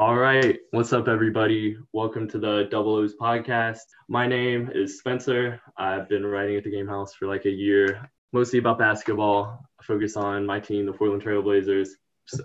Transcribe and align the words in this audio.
All 0.00 0.16
right. 0.16 0.58
What's 0.70 0.94
up, 0.94 1.08
everybody? 1.08 1.76
Welcome 1.92 2.26
to 2.28 2.38
the 2.38 2.66
Double 2.70 2.94
O's 2.94 3.16
podcast. 3.20 3.82
My 4.08 4.26
name 4.26 4.70
is 4.74 4.98
Spencer. 4.98 5.60
I've 5.76 6.08
been 6.08 6.24
writing 6.24 6.56
at 6.56 6.64
the 6.64 6.70
Game 6.70 6.88
House 6.88 7.12
for 7.12 7.26
like 7.26 7.44
a 7.44 7.50
year, 7.50 8.10
mostly 8.32 8.60
about 8.60 8.78
basketball. 8.78 9.62
I 9.78 9.82
focus 9.82 10.16
on 10.16 10.46
my 10.46 10.58
team, 10.58 10.86
the 10.86 10.94
Portland 10.94 11.22
Trailblazers. 11.22 11.90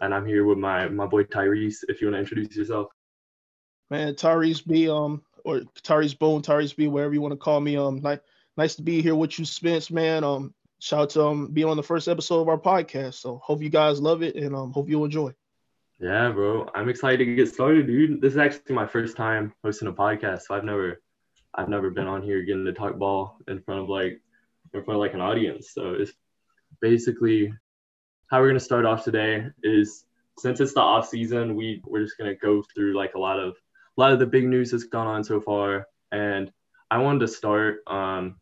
And 0.02 0.14
I'm 0.14 0.26
here 0.26 0.44
with 0.44 0.58
my, 0.58 0.90
my 0.90 1.06
boy 1.06 1.24
Tyrese. 1.24 1.78
If 1.88 2.02
you 2.02 2.08
want 2.08 2.16
to 2.16 2.20
introduce 2.20 2.58
yourself. 2.58 2.88
Man, 3.90 4.16
Tyrese 4.16 4.68
B, 4.68 4.90
um, 4.90 5.22
or 5.46 5.62
Tyrese 5.82 6.20
Bone, 6.20 6.42
Tyrese 6.42 6.76
B, 6.76 6.90
wherever 6.90 7.14
you 7.14 7.22
want 7.22 7.32
to 7.32 7.38
call 7.38 7.62
me. 7.62 7.78
Um, 7.78 8.02
nice, 8.02 8.20
nice 8.58 8.76
to 8.76 8.82
be 8.82 9.02
here 9.02 9.16
with 9.16 9.40
you, 9.40 9.46
Spence, 9.46 9.90
man. 9.90 10.26
Um, 10.26 10.54
shout 10.80 11.04
out 11.04 11.10
to 11.12 11.26
um 11.26 11.48
being 11.54 11.70
on 11.70 11.78
the 11.78 11.84
first 11.84 12.10
episode 12.10 12.42
of 12.42 12.50
our 12.50 12.60
podcast. 12.60 13.14
So 13.14 13.40
hope 13.42 13.62
you 13.62 13.70
guys 13.70 14.02
love 14.02 14.24
it 14.24 14.36
and 14.36 14.54
um 14.54 14.74
hope 14.74 14.90
you 14.90 15.06
enjoy. 15.06 15.34
Yeah, 16.00 16.32
bro. 16.32 16.70
I'm 16.76 16.90
excited 16.90 17.26
to 17.26 17.36
get 17.36 17.48
started, 17.48 17.88
dude. 17.88 18.22
This 18.22 18.34
is 18.34 18.38
actually 18.38 18.76
my 18.76 18.86
first 18.86 19.16
time 19.16 19.54
hosting 19.64 19.88
a 19.88 19.94
podcast. 19.94 20.42
So 20.44 20.56
I've 20.56 20.64
never 20.66 21.02
I've 21.54 21.70
never 21.70 21.90
been 21.90 22.08
on 22.08 22.22
here 22.22 22.44
getting 22.44 22.66
to 22.66 22.74
talk 22.74 22.98
ball 22.98 23.38
in 23.48 23.62
front 23.62 23.82
of 23.82 23.90
like 23.90 24.22
in 24.74 24.84
front 24.84 24.98
of 24.98 25.02
like 25.02 25.14
an 25.14 25.22
audience. 25.22 25.72
So 25.74 25.94
it's 25.94 26.12
basically 26.82 27.54
how 28.30 28.42
we're 28.42 28.50
gonna 28.50 28.60
start 28.60 28.86
off 28.86 29.04
today 29.06 29.48
is 29.64 30.06
since 30.38 30.60
it's 30.60 30.74
the 30.74 30.82
off 30.82 31.08
season, 31.08 31.56
we 31.56 31.82
we're 31.86 32.04
just 32.04 32.18
gonna 32.18 32.36
go 32.36 32.64
through 32.74 32.96
like 32.96 33.16
a 33.16 33.20
lot 33.20 33.40
of 33.40 33.56
a 33.98 34.02
lot 34.02 34.12
of 34.12 34.20
the 34.20 34.26
big 34.26 34.46
news 34.46 34.72
that's 34.72 34.84
gone 34.86 35.08
on 35.08 35.24
so 35.24 35.40
far. 35.40 35.88
And 36.12 36.52
I 36.92 36.98
wanted 37.00 37.22
to 37.22 37.28
start 37.30 37.80
um 37.88 38.36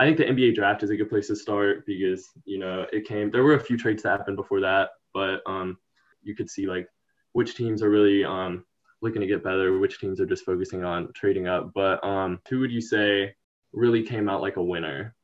I 0.00 0.06
think 0.06 0.18
the 0.18 0.24
NBA 0.28 0.54
draft 0.54 0.82
is 0.82 0.90
a 0.90 0.96
good 0.96 1.10
place 1.10 1.28
to 1.28 1.36
start 1.36 1.86
because, 1.86 2.28
you 2.44 2.58
know, 2.58 2.86
it 2.92 3.06
came 3.06 3.30
there 3.30 3.44
were 3.44 3.54
a 3.54 3.60
few 3.60 3.78
trades 3.78 4.02
that 4.02 4.18
happened 4.18 4.36
before 4.36 4.60
that, 4.62 4.90
but 5.14 5.42
um 5.46 5.78
you 6.22 6.34
could 6.34 6.50
see 6.50 6.66
like 6.66 6.88
which 7.32 7.54
teams 7.54 7.82
are 7.82 7.90
really 7.90 8.24
um, 8.24 8.64
looking 9.02 9.20
to 9.20 9.26
get 9.26 9.44
better, 9.44 9.78
which 9.78 10.00
teams 10.00 10.20
are 10.20 10.26
just 10.26 10.44
focusing 10.44 10.84
on 10.84 11.12
trading 11.14 11.46
up. 11.46 11.72
But 11.74 12.04
um, 12.04 12.40
who 12.48 12.60
would 12.60 12.72
you 12.72 12.80
say 12.80 13.34
really 13.72 14.02
came 14.02 14.28
out 14.28 14.42
like 14.42 14.56
a 14.56 14.62
winner? 14.62 15.14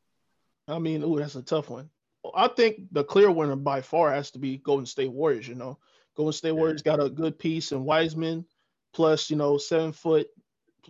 I 0.69 0.79
mean, 0.79 1.03
oh, 1.05 1.19
that's 1.19 1.35
a 1.35 1.43
tough 1.43 1.71
one. 1.71 1.91
I 2.35 2.49
think 2.49 2.93
the 2.93 3.05
clear 3.05 3.31
winner 3.31 3.57
by 3.57 3.83
far 3.83 4.13
has 4.13 4.31
to 4.33 4.39
be 4.39 4.57
Golden 4.59 4.87
State 4.87 5.13
Warriors. 5.13 5.47
You 5.47 5.57
know, 5.57 5.79
Golden 6.17 6.33
State 6.33 6.53
Warriors 6.53 6.83
got 6.83 7.03
a 7.03 7.11
good 7.11 7.39
piece 7.39 7.73
in 7.73 7.85
Wiseman, 7.85 8.47
plus 8.95 9.29
you 9.29 9.37
know 9.37 9.59
seven 9.59 9.93
foot 9.93 10.29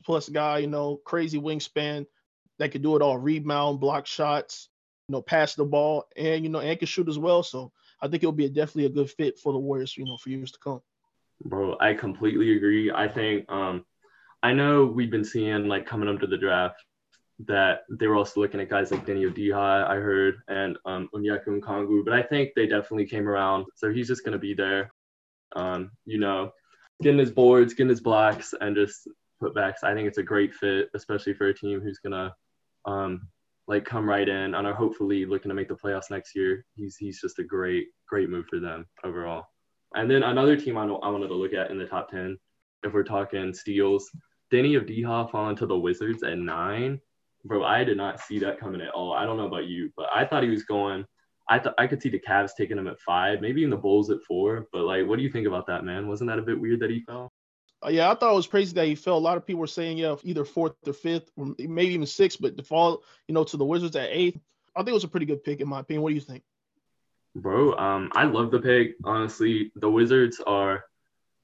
plus 0.02 0.28
guy, 0.28 0.58
you 0.58 0.66
know, 0.66 0.96
crazy 1.05 1.39
wingspan 1.39 2.06
that 2.58 2.70
could 2.70 2.83
do 2.83 2.96
it 2.96 3.02
all, 3.02 3.18
rebound, 3.18 3.80
block 3.80 4.06
shots, 4.06 4.68
you 5.08 5.12
know, 5.12 5.22
pass 5.22 5.55
the 5.55 5.64
ball, 5.64 6.05
and 6.16 6.42
you 6.42 6.50
know, 6.50 6.61
and 6.61 6.78
can 6.78 6.86
shoot 6.86 7.08
as 7.08 7.18
well. 7.18 7.42
So 7.42 7.72
I 8.05 8.08
think 8.08 8.22
it'll 8.22 8.33
be 8.33 8.44
a, 8.44 8.50
definitely 8.50 8.84
a 8.84 8.91
good 8.91 9.10
fit 9.10 9.38
for 9.38 9.55
the 9.55 9.58
Warriors, 9.58 9.97
you 9.97 10.05
know, 10.05 10.19
for 10.19 10.28
years 10.28 10.52
to 10.52 10.58
come. 10.58 10.83
Bro, 11.42 11.78
I 11.80 11.94
completely 11.94 12.55
agree. 12.55 12.92
I 12.92 13.08
think 13.08 13.50
um, 13.50 13.86
I 14.42 14.52
know 14.52 14.84
we've 14.84 15.11
been 15.11 15.24
seeing 15.24 15.69
like 15.69 15.86
coming 15.86 16.08
up 16.08 16.20
to 16.20 16.27
the 16.27 16.36
draft 16.36 16.84
that 17.46 17.80
they 17.91 18.06
were 18.06 18.16
also 18.16 18.41
looking 18.41 18.61
at 18.61 18.69
guys 18.69 18.91
like 18.91 19.06
Deni 19.06 19.27
Avdija, 19.28 19.88
I 19.88 19.96
heard, 19.96 20.36
and 20.48 20.77
um, 20.84 21.08
Onyeka 21.14 21.46
Okongwu, 21.46 22.05
but 22.05 22.12
I 22.12 22.22
think 22.22 22.50
they 22.55 22.66
definitely 22.66 23.06
came 23.06 23.27
around. 23.27 23.64
So 23.74 23.91
he's 23.91 24.06
just 24.06 24.22
going 24.22 24.34
to 24.34 24.39
be 24.39 24.52
there, 24.52 24.92
um, 25.56 25.91
you 26.05 26.18
know, 26.18 26.52
getting 27.02 27.18
his 27.18 27.30
boards, 27.30 27.72
getting 27.72 27.89
his 27.89 28.02
blocks, 28.02 28.52
and 28.61 28.77
just 28.77 29.08
putbacks. 29.42 29.83
I 29.83 29.94
think 29.94 30.08
it's 30.08 30.18
a 30.18 30.22
great 30.22 30.55
fit, 30.55 30.91
especially 30.94 31.33
for 31.33 31.48
a 31.48 31.55
team 31.55 31.80
who's 31.80 31.98
going 31.98 32.12
to 32.12 32.34
um, 32.91 33.28
like 33.67 33.84
come 33.84 34.09
right 34.09 34.29
in 34.29 34.55
and 34.55 34.67
are 34.67 34.75
hopefully 34.75 35.25
looking 35.25 35.48
to 35.48 35.55
make 35.55 35.69
the 35.69 35.75
playoffs 35.75 36.11
next 36.11 36.34
year. 36.34 36.65
He's 36.75 36.97
he's 36.97 37.20
just 37.20 37.39
a 37.39 37.45
great 37.45 37.89
great 38.09 38.29
move 38.29 38.47
for 38.47 38.61
them 38.61 38.87
overall. 39.05 39.47
And 39.95 40.11
then 40.11 40.23
another 40.23 40.57
team 40.57 40.77
I, 40.77 40.87
know, 40.87 40.98
I 40.98 41.09
wanted 41.09 41.29
to 41.29 41.34
look 41.34 41.53
at 41.53 41.70
in 41.70 41.79
the 41.79 41.87
top 41.87 42.11
ten, 42.11 42.37
if 42.83 42.92
we're 42.92 43.05
talking 43.05 43.55
steals, 43.55 44.11
Deni 44.53 44.79
Avdija 44.81 45.31
falling 45.31 45.57
to 45.57 45.67
the 45.67 45.79
Wizards 45.79 46.23
at 46.23 46.39
nine. 46.39 47.01
Bro, 47.45 47.65
I 47.65 47.85
did 47.85 47.97
not 47.97 48.20
see 48.20 48.39
that 48.41 48.59
coming 48.59 48.81
at 48.81 48.91
all. 48.91 49.12
I 49.12 49.25
don't 49.25 49.37
know 49.37 49.47
about 49.47 49.67
you, 49.67 49.91
but 49.97 50.07
I 50.14 50.24
thought 50.24 50.42
he 50.42 50.48
was 50.48 50.64
going. 50.64 51.05
I 51.48 51.58
thought 51.58 51.74
I 51.77 51.86
could 51.86 52.01
see 52.01 52.08
the 52.08 52.19
Cavs 52.19 52.53
taking 52.57 52.79
him 52.79 52.89
at 52.89 52.98
five, 53.01 53.42
maybe 53.42 53.61
even 53.61 53.70
the 53.70 53.77
Bulls 53.77 54.11
at 54.11 54.23
four. 54.27 54.67
But 54.73 54.85
like, 54.85 55.07
what 55.07 55.17
do 55.17 55.23
you 55.23 55.30
think 55.30 55.47
about 55.47 55.67
that, 55.67 55.85
man? 55.85 56.08
Wasn't 56.08 56.29
that 56.29 56.39
a 56.39 56.42
bit 56.42 56.58
weird 56.58 56.80
that 56.80 56.91
he 56.91 57.01
fell? 57.01 57.33
Uh, 57.84 57.90
yeah, 57.90 58.11
I 58.11 58.14
thought 58.14 58.33
it 58.33 58.36
was 58.36 58.46
crazy 58.46 58.72
that 58.74 58.86
he 58.86 58.95
fell. 58.95 59.17
A 59.17 59.18
lot 59.18 59.36
of 59.36 59.46
people 59.46 59.61
were 59.61 59.67
saying, 59.67 59.98
yeah, 59.98 60.17
either 60.22 60.45
fourth 60.45 60.74
or 60.86 60.92
fifth, 60.92 61.30
or 61.36 61.55
maybe 61.58 61.92
even 61.92 62.06
sixth, 62.06 62.40
but 62.40 62.56
to 62.56 62.62
fall, 62.62 63.02
you 63.28 63.34
know, 63.34 63.45
to 63.45 63.56
the 63.56 63.64
Wizards 63.64 63.96
at 63.96 64.08
eighth, 64.11 64.39
I 64.74 64.80
think 64.80 64.90
it 64.90 64.95
was 64.95 65.05
a 65.05 65.08
pretty 65.08 65.27
good 65.27 65.45
pick 65.45 65.61
in 65.61 65.68
my 65.68 65.80
opinion. 65.80 66.02
What 66.02 66.11
do 66.11 66.14
you 66.14 66.20
think? 66.20 66.42
Bro, 67.36 67.77
um, 67.77 68.11
I 68.14 68.24
love 68.24 68.50
the 68.50 68.61
pick. 68.61 68.94
Honestly, 69.05 69.73
the 69.77 69.90
Wizards 69.90 70.40
are 70.46 70.84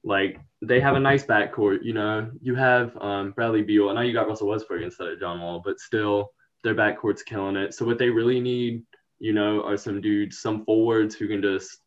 like 0.03 0.39
they 0.61 0.79
have 0.79 0.95
a 0.95 0.99
nice 0.99 1.25
backcourt. 1.25 1.83
You 1.83 1.93
know, 1.93 2.31
you 2.41 2.55
have 2.55 2.97
um, 2.97 3.31
Bradley 3.31 3.61
Beal. 3.61 3.89
I 3.89 3.93
know 3.93 4.01
you 4.01 4.13
got 4.13 4.27
Russell 4.27 4.47
Westbrook 4.47 4.81
instead 4.81 5.07
of 5.07 5.19
John 5.19 5.41
Wall, 5.41 5.61
but 5.63 5.79
still, 5.79 6.31
their 6.63 6.75
backcourt's 6.75 7.23
killing 7.23 7.57
it. 7.57 7.73
So 7.73 7.85
what 7.85 7.97
they 7.97 8.09
really 8.09 8.39
need, 8.39 8.83
you 9.19 9.33
know, 9.33 9.63
are 9.63 9.77
some 9.77 10.01
dudes, 10.01 10.39
some 10.39 10.63
forwards 10.65 11.13
who 11.13 11.27
can 11.27 11.41
just 11.41 11.80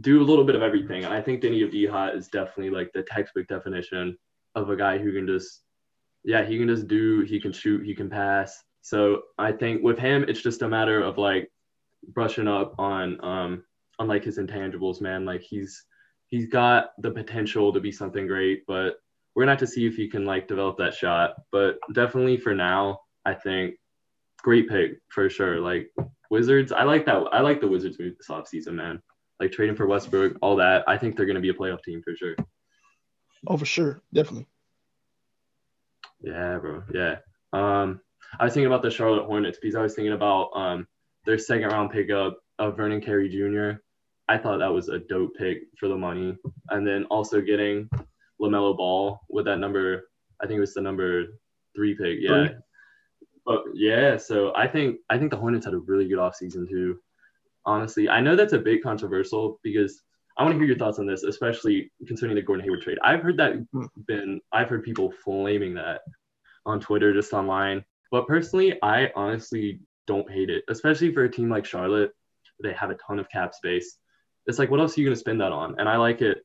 do 0.00 0.20
a 0.20 0.24
little 0.24 0.44
bit 0.44 0.56
of 0.56 0.62
everything. 0.62 1.04
And 1.04 1.14
I 1.14 1.20
think 1.20 1.42
Deni 1.42 1.62
Avdija 1.62 2.16
is 2.16 2.28
definitely 2.28 2.70
like 2.70 2.92
the 2.92 3.02
textbook 3.02 3.46
definition 3.46 4.16
of 4.54 4.70
a 4.70 4.76
guy 4.76 4.98
who 4.98 5.12
can 5.12 5.26
just, 5.26 5.62
yeah, 6.24 6.44
he 6.44 6.58
can 6.58 6.68
just 6.68 6.88
do, 6.88 7.20
he 7.20 7.40
can 7.40 7.52
shoot, 7.52 7.84
he 7.84 7.94
can 7.94 8.10
pass. 8.10 8.62
So 8.82 9.22
I 9.38 9.52
think 9.52 9.82
with 9.82 9.98
him, 9.98 10.24
it's 10.28 10.42
just 10.42 10.62
a 10.62 10.68
matter 10.68 11.02
of 11.02 11.18
like 11.18 11.50
brushing 12.08 12.48
up 12.48 12.74
on, 12.78 13.24
um, 13.24 13.64
on 13.98 14.08
like 14.08 14.24
his 14.24 14.38
intangibles, 14.38 15.00
man. 15.00 15.24
Like 15.24 15.42
he's, 15.42 15.84
he's 16.28 16.46
got 16.46 16.90
the 16.98 17.10
potential 17.10 17.72
to 17.72 17.80
be 17.80 17.92
something 17.92 18.26
great, 18.26 18.64
but 18.66 18.96
we're 19.34 19.42
gonna 19.42 19.52
have 19.52 19.60
to 19.60 19.66
see 19.66 19.86
if 19.86 19.94
he 19.94 20.08
can 20.08 20.24
like 20.24 20.48
develop 20.48 20.76
that 20.78 20.94
shot. 20.94 21.34
But 21.52 21.78
definitely 21.92 22.36
for 22.36 22.54
now, 22.54 23.00
I 23.24 23.34
think 23.34 23.76
great 24.38 24.68
pick 24.68 24.98
for 25.08 25.30
sure. 25.30 25.60
Like 25.60 25.90
Wizards, 26.30 26.72
I 26.72 26.82
like 26.82 27.06
that. 27.06 27.16
I 27.32 27.40
like 27.40 27.60
the 27.60 27.68
Wizards 27.68 27.98
move 27.98 28.16
this 28.16 28.28
offseason, 28.28 28.74
man 28.74 29.00
like 29.44 29.52
trading 29.52 29.76
for 29.76 29.86
Westbrook, 29.86 30.36
all 30.40 30.56
that. 30.56 30.84
I 30.88 30.96
think 30.98 31.16
they're 31.16 31.26
going 31.26 31.36
to 31.36 31.40
be 31.40 31.50
a 31.50 31.54
playoff 31.54 31.82
team 31.82 32.02
for 32.02 32.16
sure. 32.16 32.34
Oh, 33.46 33.56
for 33.56 33.66
sure, 33.66 34.02
definitely. 34.12 34.46
Yeah, 36.20 36.58
bro. 36.58 36.82
Yeah. 36.92 37.16
Um, 37.52 38.00
I 38.40 38.44
was 38.44 38.54
thinking 38.54 38.66
about 38.66 38.82
the 38.82 38.90
Charlotte 38.90 39.26
Hornets 39.26 39.58
because 39.60 39.76
I 39.76 39.82
was 39.82 39.94
thinking 39.94 40.14
about 40.14 40.50
um 40.54 40.88
their 41.26 41.38
second 41.38 41.68
round 41.68 41.90
pickup 41.90 42.38
of 42.58 42.76
Vernon 42.76 43.00
Carey 43.00 43.28
Jr. 43.28 43.80
I 44.28 44.38
thought 44.38 44.58
that 44.58 44.72
was 44.72 44.88
a 44.88 44.98
dope 44.98 45.34
pick 45.36 45.58
for 45.78 45.88
the 45.88 45.96
money, 45.96 46.36
and 46.70 46.86
then 46.86 47.04
also 47.04 47.40
getting 47.40 47.88
LaMelo 48.40 48.76
Ball 48.76 49.20
with 49.28 49.44
that 49.44 49.58
number. 49.58 50.08
I 50.40 50.46
think 50.46 50.56
it 50.56 50.60
was 50.60 50.74
the 50.74 50.80
number 50.80 51.38
three 51.76 51.94
pick. 51.94 52.18
Yeah. 52.20 52.46
Three. 52.46 52.56
But 53.44 53.64
yeah, 53.74 54.16
so 54.16 54.54
I 54.56 54.66
think 54.66 55.00
I 55.10 55.18
think 55.18 55.30
the 55.30 55.36
Hornets 55.36 55.66
had 55.66 55.74
a 55.74 55.78
really 55.78 56.08
good 56.08 56.18
offseason 56.18 56.66
too 56.66 56.98
honestly. 57.66 58.08
I 58.08 58.20
know 58.20 58.36
that's 58.36 58.52
a 58.52 58.58
bit 58.58 58.82
controversial 58.82 59.60
because 59.62 60.02
I 60.36 60.42
want 60.42 60.54
to 60.54 60.58
hear 60.58 60.66
your 60.66 60.78
thoughts 60.78 60.98
on 60.98 61.06
this, 61.06 61.22
especially 61.22 61.90
concerning 62.06 62.36
the 62.36 62.42
Gordon 62.42 62.64
Hayward 62.64 62.82
trade. 62.82 62.98
I've 63.02 63.22
heard 63.22 63.36
that 63.36 63.54
hmm. 63.72 63.84
been, 64.06 64.40
I've 64.52 64.68
heard 64.68 64.82
people 64.82 65.12
flaming 65.24 65.74
that 65.74 66.00
on 66.66 66.80
Twitter, 66.80 67.12
just 67.12 67.32
online. 67.32 67.84
But 68.10 68.26
personally, 68.26 68.78
I 68.82 69.10
honestly 69.14 69.80
don't 70.06 70.30
hate 70.30 70.50
it, 70.50 70.64
especially 70.68 71.12
for 71.12 71.24
a 71.24 71.30
team 71.30 71.48
like 71.48 71.64
Charlotte. 71.64 72.12
They 72.62 72.72
have 72.72 72.90
a 72.90 72.96
ton 73.06 73.18
of 73.18 73.28
cap 73.30 73.54
space. 73.54 73.96
It's 74.46 74.58
like, 74.58 74.70
what 74.70 74.80
else 74.80 74.96
are 74.96 75.00
you 75.00 75.06
going 75.06 75.14
to 75.14 75.20
spend 75.20 75.40
that 75.40 75.52
on? 75.52 75.76
And 75.78 75.88
I 75.88 75.96
like 75.96 76.20
it. 76.20 76.38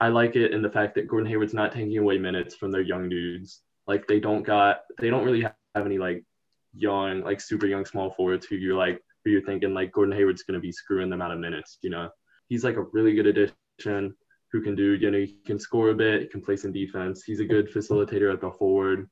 I 0.00 0.08
like 0.08 0.36
it 0.36 0.52
in 0.52 0.62
the 0.62 0.70
fact 0.70 0.94
that 0.94 1.08
Gordon 1.08 1.28
Hayward's 1.28 1.54
not 1.54 1.72
taking 1.72 1.96
away 1.98 2.18
minutes 2.18 2.54
from 2.54 2.70
their 2.70 2.82
young 2.82 3.08
dudes. 3.08 3.62
Like 3.86 4.06
they 4.06 4.20
don't 4.20 4.44
got, 4.44 4.82
they 5.00 5.10
don't 5.10 5.24
really 5.24 5.42
have 5.42 5.54
any 5.74 5.98
like 5.98 6.24
young, 6.72 7.22
like 7.22 7.40
super 7.40 7.66
young 7.66 7.84
small 7.84 8.10
forwards 8.10 8.46
who 8.46 8.54
you're 8.54 8.76
like, 8.76 9.02
you're 9.24 9.42
thinking 9.42 9.74
like 9.74 9.92
Gordon 9.92 10.16
Hayward's 10.16 10.42
going 10.42 10.58
to 10.58 10.60
be 10.60 10.72
screwing 10.72 11.10
them 11.10 11.22
out 11.22 11.30
of 11.30 11.38
minutes. 11.38 11.78
You 11.82 11.90
know, 11.90 12.08
he's 12.48 12.64
like 12.64 12.76
a 12.76 12.86
really 12.92 13.14
good 13.14 13.26
addition 13.26 14.14
who 14.50 14.62
can 14.62 14.74
do, 14.74 14.94
you 14.94 15.10
know, 15.10 15.18
he 15.18 15.38
can 15.44 15.58
score 15.58 15.90
a 15.90 15.94
bit, 15.94 16.30
can 16.30 16.40
play 16.40 16.56
some 16.56 16.72
defense. 16.72 17.22
He's 17.22 17.40
a 17.40 17.44
good 17.44 17.70
facilitator 17.72 18.32
at 18.32 18.40
the 18.40 18.50
forward. 18.50 19.08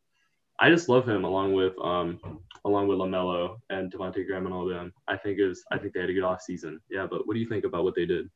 I 0.58 0.70
just 0.70 0.88
love 0.88 1.06
him 1.06 1.24
along 1.24 1.52
with 1.52 1.74
um 1.78 2.18
along 2.64 2.88
with 2.88 2.98
Lamelo 2.98 3.58
and 3.68 3.92
Devonte 3.92 4.26
Graham 4.26 4.46
and 4.46 4.54
all 4.54 4.66
them. 4.66 4.92
I 5.06 5.16
think 5.16 5.38
is 5.38 5.62
I 5.70 5.78
think 5.78 5.92
they 5.92 6.00
had 6.00 6.10
a 6.10 6.14
good 6.14 6.24
off 6.24 6.40
season. 6.40 6.80
Yeah, 6.88 7.06
but 7.10 7.26
what 7.26 7.34
do 7.34 7.40
you 7.40 7.48
think 7.48 7.64
about 7.64 7.84
what 7.84 7.94
they 7.94 8.06
did? 8.06 8.30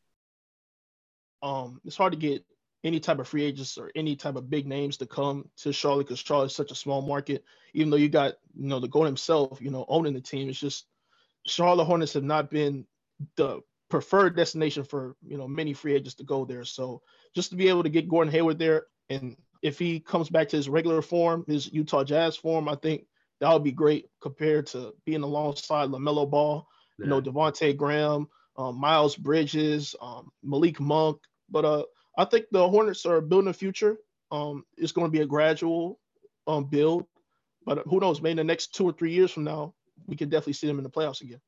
Um, 1.42 1.80
it's 1.86 1.96
hard 1.96 2.12
to 2.12 2.18
get 2.18 2.44
any 2.84 3.00
type 3.00 3.18
of 3.18 3.28
free 3.28 3.44
agents 3.44 3.76
or 3.78 3.90
any 3.94 4.16
type 4.16 4.36
of 4.36 4.50
big 4.50 4.66
names 4.66 4.96
to 4.98 5.06
come 5.06 5.48
to 5.58 5.72
Charlotte 5.72 6.06
because 6.06 6.18
Charlotte 6.18 6.46
is 6.46 6.54
such 6.54 6.70
a 6.70 6.74
small 6.74 7.02
market. 7.02 7.44
Even 7.72 7.90
though 7.90 7.96
you 7.96 8.08
got 8.08 8.34
you 8.54 8.68
know 8.68 8.80
the 8.80 8.88
GOAT 8.88 9.04
himself, 9.04 9.58
you 9.60 9.70
know, 9.70 9.86
owning 9.88 10.12
the 10.12 10.20
team, 10.20 10.50
it's 10.50 10.60
just 10.60 10.86
Charlotte 11.46 11.84
Hornets 11.84 12.14
have 12.14 12.24
not 12.24 12.50
been 12.50 12.86
the 13.36 13.60
preferred 13.88 14.36
destination 14.36 14.84
for 14.84 15.16
you 15.26 15.36
know 15.36 15.48
many 15.48 15.72
free 15.72 15.94
agents 15.94 16.14
to 16.14 16.24
go 16.24 16.44
there. 16.44 16.64
So 16.64 17.02
just 17.34 17.50
to 17.50 17.56
be 17.56 17.68
able 17.68 17.82
to 17.82 17.88
get 17.88 18.08
Gordon 18.08 18.32
Hayward 18.32 18.58
there, 18.58 18.86
and 19.08 19.36
if 19.62 19.78
he 19.78 20.00
comes 20.00 20.30
back 20.30 20.48
to 20.48 20.56
his 20.56 20.68
regular 20.68 21.02
form, 21.02 21.44
his 21.46 21.70
Utah 21.72 22.04
Jazz 22.04 22.36
form, 22.36 22.68
I 22.68 22.76
think 22.76 23.06
that 23.40 23.52
would 23.52 23.64
be 23.64 23.72
great 23.72 24.06
compared 24.20 24.66
to 24.68 24.94
being 25.04 25.22
alongside 25.22 25.90
Lamelo 25.90 26.28
Ball, 26.28 26.66
yeah. 26.98 27.04
you 27.04 27.10
know 27.10 27.20
Devonte 27.20 27.76
Graham, 27.76 28.28
um, 28.56 28.80
Miles 28.80 29.16
Bridges, 29.16 29.94
um, 30.00 30.30
Malik 30.42 30.80
Monk. 30.80 31.18
But 31.50 31.64
uh, 31.64 31.84
I 32.16 32.24
think 32.24 32.46
the 32.50 32.68
Hornets 32.68 33.04
are 33.06 33.20
building 33.20 33.50
a 33.50 33.52
future. 33.52 33.98
Um, 34.30 34.64
it's 34.76 34.92
going 34.92 35.08
to 35.08 35.12
be 35.12 35.22
a 35.22 35.26
gradual 35.26 35.98
um 36.46 36.64
build, 36.64 37.04
but 37.66 37.82
who 37.86 38.00
knows? 38.00 38.22
Maybe 38.22 38.32
in 38.32 38.36
the 38.38 38.44
next 38.44 38.74
two 38.74 38.84
or 38.84 38.92
three 38.92 39.12
years 39.12 39.30
from 39.30 39.44
now, 39.44 39.74
we 40.06 40.16
can 40.16 40.28
definitely 40.28 40.54
see 40.54 40.66
them 40.66 40.78
in 40.78 40.84
the 40.84 40.90
playoffs 40.90 41.20
again. 41.20 41.40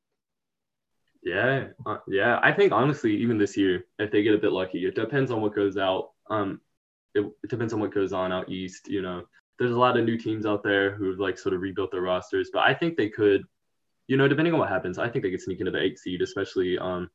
Yeah, 1.23 1.69
uh, 1.87 1.99
yeah. 2.09 2.41
I 2.43 2.53
think 2.53 2.73
honestly, 2.73 3.17
even 3.17 3.39
this 3.39 3.57
year, 3.57 3.85
if 3.99 4.11
they 4.11 4.23
get 4.23 4.35
a 4.35 4.39
bit 4.39 4.53
lucky, 4.53 4.85
it 4.85 4.95
depends 4.95 5.31
on 5.31 5.41
what 5.41 5.55
goes 5.55 5.77
out. 5.77 6.11
Um, 6.29 6.61
it, 7.15 7.21
it 7.21 7.51
depends 7.51 7.73
on 7.73 7.81
what 7.81 7.95
goes 7.95 8.13
on 8.13 8.33
out 8.33 8.51
east. 8.51 8.89
You 8.89 9.03
know, 9.03 9.23
there's 9.59 9.73
a 9.73 9.79
lot 9.79 9.97
of 9.97 10.05
new 10.05 10.19
teams 10.19 10.47
out 10.47 10.65
there 10.65 10.95
who've 10.95 11.21
like 11.21 11.39
sort 11.39 11.55
of 11.55 11.61
rebuilt 11.61 11.93
their 11.93 12.01
rosters, 12.01 12.51
but 12.53 12.61
I 12.61 12.75
think 12.75 12.97
they 12.97 13.09
could, 13.09 13.45
you 14.09 14.17
know, 14.17 14.27
depending 14.27 14.53
on 14.53 14.59
what 14.59 14.69
happens, 14.69 14.99
I 14.99 15.09
think 15.09 15.23
they 15.23 15.31
could 15.31 15.41
sneak 15.41 15.61
into 15.61 15.71
the 15.71 15.81
eight 15.81 15.99
seed, 15.99 16.23
especially. 16.23 16.77
Um, 16.79 17.09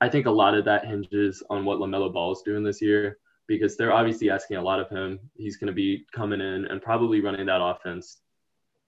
I 0.00 0.08
think 0.08 0.26
a 0.26 0.30
lot 0.30 0.54
of 0.54 0.64
that 0.66 0.86
hinges 0.86 1.42
on 1.50 1.64
what 1.64 1.78
Lamelo 1.78 2.12
Ball 2.12 2.32
is 2.32 2.42
doing 2.42 2.62
this 2.62 2.82
year 2.82 3.18
because 3.48 3.76
they're 3.76 3.92
obviously 3.92 4.30
asking 4.30 4.58
a 4.58 4.62
lot 4.62 4.78
of 4.78 4.88
him. 4.90 5.18
He's 5.34 5.56
going 5.56 5.68
to 5.68 5.72
be 5.72 6.04
coming 6.12 6.40
in 6.40 6.66
and 6.66 6.82
probably 6.82 7.20
running 7.20 7.46
that 7.46 7.62
offense 7.62 8.18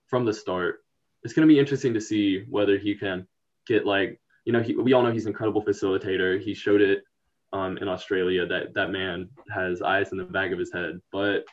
from 0.06 0.25
the 0.25 0.34
start. 0.34 0.84
It's 1.22 1.34
going 1.34 1.46
to 1.46 1.52
be 1.52 1.61
interesting 1.61 1.94
to 1.94 2.00
see 2.00 2.44
whether 2.49 2.78
he 2.78 2.94
can 2.94 3.26
get 3.67 3.87
like 3.87 4.20
you 4.44 4.52
know, 4.52 4.62
he, 4.62 4.75
we 4.75 4.93
all 4.93 5.02
know 5.02 5.12
he's 5.12 5.26
an 5.26 5.31
incredible 5.31 5.62
facilitator. 5.62 6.40
He 6.40 6.55
showed 6.55 6.81
it 6.81 7.05
um, 7.52 7.78
in 7.78 7.88
Australia 7.88 8.46
that 8.46 8.75
that 8.75 8.90
man 8.90 9.28
has 9.55 9.82
eyes 9.82 10.12
in 10.12 10.19
the 10.19 10.25
back 10.25 10.52
of 10.52 10.58
his 10.58 10.72
head. 10.72 11.00
But 11.12 11.44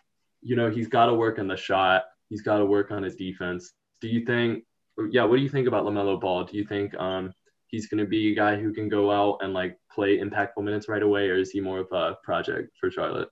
you 0.42 0.56
know, 0.56 0.69
he's 0.69 0.88
got 0.88 1.08
to 1.08 1.14
work 1.14 1.40
on 1.40 1.48
the 1.48 1.58
shot. 1.58 2.04
He's 2.30 2.42
got 2.42 2.58
to 2.58 2.66
work 2.66 2.92
on 2.92 3.04
his 3.04 3.16
defense. 3.16 3.74
Do 4.02 4.08
you 4.08 4.25
think? 4.25 4.64
Yeah, 5.12 5.25
what 5.25 5.36
do 5.36 5.42
you 5.42 5.50
think 5.50 5.68
about 5.68 5.86
Lamelo 5.86 6.20
Ball? 6.20 6.46
Do 6.46 6.58
you 6.58 6.66
think 6.66 6.96
um, 6.96 7.31
he's 7.68 7.88
going 7.88 8.00
to 8.00 8.10
be 8.10 8.31
a 8.31 8.36
guy 8.36 8.56
who 8.56 8.74
can 8.74 8.90
go 8.90 9.12
out 9.12 9.40
and 9.42 9.54
like 9.54 9.78
play 9.92 10.18
impactful 10.18 10.63
minutes 10.63 10.90
right 10.90 11.04
away, 11.04 11.30
or 11.30 11.38
is 11.38 11.52
he 11.52 11.60
more 11.60 11.80
of 11.80 11.92
a 11.92 12.18
project 12.24 12.72
for 12.80 12.90
Charlotte? 12.90 13.30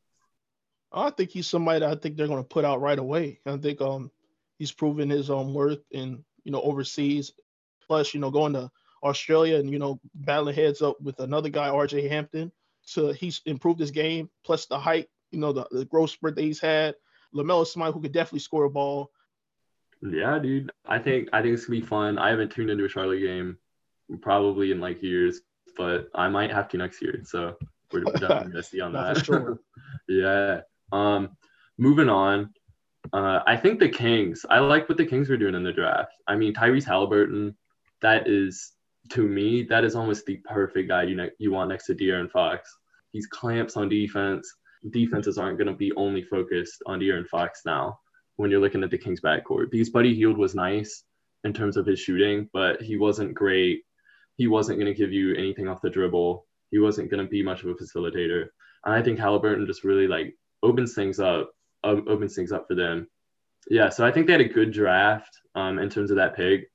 I 0.91 1.09
think 1.09 1.31
he's 1.31 1.47
somebody 1.47 1.79
that 1.79 1.89
I 1.89 1.95
think 1.95 2.15
they're 2.15 2.27
going 2.27 2.43
to 2.43 2.47
put 2.47 2.65
out 2.65 2.81
right 2.81 2.99
away. 2.99 3.39
I 3.45 3.57
think 3.57 3.81
um 3.81 4.11
he's 4.57 4.71
proven 4.71 5.09
his 5.09 5.29
own 5.29 5.53
worth 5.53 5.83
in 5.91 6.23
you 6.43 6.51
know 6.51 6.61
overseas. 6.61 7.33
Plus, 7.87 8.13
you 8.13 8.19
know, 8.19 8.31
going 8.31 8.53
to 8.53 8.71
Australia 9.03 9.57
and 9.57 9.69
you 9.69 9.79
know 9.79 9.99
battling 10.13 10.55
heads 10.55 10.81
up 10.81 10.99
with 11.01 11.19
another 11.19 11.49
guy, 11.49 11.69
RJ 11.69 12.09
Hampton. 12.09 12.51
So 12.81 13.13
he's 13.13 13.41
improved 13.45 13.79
his 13.79 13.91
game, 13.91 14.29
plus 14.43 14.67
the 14.67 14.77
height, 14.77 15.07
you 15.31 15.39
know, 15.39 15.51
the, 15.51 15.67
the 15.71 15.85
growth 15.85 16.11
spurt 16.11 16.35
that 16.35 16.43
he's 16.43 16.59
had. 16.59 16.95
Lamelo 17.33 17.65
Smite, 17.65 17.93
who 17.93 18.01
could 18.01 18.13
definitely 18.13 18.39
score 18.39 18.65
a 18.65 18.69
ball. 18.69 19.11
Yeah, 20.01 20.39
dude. 20.39 20.71
I 20.85 20.99
think 20.99 21.29
I 21.33 21.41
think 21.41 21.55
it's 21.55 21.65
gonna 21.65 21.79
be 21.79 21.85
fun. 21.85 22.17
I 22.17 22.29
haven't 22.29 22.51
tuned 22.51 22.69
into 22.69 22.85
a 22.85 22.89
Charlotte 22.89 23.21
game 23.21 23.57
probably 24.21 24.71
in 24.71 24.79
like 24.79 25.01
years, 25.01 25.41
but 25.77 26.09
I 26.13 26.29
might 26.29 26.51
have 26.51 26.69
to 26.69 26.77
next 26.77 27.01
year. 27.01 27.21
So 27.23 27.55
we're 27.91 28.03
definitely 28.03 28.51
gonna 28.51 28.63
see 28.63 28.81
on 28.81 28.93
that. 28.93 29.25
Sure. 29.25 29.59
yeah. 30.07 30.61
Um, 30.91 31.35
moving 31.77 32.09
on. 32.09 32.53
Uh, 33.15 33.41
I 33.47 33.55
think 33.55 33.79
the 33.79 33.87
Kings. 33.87 34.45
I 34.49 34.59
like 34.59 34.89
what 34.89 34.97
the 34.97 35.05
Kings 35.05 35.29
were 35.29 35.37
doing 35.37 35.55
in 35.55 35.63
the 35.63 35.71
draft. 35.71 36.11
I 36.27 36.35
mean, 36.35 36.53
Tyrese 36.53 36.83
Halliburton. 36.83 37.55
That 38.01 38.27
is 38.27 38.73
to 39.11 39.25
me, 39.25 39.63
that 39.63 39.85
is 39.85 39.95
almost 39.95 40.25
the 40.25 40.37
perfect 40.43 40.89
guy 40.89 41.03
you 41.03 41.15
ne- 41.15 41.31
you 41.39 41.51
want 41.53 41.69
next 41.69 41.85
to 41.85 41.95
De'Aaron 41.95 42.29
Fox. 42.29 42.77
He's 43.11 43.27
clamps 43.27 43.77
on 43.77 43.87
defense. 43.87 44.53
Defenses 44.89 45.37
aren't 45.37 45.57
going 45.57 45.69
to 45.69 45.73
be 45.73 45.93
only 45.95 46.23
focused 46.23 46.83
on 46.85 46.99
De'Aaron 46.99 47.27
Fox 47.27 47.61
now 47.65 47.97
when 48.35 48.51
you're 48.51 48.59
looking 48.59 48.83
at 48.83 48.91
the 48.91 48.97
Kings 48.97 49.21
backcourt 49.21 49.71
because 49.71 49.89
Buddy 49.89 50.13
Hield 50.13 50.37
was 50.37 50.53
nice 50.53 51.03
in 51.45 51.53
terms 51.53 51.77
of 51.77 51.85
his 51.85 51.99
shooting, 51.99 52.49
but 52.51 52.81
he 52.81 52.97
wasn't 52.97 53.33
great. 53.33 53.83
He 54.35 54.47
wasn't 54.47 54.77
going 54.77 54.93
to 54.93 54.99
give 54.99 55.13
you 55.13 55.33
anything 55.35 55.69
off 55.69 55.81
the 55.81 55.89
dribble. 55.89 56.45
He 56.71 56.79
wasn't 56.79 57.09
going 57.09 57.23
to 57.23 57.29
be 57.29 57.43
much 57.43 57.63
of 57.63 57.69
a 57.69 57.75
facilitator. 57.75 58.47
And 58.83 58.93
I 58.93 59.01
think 59.01 59.19
Halliburton 59.19 59.65
just 59.65 59.85
really 59.85 60.07
like 60.07 60.35
opens 60.63 60.93
things 60.93 61.19
up, 61.19 61.51
opens 61.85 62.35
things 62.35 62.51
up 62.51 62.67
for 62.67 62.75
them. 62.75 63.07
Yeah, 63.69 63.89
so 63.89 64.05
I 64.05 64.11
think 64.11 64.27
they 64.27 64.33
had 64.33 64.41
a 64.41 64.45
good 64.49 64.71
draft 64.71 65.39
um, 65.55 65.79
in 65.79 65.89
terms 65.89 66.11
of 66.11 66.17
that 66.17 66.35
pick. 66.35 66.69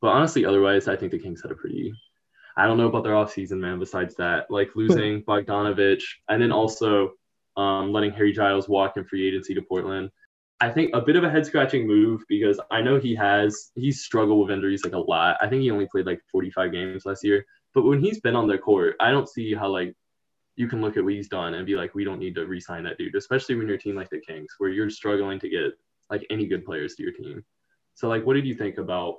But 0.00 0.08
honestly, 0.08 0.44
otherwise, 0.44 0.88
I 0.88 0.96
think 0.96 1.12
the 1.12 1.18
Kings 1.18 1.42
had 1.42 1.50
a 1.50 1.54
pretty. 1.54 1.92
I 2.56 2.66
don't 2.66 2.76
know 2.76 2.88
about 2.88 3.04
their 3.04 3.14
offseason, 3.14 3.58
man. 3.58 3.78
Besides 3.78 4.14
that, 4.16 4.50
like 4.50 4.70
losing 4.74 5.22
Bogdanovich 5.22 6.02
and 6.28 6.42
then 6.42 6.52
also 6.52 7.12
um, 7.56 7.92
letting 7.92 8.12
Harry 8.12 8.32
Giles 8.32 8.68
walk 8.68 8.96
in 8.96 9.04
free 9.04 9.26
agency 9.26 9.54
to 9.54 9.62
Portland. 9.62 10.10
I 10.60 10.70
think 10.70 10.94
a 10.94 11.00
bit 11.00 11.16
of 11.16 11.24
a 11.24 11.30
head 11.30 11.44
scratching 11.44 11.86
move 11.86 12.22
because 12.28 12.60
I 12.70 12.82
know 12.82 12.98
he 12.98 13.14
has 13.16 13.70
he's 13.74 14.02
struggled 14.02 14.46
with 14.46 14.54
injuries 14.54 14.84
like 14.84 14.92
a 14.92 14.98
lot. 14.98 15.36
I 15.40 15.48
think 15.48 15.62
he 15.62 15.70
only 15.70 15.88
played 15.90 16.06
like 16.06 16.20
45 16.30 16.72
games 16.72 17.04
last 17.04 17.24
year. 17.24 17.44
But 17.74 17.82
when 17.82 18.00
he's 18.00 18.20
been 18.20 18.36
on 18.36 18.46
the 18.46 18.58
court, 18.58 18.96
I 19.00 19.10
don't 19.10 19.28
see 19.28 19.54
how 19.54 19.68
like 19.68 19.94
you 20.56 20.68
can 20.68 20.80
look 20.80 20.96
at 20.96 21.04
what 21.04 21.14
he's 21.14 21.28
done 21.28 21.54
and 21.54 21.66
be 21.66 21.76
like, 21.76 21.94
we 21.94 22.04
don't 22.04 22.18
need 22.18 22.34
to 22.34 22.46
re-sign 22.46 22.84
that 22.84 22.98
dude, 22.98 23.14
especially 23.14 23.54
when 23.54 23.66
you're 23.66 23.76
a 23.76 23.80
team 23.80 23.96
like 23.96 24.10
the 24.10 24.20
Kings, 24.20 24.54
where 24.58 24.70
you're 24.70 24.90
struggling 24.90 25.38
to 25.40 25.48
get 25.48 25.72
like 26.10 26.26
any 26.30 26.46
good 26.46 26.64
players 26.64 26.94
to 26.94 27.02
your 27.02 27.12
team. 27.12 27.44
So 27.94 28.08
like, 28.08 28.26
what 28.26 28.34
did 28.34 28.46
you 28.46 28.54
think 28.54 28.78
about 28.78 29.18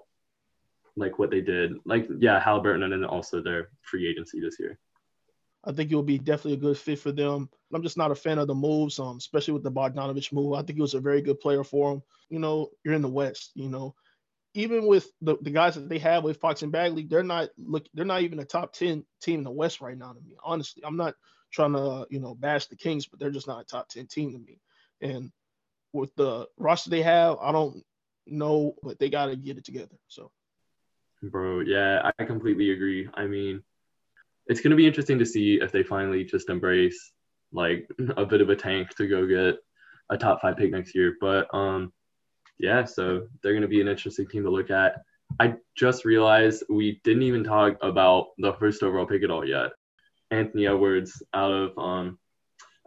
like 0.96 1.20
what 1.20 1.32
they 1.32 1.42
did. 1.42 1.74
Like 1.86 2.08
yeah, 2.20 2.40
Halliburton 2.40 2.84
and 2.84 2.92
then 2.92 3.06
also 3.06 3.42
their 3.42 3.70
free 3.82 4.08
agency 4.08 4.40
this 4.40 4.58
year. 4.60 4.80
I 5.66 5.72
think 5.72 5.92
it 5.92 5.96
will 5.96 6.04
be 6.04 6.18
definitely 6.18 6.54
a 6.54 6.58
good 6.58 6.78
fit 6.78 7.00
for 7.00 7.14
them. 7.14 7.50
I'm 7.74 7.84
just 7.84 7.98
not 7.98 8.12
a 8.12 8.16
fan 8.16 8.38
of 8.38 8.48
the 8.48 8.56
moves, 8.56 9.00
um, 9.00 9.18
especially 9.18 9.54
with 9.54 9.64
the 9.64 9.72
Bogdanovich 9.72 10.34
move. 10.34 10.54
I 10.54 10.58
think 10.58 10.76
he 10.76 10.82
was 10.82 10.94
a 10.94 11.00
very 11.00 11.22
good 11.22 11.40
player 11.40 11.64
for 11.64 11.94
him. 11.94 12.04
You 12.30 12.40
know, 12.40 12.70
you're 12.84 12.94
in 12.94 13.02
the 13.02 13.08
West. 13.08 13.52
You 13.56 13.70
know, 13.70 13.96
even 14.54 14.86
with 14.86 15.08
the, 15.22 15.38
the 15.42 15.50
guys 15.50 15.76
that 15.76 15.90
they 15.90 16.00
have 16.00 16.24
with 16.24 16.40
Fox 16.40 16.62
and 16.62 16.72
Bagley, 16.72 17.04
they're 17.04 17.24
not 17.24 17.50
look. 17.58 17.86
They're 17.94 18.06
not 18.06 18.22
even 18.22 18.40
a 18.40 18.46
top 18.46 18.74
ten 18.74 19.04
team 19.22 19.40
in 19.40 19.44
the 19.44 19.52
West 19.52 19.82
right 19.82 19.98
now 19.98 20.14
to 20.14 20.22
me. 20.22 20.36
Honestly, 20.44 20.84
I'm 20.86 20.98
not 20.98 21.16
trying 21.52 21.74
to 21.74 22.06
you 22.10 22.20
know 22.20 22.36
bash 22.36 22.68
the 22.68 22.76
Kings, 22.76 23.08
but 23.08 23.20
they're 23.20 23.32
just 23.32 23.48
not 23.48 23.62
a 23.62 23.66
top 23.66 23.90
ten 23.90 24.08
team 24.08 24.32
to 24.32 24.40
me. 24.40 24.60
And 25.02 25.32
with 25.92 26.16
the 26.16 26.48
roster 26.58 26.90
they 26.90 27.02
have, 27.02 27.38
I 27.42 27.52
don't 27.52 27.84
know, 28.28 28.76
but 28.84 29.00
they 29.00 29.10
got 29.10 29.28
to 29.28 29.36
get 29.36 29.58
it 29.58 29.66
together. 29.66 29.96
So. 30.08 30.32
Bro, 31.22 31.62
yeah, 31.62 32.12
I 32.20 32.26
completely 32.26 32.72
agree. 32.72 33.08
I 33.14 33.28
mean, 33.28 33.64
it's 34.48 34.62
to 34.62 34.76
be 34.76 34.88
interesting 34.88 35.20
to 35.20 35.26
see 35.26 35.60
if 35.62 35.72
they 35.72 35.84
finally 35.84 36.26
just 36.26 36.50
embrace 36.50 37.14
like 37.54 37.88
a 38.18 38.26
bit 38.26 38.42
of 38.42 38.50
a 38.50 38.56
tank 38.56 38.90
to 38.98 39.08
go 39.08 39.26
get 39.26 39.56
a 40.10 40.18
top 40.18 40.42
five 40.42 40.58
pick 40.58 40.72
next 40.72 40.94
year. 40.96 41.16
But 41.22 41.54
um, 41.54 41.94
yeah, 42.60 42.86
so 42.86 43.28
they're 43.42 43.54
going 43.54 43.62
to 43.62 43.68
be 43.68 43.82
an 43.82 43.88
interesting 43.88 44.28
team 44.28 44.44
to 44.44 44.50
look 44.50 44.70
at. 44.70 45.02
I 45.40 45.56
just 45.76 46.06
realized 46.06 46.64
we 46.70 47.02
didn't 47.04 47.24
even 47.24 47.44
talk 47.44 47.78
about 47.82 48.28
the 48.38 48.54
first 48.54 48.84
overall 48.84 49.06
pick 49.06 49.24
at 49.24 49.32
all 49.32 49.48
yet. 49.48 49.72
Anthony 50.32 50.68
Edwards 50.68 51.22
out 51.34 51.52
of 51.52 51.78
um 51.78 52.20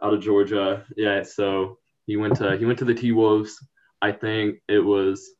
out 0.01 0.13
of 0.13 0.21
Georgia. 0.21 0.85
Yeah, 0.95 1.23
so 1.23 1.77
he 2.05 2.17
went 2.17 2.35
to 2.37 2.57
he 2.57 2.65
went 2.65 2.79
to 2.79 2.85
the 2.85 2.93
T 2.93 3.11
Wolves. 3.11 3.57
I 4.01 4.11
think 4.11 4.59
it 4.67 4.79
was 4.79 5.31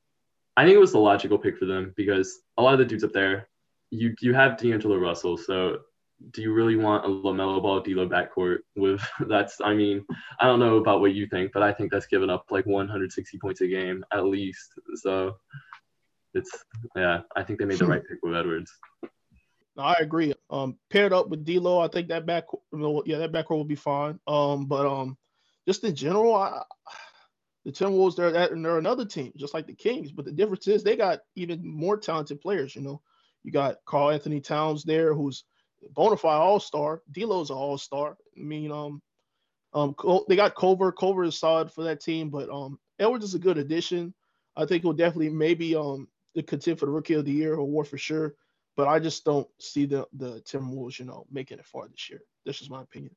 I 0.55 0.63
think 0.63 0.75
it 0.75 0.79
was 0.79 0.91
the 0.91 0.99
logical 0.99 1.37
pick 1.37 1.57
for 1.57 1.65
them 1.65 1.93
because 1.95 2.39
a 2.57 2.61
lot 2.61 2.73
of 2.73 2.79
the 2.79 2.85
dudes 2.85 3.03
up 3.03 3.13
there, 3.13 3.47
you 3.91 4.15
you 4.21 4.33
have 4.33 4.57
D'Angelo 4.57 4.97
Russell, 4.97 5.37
so 5.37 5.79
do 6.31 6.41
you 6.41 6.53
really 6.53 6.75
want 6.75 7.05
a 7.05 7.07
Lamelo 7.07 7.61
Ball 7.61 7.81
D'Lo 7.81 8.07
backcourt 8.07 8.59
with 8.75 9.01
that's 9.27 9.61
I 9.61 9.73
mean 9.73 10.05
I 10.39 10.45
don't 10.45 10.59
know 10.59 10.77
about 10.77 11.01
what 11.01 11.13
you 11.13 11.27
think, 11.27 11.51
but 11.53 11.63
I 11.63 11.71
think 11.71 11.91
that's 11.91 12.07
giving 12.07 12.29
up 12.29 12.45
like 12.49 12.65
160 12.65 13.37
points 13.37 13.61
a 13.61 13.67
game 13.67 14.03
at 14.11 14.25
least. 14.25 14.73
So 14.95 15.35
it's 16.33 16.51
yeah, 16.95 17.21
I 17.35 17.43
think 17.43 17.59
they 17.59 17.65
made 17.65 17.79
the 17.79 17.87
right 17.87 18.03
pick 18.07 18.19
with 18.23 18.35
Edwards. 18.35 18.71
I 19.77 19.95
agree. 19.99 20.33
Um, 20.49 20.77
paired 20.89 21.13
up 21.13 21.29
with 21.29 21.45
D'Lo, 21.45 21.79
I 21.79 21.87
think 21.87 22.07
that 22.07 22.25
back, 22.25 22.45
yeah, 23.05 23.19
that 23.19 23.31
backcourt 23.31 23.57
will 23.57 23.63
be 23.63 23.75
fine. 23.75 24.19
Um, 24.25 24.65
but 24.65 24.87
um, 24.87 25.17
just 25.67 25.83
in 25.83 25.93
general, 25.95 26.33
I 26.33 26.63
the 27.67 27.73
Timberwolves, 27.73 28.15
they're 28.15 28.31
that, 28.31 28.53
and 28.53 28.63
they're 28.63 28.77
another 28.77 29.03
team, 29.03 29.33
just 29.35 29.53
like 29.53 29.67
the 29.67 29.73
Kings. 29.73 30.13
But 30.13 30.23
the 30.23 30.31
difference 30.31 30.69
is 30.69 30.83
they 30.83 30.95
got 30.95 31.19
even 31.35 31.67
more 31.67 31.97
talented 31.97 32.39
players. 32.39 32.73
You 32.73 32.81
know, 32.81 33.01
you 33.43 33.51
got 33.51 33.83
Karl-Anthony 33.85 34.39
Towns 34.39 34.85
there, 34.85 35.13
who's 35.13 35.43
bona 35.91 36.17
fide 36.17 36.39
All 36.41 36.59
Star. 36.59 37.01
D'Lo's 37.11 37.49
an 37.49 37.57
All 37.57 37.77
Star. 37.77 38.17
I 38.37 38.41
mean, 38.41 38.71
um, 38.71 39.01
um, 39.73 39.95
they 40.27 40.35
got 40.35 40.55
Culver. 40.55 40.91
Culver 40.91 41.23
is 41.23 41.37
solid 41.37 41.71
for 41.71 41.83
that 41.83 42.01
team, 42.01 42.29
but 42.29 42.49
um, 42.49 42.79
Edwards 42.99 43.25
is 43.25 43.35
a 43.35 43.39
good 43.39 43.57
addition. 43.57 44.13
I 44.55 44.65
think 44.65 44.83
he'll 44.83 44.93
definitely 44.93 45.29
maybe 45.29 45.75
um 45.75 46.07
the 46.35 46.43
contend 46.43 46.79
for 46.79 46.85
the 46.85 46.91
Rookie 46.91 47.13
of 47.13 47.25
the 47.25 47.31
Year 47.31 47.55
award 47.55 47.87
for 47.87 47.97
sure. 47.97 48.35
But 48.75 48.87
I 48.87 48.99
just 48.99 49.25
don't 49.25 49.47
see 49.59 49.85
the 49.85 50.07
the 50.13 50.41
Timberwolves, 50.41 50.99
you 50.99 51.05
know, 51.05 51.25
making 51.31 51.59
it 51.59 51.65
far 51.65 51.87
this 51.87 52.09
year. 52.09 52.21
This 52.45 52.61
is 52.61 52.69
my 52.69 52.81
opinion. 52.81 53.15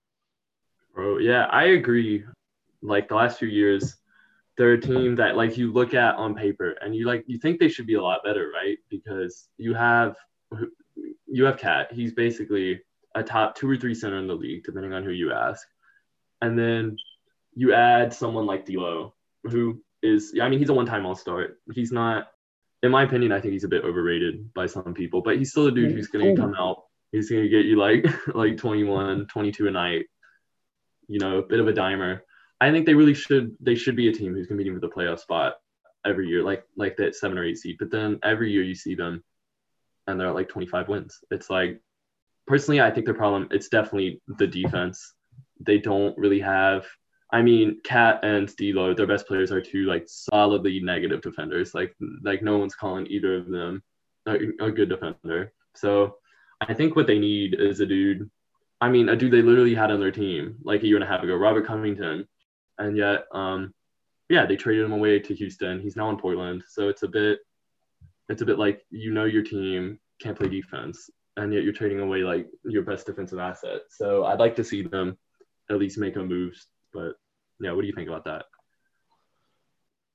Bro, 0.94 1.18
yeah, 1.18 1.46
I 1.46 1.64
agree. 1.64 2.24
Like 2.82 3.08
the 3.08 3.14
last 3.14 3.38
few 3.38 3.48
years, 3.48 3.96
they're 4.56 4.72
a 4.72 4.80
team 4.80 5.16
that 5.16 5.36
like 5.36 5.56
you 5.56 5.72
look 5.72 5.94
at 5.94 6.16
on 6.16 6.34
paper 6.34 6.76
and 6.80 6.94
you 6.94 7.06
like 7.06 7.24
you 7.26 7.38
think 7.38 7.60
they 7.60 7.68
should 7.68 7.86
be 7.86 7.94
a 7.94 8.02
lot 8.02 8.24
better, 8.24 8.50
right? 8.52 8.78
Because 8.88 9.48
you 9.56 9.74
have 9.74 10.16
you 11.26 11.44
have 11.44 11.58
KAT. 11.58 11.92
He's 11.92 12.12
basically 12.12 12.80
a 13.14 13.22
top 13.22 13.56
two 13.56 13.68
or 13.70 13.76
three 13.76 13.94
center 13.94 14.18
in 14.18 14.26
the 14.26 14.34
league, 14.34 14.64
depending 14.64 14.92
on 14.92 15.04
who 15.04 15.10
you 15.10 15.32
ask. 15.32 15.66
And 16.42 16.58
then 16.58 16.96
you 17.54 17.74
add 17.74 18.12
someone 18.12 18.46
like 18.46 18.66
D'Lo, 18.66 19.14
who 19.44 19.82
is 20.02 20.34
I 20.40 20.48
mean 20.48 20.58
he's 20.58 20.68
a 20.68 20.74
one-time 20.74 21.06
All-Star. 21.06 21.56
He's 21.74 21.92
not, 21.92 22.28
in 22.82 22.90
my 22.90 23.02
opinion, 23.02 23.32
I 23.32 23.40
think 23.40 23.52
he's 23.52 23.64
a 23.64 23.68
bit 23.68 23.84
overrated 23.84 24.52
by 24.54 24.66
some 24.66 24.94
people, 24.94 25.22
but 25.22 25.36
he's 25.36 25.50
still 25.50 25.66
a 25.66 25.72
dude 25.72 25.92
who's 25.92 26.08
going 26.08 26.34
to 26.34 26.40
come 26.40 26.54
out. 26.54 26.84
He's 27.12 27.28
going 27.28 27.42
to 27.42 27.48
get 27.48 27.66
you 27.66 27.76
like 27.76 28.06
like 28.34 28.56
21, 28.56 29.26
22 29.26 29.68
a 29.68 29.70
night. 29.70 30.06
you 31.08 31.18
know, 31.18 31.38
a 31.38 31.42
bit 31.42 31.60
of 31.60 31.68
a 31.68 31.72
dimer. 31.72 32.20
I 32.60 32.70
think 32.70 32.86
they 32.86 32.94
really 32.94 33.14
should 33.14 33.56
they 33.60 33.74
should 33.74 33.96
be 33.96 34.08
a 34.08 34.12
team 34.12 34.34
who's 34.34 34.46
competing 34.46 34.74
for 34.74 34.80
the 34.80 34.88
playoff 34.88 35.20
spot 35.20 35.54
every 36.06 36.28
year, 36.28 36.42
like 36.42 36.64
like 36.76 36.96
that 36.96 37.14
seven 37.14 37.38
or 37.38 37.44
eight 37.44 37.58
seed. 37.58 37.76
But 37.78 37.90
then 37.90 38.18
every 38.22 38.52
year 38.52 38.62
you 38.62 38.74
see 38.74 38.94
them 38.94 39.24
and 40.10 40.20
they're 40.20 40.28
at 40.28 40.34
like 40.34 40.48
25 40.48 40.88
wins. 40.88 41.18
It's 41.30 41.50
like 41.50 41.80
personally, 42.46 42.80
I 42.80 42.90
think 42.90 43.06
their 43.06 43.14
problem 43.14 43.48
it's 43.50 43.68
definitely 43.68 44.20
the 44.38 44.46
defense. 44.46 45.14
They 45.60 45.78
don't 45.78 46.16
really 46.18 46.40
have. 46.40 46.86
I 47.32 47.42
mean, 47.42 47.80
KAT 47.84 48.24
and 48.24 48.48
D'Lo, 48.56 48.92
their 48.92 49.06
best 49.06 49.28
players 49.28 49.52
are 49.52 49.60
two 49.60 49.84
like 49.84 50.04
solidly 50.08 50.80
negative 50.80 51.22
defenders. 51.22 51.74
Like 51.74 51.94
like 52.22 52.42
no 52.42 52.58
one's 52.58 52.74
calling 52.74 53.06
either 53.06 53.36
of 53.36 53.48
them 53.48 53.82
a, 54.26 54.36
a 54.60 54.70
good 54.70 54.88
defender. 54.88 55.52
So 55.74 56.16
I 56.60 56.74
think 56.74 56.96
what 56.96 57.06
they 57.06 57.18
need 57.18 57.54
is 57.54 57.80
a 57.80 57.86
dude. 57.86 58.30
I 58.80 58.88
mean, 58.88 59.08
a 59.08 59.16
dude 59.16 59.32
they 59.32 59.42
literally 59.42 59.74
had 59.74 59.90
on 59.90 60.00
their 60.00 60.10
team 60.10 60.56
like 60.62 60.82
a 60.82 60.86
year 60.86 60.96
and 60.96 61.04
a 61.04 61.06
half 61.06 61.22
ago, 61.22 61.36
Robert 61.36 61.66
Covington, 61.66 62.26
and 62.78 62.96
yet, 62.96 63.26
um, 63.32 63.74
yeah, 64.28 64.46
they 64.46 64.56
traded 64.56 64.86
him 64.86 64.92
away 64.92 65.18
to 65.18 65.34
Houston. 65.34 65.80
He's 65.80 65.96
now 65.96 66.08
in 66.10 66.16
Portland, 66.16 66.64
so 66.66 66.88
it's 66.88 67.02
a 67.02 67.08
bit, 67.08 67.40
it's 68.30 68.42
a 68.42 68.46
bit 68.46 68.58
like 68.58 68.82
you 68.90 69.12
know 69.12 69.24
your 69.24 69.42
team 69.42 69.98
can't 70.22 70.38
play 70.38 70.48
defense, 70.48 71.10
and 71.36 71.52
yet 71.52 71.64
you're 71.64 71.72
trading 71.72 72.00
away 72.00 72.20
like 72.20 72.46
your 72.64 72.82
best 72.82 73.06
defensive 73.06 73.38
asset. 73.38 73.82
So 73.90 74.24
I'd 74.24 74.38
like 74.38 74.56
to 74.56 74.64
see 74.64 74.82
them 74.82 75.18
at 75.68 75.78
least 75.78 75.98
make 75.98 76.16
a 76.16 76.22
move. 76.22 76.54
But 76.92 77.14
yeah, 77.60 77.72
what 77.72 77.82
do 77.82 77.88
you 77.88 77.94
think 77.94 78.08
about 78.08 78.24
that? 78.24 78.44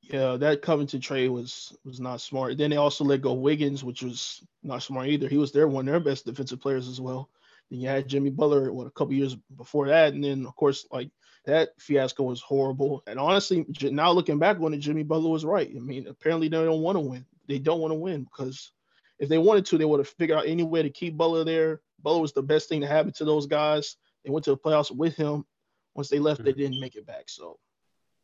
Yeah, 0.01 0.37
that 0.37 0.61
Covington 0.61 1.01
trade 1.01 1.29
was 1.29 1.75
was 1.83 1.99
not 1.99 2.21
smart. 2.21 2.57
Then 2.57 2.69
they 2.69 2.77
also 2.77 3.03
let 3.03 3.21
go 3.21 3.33
Wiggins, 3.33 3.83
which 3.83 4.01
was 4.01 4.41
not 4.63 4.83
smart 4.83 5.07
either. 5.07 5.27
He 5.27 5.37
was 5.37 5.51
their 5.51 5.67
one 5.67 5.87
of 5.87 5.91
their 5.91 5.99
best 5.99 6.25
defensive 6.25 6.61
players 6.61 6.87
as 6.87 7.01
well. 7.01 7.29
Then 7.69 7.79
you 7.81 7.89
had 7.89 8.07
Jimmy 8.07 8.29
Butler, 8.29 8.71
what 8.71 8.87
a 8.87 8.91
couple 8.91 9.13
years 9.13 9.35
before 9.57 9.87
that, 9.87 10.13
and 10.13 10.23
then 10.23 10.45
of 10.45 10.55
course 10.55 10.87
like 10.91 11.09
that 11.45 11.69
fiasco 11.79 12.23
was 12.23 12.41
horrible. 12.41 13.03
And 13.07 13.19
honestly, 13.19 13.65
now 13.81 14.11
looking 14.11 14.39
back 14.39 14.59
on 14.61 14.73
it, 14.73 14.77
Jimmy 14.77 15.03
Butler 15.03 15.29
was 15.29 15.45
right. 15.45 15.71
I 15.75 15.79
mean, 15.79 16.07
apparently 16.07 16.47
they 16.47 16.57
don't 16.57 16.81
want 16.81 16.95
to 16.95 17.01
win. 17.01 17.25
They 17.47 17.59
don't 17.59 17.79
want 17.79 17.91
to 17.91 17.99
win 17.99 18.23
because 18.23 18.71
if 19.19 19.29
they 19.29 19.37
wanted 19.37 19.65
to, 19.67 19.77
they 19.77 19.85
would 19.85 19.99
have 19.99 20.09
figured 20.09 20.37
out 20.37 20.47
any 20.47 20.63
way 20.63 20.83
to 20.83 20.89
keep 20.89 21.17
Butler 21.17 21.43
there. 21.43 21.81
Butler 22.01 22.21
was 22.21 22.33
the 22.33 22.43
best 22.43 22.69
thing 22.69 22.81
to 22.81 22.87
happen 22.87 23.13
to 23.13 23.25
those 23.25 23.47
guys. 23.47 23.97
They 24.23 24.31
went 24.31 24.45
to 24.45 24.51
the 24.51 24.57
playoffs 24.57 24.95
with 24.95 25.15
him. 25.15 25.45
Once 25.95 26.09
they 26.09 26.19
left, 26.19 26.43
they 26.43 26.51
mm-hmm. 26.51 26.59
didn't 26.59 26.79
make 26.81 26.95
it 26.95 27.05
back. 27.05 27.25
So 27.27 27.57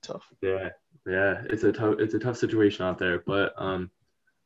tough. 0.01 0.25
Yeah, 0.42 0.70
yeah, 1.08 1.42
it's 1.50 1.63
a 1.63 1.72
tough 1.72 1.96
it's 2.00 2.13
a 2.13 2.20
tough 2.20 2.38
situation 2.38 2.86
out 2.86 2.98
there, 2.98 3.24
but 3.25 3.54
um, 3.58 3.90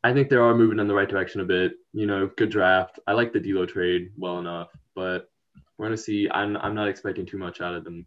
I 0.03 0.13
think 0.13 0.29
they 0.29 0.36
are 0.36 0.55
moving 0.55 0.79
in 0.79 0.88
the 0.88 0.94
right 0.94 1.10
direction 1.10 1.41
a 1.41 1.46
bit. 1.46 1.74
You 1.94 2.05
know, 2.05 2.29
good 2.38 2.50
draft. 2.50 3.00
I 3.08 3.13
like 3.13 3.34
the 3.34 3.39
D'Lo 3.39 3.65
trade 3.65 4.12
well 4.17 4.39
enough, 4.39 4.70
but 4.94 5.29
we're 5.77 5.88
gonna 5.88 5.98
see. 5.98 6.29
I'm 6.29 6.58
I'm 6.58 6.75
not 6.75 6.88
expecting 6.88 7.25
too 7.25 7.38
much 7.38 7.62
out 7.62 7.74
of 7.74 7.84
them, 7.84 8.05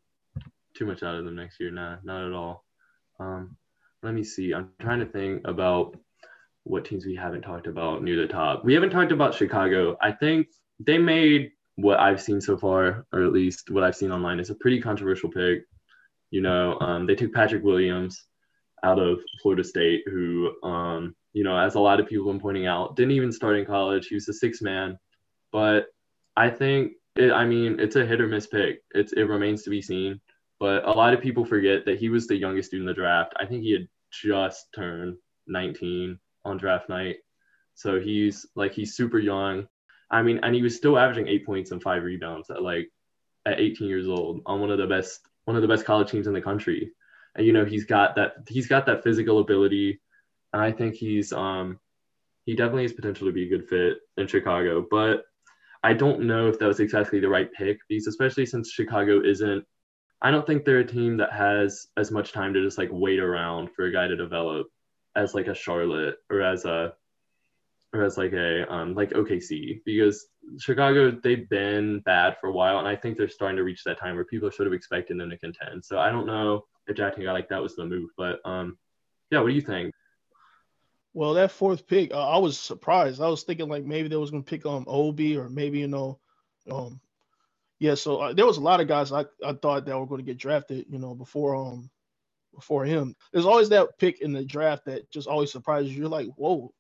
too 0.75 0.87
much 0.87 1.03
out 1.03 1.17
of 1.17 1.25
them 1.25 1.35
next 1.35 1.59
year. 1.61 1.71
Nah, 1.71 1.97
not 2.05 2.25
at 2.25 2.33
all. 2.33 2.65
Um, 3.19 3.57
let 4.03 4.15
me 4.15 4.23
see. 4.23 4.55
I'm 4.55 4.71
trying 4.81 5.01
to 5.01 5.07
think 5.07 5.43
about 5.47 5.97
what 6.69 6.85
teams 6.85 7.07
we 7.07 7.15
haven't 7.15 7.43
talked 7.43 7.67
about 7.67 8.03
near 8.03 8.17
the 8.17 8.27
top. 8.27 8.65
We 8.65 8.75
haven't 8.75 8.91
talked 8.91 9.13
about 9.13 9.35
Chicago. 9.35 9.97
I 10.03 10.13
think 10.13 10.49
they 10.79 10.99
made 10.99 11.51
what 11.77 11.99
I've 11.99 12.21
seen 12.21 12.41
so 12.41 12.57
far, 12.57 13.07
or 13.13 13.23
at 13.23 13.33
least 13.33 13.71
what 13.71 13.85
I've 13.85 13.97
seen 13.97 14.13
online, 14.13 14.41
is 14.41 14.51
a 14.51 14.55
pretty 14.55 14.81
controversial 14.81 15.31
pick. 15.31 15.63
You 16.31 16.43
know, 16.43 16.79
um, 16.81 17.07
they 17.07 17.15
took 17.15 17.33
Patrick 17.33 17.65
Williams 17.65 18.25
out 18.83 18.99
of 18.99 19.21
Florida 19.43 19.65
State, 19.65 20.03
who, 20.07 20.53
um, 20.63 21.15
you 21.33 21.43
know, 21.43 21.57
as 21.57 21.75
a 21.75 21.81
lot 21.81 22.01
of 22.01 22.07
people 22.07 22.27
have 22.27 22.35
been 22.35 22.43
pointing 22.43 22.67
out, 22.67 22.97
didn't 22.97 23.13
even 23.13 23.33
start 23.33 23.57
in 23.57 23.65
college. 23.65 24.07
He 24.07 24.15
was 24.15 24.29
a 24.29 24.33
six 24.33 24.61
man, 24.61 24.99
but 25.53 25.87
I 26.37 26.51
think, 26.51 26.93
it, 27.17 27.33
I 27.33 27.45
mean, 27.45 27.81
it's 27.81 27.97
a 27.97 28.07
hit 28.07 28.21
or 28.21 28.29
miss 28.29 28.47
pick. 28.47 28.83
It's 28.93 29.13
it 29.13 29.23
remains 29.23 29.63
to 29.65 29.71
be 29.71 29.83
seen. 29.83 30.21
But 30.61 30.85
a 30.87 30.91
lot 30.91 31.15
of 31.15 31.21
people 31.21 31.45
forget 31.45 31.85
that 31.85 31.99
he 31.99 32.09
was 32.09 32.27
the 32.27 32.37
youngest 32.37 32.71
dude 32.71 32.81
in 32.81 32.87
the 32.87 32.95
draft. 32.95 33.33
I 33.39 33.47
think 33.47 33.63
he 33.63 33.73
had 33.73 33.89
just 34.11 34.67
turned 34.75 35.17
19 35.47 36.19
on 36.45 36.57
draft 36.57 36.89
night. 36.89 37.17
So 37.75 38.01
he's 38.01 38.47
like 38.55 38.73
he's 38.73 38.97
super 38.97 39.19
young. 39.19 39.69
I 40.11 40.23
mean, 40.23 40.41
and 40.43 40.55
he 40.55 40.63
was 40.63 40.77
still 40.77 40.99
averaging 40.99 41.29
eight 41.29 41.47
points 41.47 41.71
and 41.71 41.83
five 41.83 42.03
rebounds 42.03 42.51
at 42.51 42.63
like 42.63 42.91
at 43.47 43.61
18 43.61 43.89
years 43.89 44.09
old 44.09 44.43
on 44.47 44.61
one 44.61 44.71
of 44.71 44.79
the 44.79 44.87
best 44.87 45.21
one 45.45 45.57
of 45.57 45.63
the 45.63 45.69
best 45.69 45.85
college 45.85 46.11
teams 46.11 46.27
in 46.27 46.33
the 46.33 46.41
country. 46.41 46.93
And 47.35 47.47
you 47.47 47.53
know, 47.53 47.65
he's 47.65 47.85
got 47.85 48.17
that 48.17 48.35
he's 48.49 48.67
got 48.67 48.87
that 48.87 49.05
physical 49.05 49.39
ability. 49.39 50.01
And 50.53 50.63
I 50.63 50.73
think 50.73 50.95
he's 50.95 51.33
um 51.33 51.79
he 52.47 52.55
definitely 52.55 52.83
has 52.83 52.93
potential 52.93 53.27
to 53.27 53.33
be 53.33 53.45
a 53.45 53.49
good 53.49 53.69
fit 53.69 53.99
in 54.17 54.27
Chicago. 54.27 54.87
But 54.91 55.25
I 55.83 55.93
don't 55.93 56.23
know 56.23 56.49
if 56.49 56.59
that 56.59 56.67
was 56.67 56.81
exactly 56.81 57.21
the 57.21 57.29
right 57.29 57.53
pick 57.53 57.79
because 57.89 58.07
especially 58.07 58.47
since 58.47 58.73
Chicago 58.73 59.23
isn't 59.23 59.65
I 60.21 60.31
don't 60.33 60.47
think 60.47 60.65
they're 60.65 60.81
a 60.81 60.87
team 60.87 61.19
that 61.19 61.33
has 61.33 61.87
as 61.97 62.11
much 62.11 62.33
time 62.33 62.53
to 62.55 62.65
just 62.65 62.79
like 62.79 62.89
wait 62.91 63.21
around 63.21 63.71
for 63.71 63.85
a 63.85 63.93
guy 63.93 64.09
to 64.09 64.17
develop 64.17 64.67
as 65.19 65.35
like 65.35 65.49
a 65.49 65.55
Charlotte 65.55 66.17
or 66.31 66.41
as 66.43 66.65
a 66.65 66.93
or 67.93 68.05
as 68.05 68.17
like 68.17 68.33
a 68.33 68.73
um 68.73 68.95
like 68.95 69.11
OKC 69.11 69.81
because 69.85 70.27
Chicago 70.59 71.11
they've 71.11 71.49
been 71.49 72.01
bad 72.01 72.37
for 72.41 72.49
a 72.49 72.53
while 72.53 72.79
and 72.79 72.87
I 72.87 72.95
think 72.95 73.17
they're 73.17 73.29
starting 73.29 73.57
to 73.57 73.65
reach 73.65 73.83
that 73.85 73.99
time 73.99 74.15
where 74.15 74.25
people 74.25 74.49
are 74.49 74.53
sort 74.53 74.69
of 74.69 74.73
expecting 74.73 75.19
them 75.19 75.31
to 75.31 75.39
contend. 75.39 75.85
So 75.85 75.99
I 75.99 76.11
don't 76.11 76.27
know 76.27 76.67
if 76.87 76.97
drafting 76.97 77.25
a 77.25 77.27
guy 77.27 77.33
like 77.33 77.49
that 77.49 77.63
was 77.63 77.75
the 77.75 77.85
move, 77.85 78.11
but 78.17 78.39
um 78.45 78.79
yeah, 79.31 79.41
what 79.41 79.49
do 79.49 79.55
you 79.55 79.61
think? 79.61 79.93
Well, 81.15 81.35
that 81.35 81.51
fourth 81.51 81.87
pick, 81.87 82.15
uh, 82.15 82.29
I 82.31 82.39
was 82.39 82.59
surprised. 82.59 83.21
I 83.21 83.29
was 83.29 83.43
thinking 83.43 83.69
like 83.69 83.85
maybe 83.85 84.09
they 84.09 84.17
was 84.17 84.31
gonna 84.31 84.45
pick 84.45 84.65
um 84.65 84.85
Obi 84.87 85.37
or 85.37 85.49
maybe 85.49 85.81
you 85.81 85.89
know, 85.89 86.21
um, 86.71 87.01
yeah. 87.81 87.95
So 87.95 88.19
uh, 88.19 88.33
there 88.35 88.47
was 88.47 88.59
a 88.59 88.63
lot 88.63 88.81
of 88.81 88.87
guys 88.87 89.11
I, 89.11 89.25
I 89.45 89.55
thought 89.55 89.85
that 89.85 89.99
were 89.99 90.07
going 90.07 90.21
to 90.21 90.31
get 90.31 90.39
drafted, 90.39 90.87
you 90.89 90.99
know, 90.99 91.15
before 91.15 91.57
um 91.57 91.91
before 92.59 92.85
him. 92.85 93.15
There's 93.33 93.47
always 93.47 93.69
that 93.69 93.99
pick 93.99 94.21
in 94.21 94.33
the 94.33 94.45
draft 94.45 94.87
that 94.87 95.11
just 95.11 95.29
always 95.29 95.53
surprises 95.53 95.93
you. 95.93 96.01
You're 96.01 96.09
like, 96.09 96.27
whoa, 96.37 96.73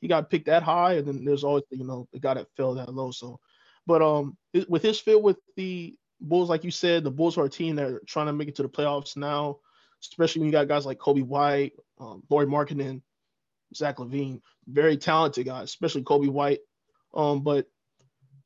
he 0.00 0.08
got 0.08 0.30
picked 0.30 0.46
that 0.46 0.62
high, 0.62 0.94
and 0.94 1.06
then 1.06 1.24
there's 1.24 1.44
always 1.44 1.64
you 1.70 1.84
know 1.84 2.08
the 2.12 2.18
guy 2.18 2.34
that 2.34 2.46
fell 2.56 2.74
that 2.74 2.94
low. 2.94 3.10
So, 3.10 3.38
but 3.86 4.00
um, 4.00 4.36
with 4.68 4.82
his 4.82 4.98
fit 4.98 5.20
with 5.20 5.38
the 5.56 5.94
Bulls, 6.20 6.48
like 6.48 6.64
you 6.64 6.70
said, 6.70 7.04
the 7.04 7.10
Bulls 7.10 7.36
are 7.38 7.44
a 7.44 7.50
team 7.50 7.76
that 7.76 7.86
are 7.86 8.02
trying 8.06 8.26
to 8.26 8.32
make 8.32 8.48
it 8.48 8.56
to 8.56 8.62
the 8.62 8.68
playoffs 8.68 9.16
now, 9.16 9.58
especially 10.02 10.40
when 10.40 10.46
you 10.46 10.52
got 10.52 10.68
guys 10.68 10.86
like 10.86 10.98
Coby 10.98 11.22
White, 11.22 11.74
um, 12.00 12.22
Lauri 12.30 12.46
Markkanen, 12.46 13.02
Zach 13.74 13.96
LaVine, 13.96 14.40
very 14.66 14.96
talented 14.96 15.46
guys, 15.46 15.64
especially 15.64 16.02
Coby 16.02 16.28
White. 16.28 16.60
Um, 17.14 17.42
but 17.42 17.66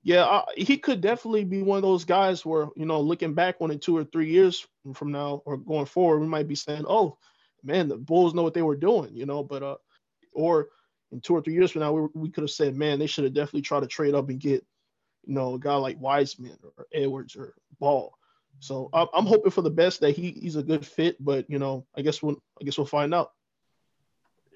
yeah, 0.02 0.24
I, 0.24 0.44
he 0.56 0.78
could 0.78 1.00
definitely 1.00 1.44
be 1.44 1.62
one 1.62 1.76
of 1.76 1.82
those 1.82 2.04
guys 2.04 2.44
where 2.44 2.68
you 2.76 2.86
know, 2.86 3.00
looking 3.00 3.34
back 3.34 3.56
on 3.60 3.70
it 3.70 3.82
two 3.82 3.96
or 3.96 4.04
three 4.04 4.30
years 4.30 4.66
from 4.94 5.12
now 5.12 5.42
or 5.44 5.56
going 5.56 5.86
forward, 5.86 6.20
we 6.20 6.26
might 6.26 6.48
be 6.48 6.56
saying, 6.56 6.84
"Oh, 6.88 7.18
man, 7.62 7.88
the 7.88 7.96
Bulls 7.96 8.34
know 8.34 8.42
what 8.42 8.54
they 8.54 8.62
were 8.62 8.76
doing," 8.76 9.14
you 9.14 9.26
know. 9.26 9.44
But 9.44 9.62
uh, 9.62 9.76
or 10.32 10.68
in 11.12 11.20
two 11.20 11.34
or 11.34 11.42
three 11.42 11.54
years 11.54 11.70
from 11.70 11.82
now, 11.82 11.92
we, 11.92 12.08
we 12.14 12.30
could 12.30 12.42
have 12.42 12.50
said, 12.50 12.74
"Man, 12.76 12.98
they 12.98 13.06
should 13.06 13.24
have 13.24 13.34
definitely 13.34 13.62
tried 13.62 13.80
to 13.80 13.86
trade 13.86 14.14
up 14.14 14.28
and 14.28 14.40
get, 14.40 14.66
you 15.24 15.34
know, 15.34 15.54
a 15.54 15.58
guy 15.58 15.76
like 15.76 16.00
Wiseman 16.00 16.58
or 16.76 16.86
Edwards 16.92 17.36
or 17.36 17.54
Ball." 17.78 18.12
So 18.58 18.90
I'm 18.92 19.26
hoping 19.26 19.50
for 19.50 19.62
the 19.62 19.70
best 19.70 20.00
that 20.00 20.16
he 20.16 20.30
he's 20.32 20.56
a 20.56 20.62
good 20.62 20.86
fit, 20.86 21.16
but 21.18 21.48
you 21.48 21.58
know, 21.58 21.86
I 21.96 22.02
guess 22.02 22.22
we'll 22.22 22.42
I 22.60 22.64
guess 22.64 22.76
we'll 22.76 22.86
find 22.86 23.14
out. 23.14 23.32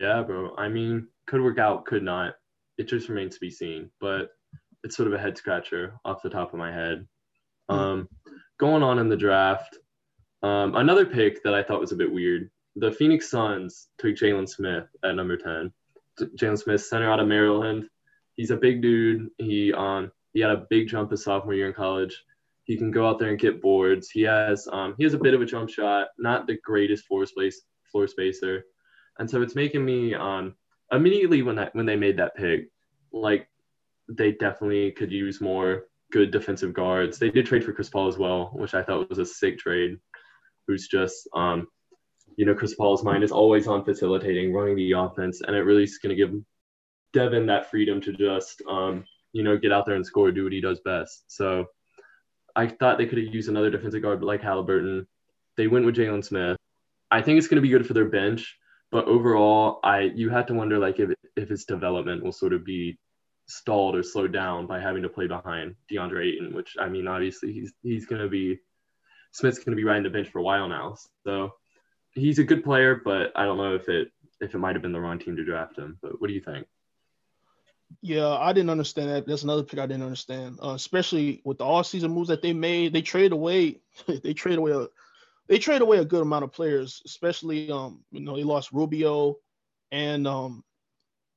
Yeah, 0.01 0.23
bro. 0.23 0.55
I 0.57 0.69
mean, 0.69 1.09
could 1.27 1.41
work 1.41 1.59
out, 1.59 1.87
could 1.87 2.03
not. 2.03 2.35
It 2.79 2.89
just 2.89 3.09
remains 3.09 3.35
to 3.35 3.41
be 3.41 3.51
seen. 3.51 3.91
But 4.01 4.36
it's 4.87 4.97
sort 4.97 5.09
of 5.09 5.15
a 5.15 5.19
head 5.19 5.37
scratcher 5.37 5.95
off 6.05 6.23
the 6.23 6.31
top 6.31 6.53
of 6.53 6.59
my 6.61 6.73
head. 6.73 7.07
Hmm. 7.69 7.77
Um, 7.77 8.09
going 8.59 8.85
on 8.85 9.01
in 9.01 9.09
the 9.09 9.17
draft, 9.17 9.77
um, 10.45 10.77
another 10.77 11.05
pick 11.05 11.43
that 11.43 11.55
I 11.55 11.63
thought 11.63 11.81
was 11.81 11.91
a 11.91 11.97
bit 11.97 12.13
weird. 12.13 12.49
The 12.77 12.93
Phoenix 12.93 13.29
Suns 13.29 13.89
took 13.99 14.15
Jalen 14.15 14.49
Smith 14.49 14.87
at 15.05 15.17
number 15.17 15.37
10. 15.37 15.73
Jalen 16.37 16.59
Smith, 16.59 16.85
center 16.85 17.11
out 17.11 17.19
of 17.19 17.27
Maryland. 17.27 17.89
He's 18.37 18.53
a 18.53 18.57
big 18.57 18.81
dude. 18.81 19.29
He 19.39 19.73
um 19.73 20.13
he 20.33 20.41
had 20.41 20.51
a 20.51 20.67
big 20.71 20.89
jump 20.89 21.11
his 21.11 21.25
sophomore 21.25 21.55
year 21.55 21.67
in 21.67 21.75
college. 21.75 22.23
He 22.65 22.77
can 22.77 22.91
go 22.91 23.09
out 23.09 23.19
there 23.19 23.31
and 23.31 23.39
get 23.39 23.61
boards. 23.61 24.09
He 24.11 24.23
has 24.23 24.69
um 24.73 24.95
he 24.99 25.05
has 25.05 25.15
a 25.15 25.19
bit 25.19 25.35
of 25.35 25.43
a 25.43 25.47
jump 25.47 25.69
shot, 25.69 26.09
not 26.19 26.47
the 26.47 26.59
greatest 26.63 27.07
floor 27.07 27.27
space 27.27 27.63
floor 27.91 28.07
spacer, 28.07 28.67
and 29.19 29.29
so 29.29 29.43
it's 29.43 29.55
making 29.55 29.85
me 29.85 30.15
um 30.15 30.55
immediately 30.93 31.43
when 31.43 31.57
that 31.57 31.75
when 31.75 31.87
they 31.87 31.97
made 31.97 32.19
that 32.19 32.37
pick, 32.37 32.69
like 33.13 33.49
they 34.09 34.33
definitely 34.33 34.93
could 34.93 35.13
use 35.13 35.41
more 35.41 35.85
good 36.13 36.31
defensive 36.31 36.73
guards. 36.73 37.19
They 37.19 37.31
did 37.31 37.47
trade 37.47 37.65
for 37.65 37.73
Chris 37.73 37.89
Paul 37.89 38.09
as 38.09 38.19
well, 38.19 38.51
which 38.55 38.75
I 38.75 38.83
thought 38.83 39.09
was 39.09 39.19
a 39.19 39.27
sick 39.27 39.59
trade. 39.59 39.99
Who's 40.67 40.89
just, 40.89 41.29
um, 41.35 41.69
you 42.37 42.45
know, 42.45 42.55
Chris 42.55 42.75
Paul's 42.75 43.05
mind 43.05 43.23
is 43.23 43.33
always 43.33 43.67
on 43.67 43.85
facilitating, 43.85 44.53
running 44.53 44.77
the 44.77 44.93
offense, 44.93 45.41
and 45.41 45.55
it 45.57 45.61
really 45.61 45.85
is 45.85 45.99
going 45.99 46.17
to 46.17 46.17
give 46.17 46.35
Devin 47.13 47.47
that 47.47 47.71
freedom 47.71 48.01
to 48.03 48.13
just, 48.13 48.63
um, 48.69 49.05
you 49.33 49.43
know, 49.43 49.57
get 49.57 49.73
out 49.73 49.87
there 49.87 49.95
and 49.95 50.05
score, 50.05 50.33
do 50.33 50.45
what 50.45 50.53
he 50.53 50.61
does 50.61 50.81
best. 50.81 51.25
So 51.29 51.67
I 52.55 52.67
thought 52.67 52.99
they 52.99 53.07
could 53.07 53.19
have 53.19 53.35
used 53.35 53.49
another 53.49 53.71
defensive 53.71 54.03
guard 54.03 54.23
like 54.23 54.43
Halliburton. 54.43 55.07
They 55.57 55.67
went 55.67 55.87
with 55.87 55.97
Jalen 55.97 56.25
Smith. 56.25 56.57
I 57.11 57.23
think 57.23 57.39
it's 57.39 57.47
going 57.47 57.57
to 57.57 57.63
be 57.63 57.69
good 57.69 57.87
for 57.87 57.95
their 57.95 58.09
bench, 58.09 58.57
but 58.91 59.07
overall, 59.07 59.79
I 59.85 60.11
you 60.15 60.31
have 60.31 60.47
to 60.47 60.55
wonder 60.55 60.79
like 60.79 60.99
if 60.99 61.11
if 61.37 61.49
his 61.49 61.65
development 61.65 62.25
will 62.25 62.33
sort 62.33 62.53
of 62.53 62.65
be 62.65 62.99
stalled 63.47 63.95
or 63.95 64.03
slowed 64.03 64.33
down 64.33 64.67
by 64.67 64.81
having 64.81 65.03
to 65.03 65.09
play 65.09 65.27
behind 65.27 65.77
DeAndre 65.91 66.35
Ayton, 66.35 66.55
which 66.55 66.77
I 66.79 66.89
mean, 66.89 67.07
obviously 67.07 67.53
he's 67.53 67.73
he's 67.83 68.07
going 68.07 68.23
to 68.23 68.29
be 68.29 68.59
Smith's 69.33 69.59
going 69.59 69.77
to 69.77 69.81
be 69.81 69.85
riding 69.85 70.03
the 70.03 70.11
bench 70.11 70.29
for 70.29 70.39
a 70.39 70.43
while 70.43 70.69
now. 70.69 70.97
So 71.25 71.53
he's 72.15 72.39
a 72.39 72.45
good 72.45 72.65
player, 72.65 73.01
but 73.05 73.33
I 73.37 73.45
don't 73.45 73.59
know 73.59 73.75
if 73.75 73.89
it 73.89 74.09
if 74.41 74.55
it 74.55 74.59
might 74.59 74.75
have 74.75 74.83
been 74.83 74.93
the 74.93 75.01
wrong 75.01 75.19
team 75.19 75.37
to 75.37 75.45
draft 75.45 75.79
him. 75.79 75.99
But 76.03 76.21
what 76.21 76.29
do 76.29 76.35
you 76.35 76.41
think? 76.41 76.67
Yeah, 78.03 78.29
I 78.29 78.53
didn't 78.53 78.71
understand 78.71 79.11
that. 79.11 79.27
That's 79.27 79.45
another 79.45 79.63
pick 79.63 79.79
I 79.79 79.87
didn't 79.87 80.03
understand, 80.03 80.59
uh, 80.63 80.71
especially 80.71 81.41
with 81.45 81.59
the 81.59 81.65
all-season 81.65 82.11
moves 82.11 82.29
that 82.29 82.43
they 82.43 82.53
made. 82.53 82.93
They 82.93 83.03
trade 83.03 83.33
away, 83.33 83.81
they 84.07 84.35
trade 84.35 84.59
away, 84.59 84.73
a, 84.73 84.87
they 85.49 85.59
trade 85.59 85.83
away 85.83 85.99
a 85.99 86.05
good 86.05 86.23
amount 86.23 86.45
of 86.45 86.53
players. 86.53 87.01
Especially, 87.05 87.71
um, 87.71 88.03
you 88.11 88.21
know, 88.21 88.37
they 88.37 88.43
lost 88.43 88.73
Rubio 88.73 89.37
and 89.93 90.27
um, 90.27 90.65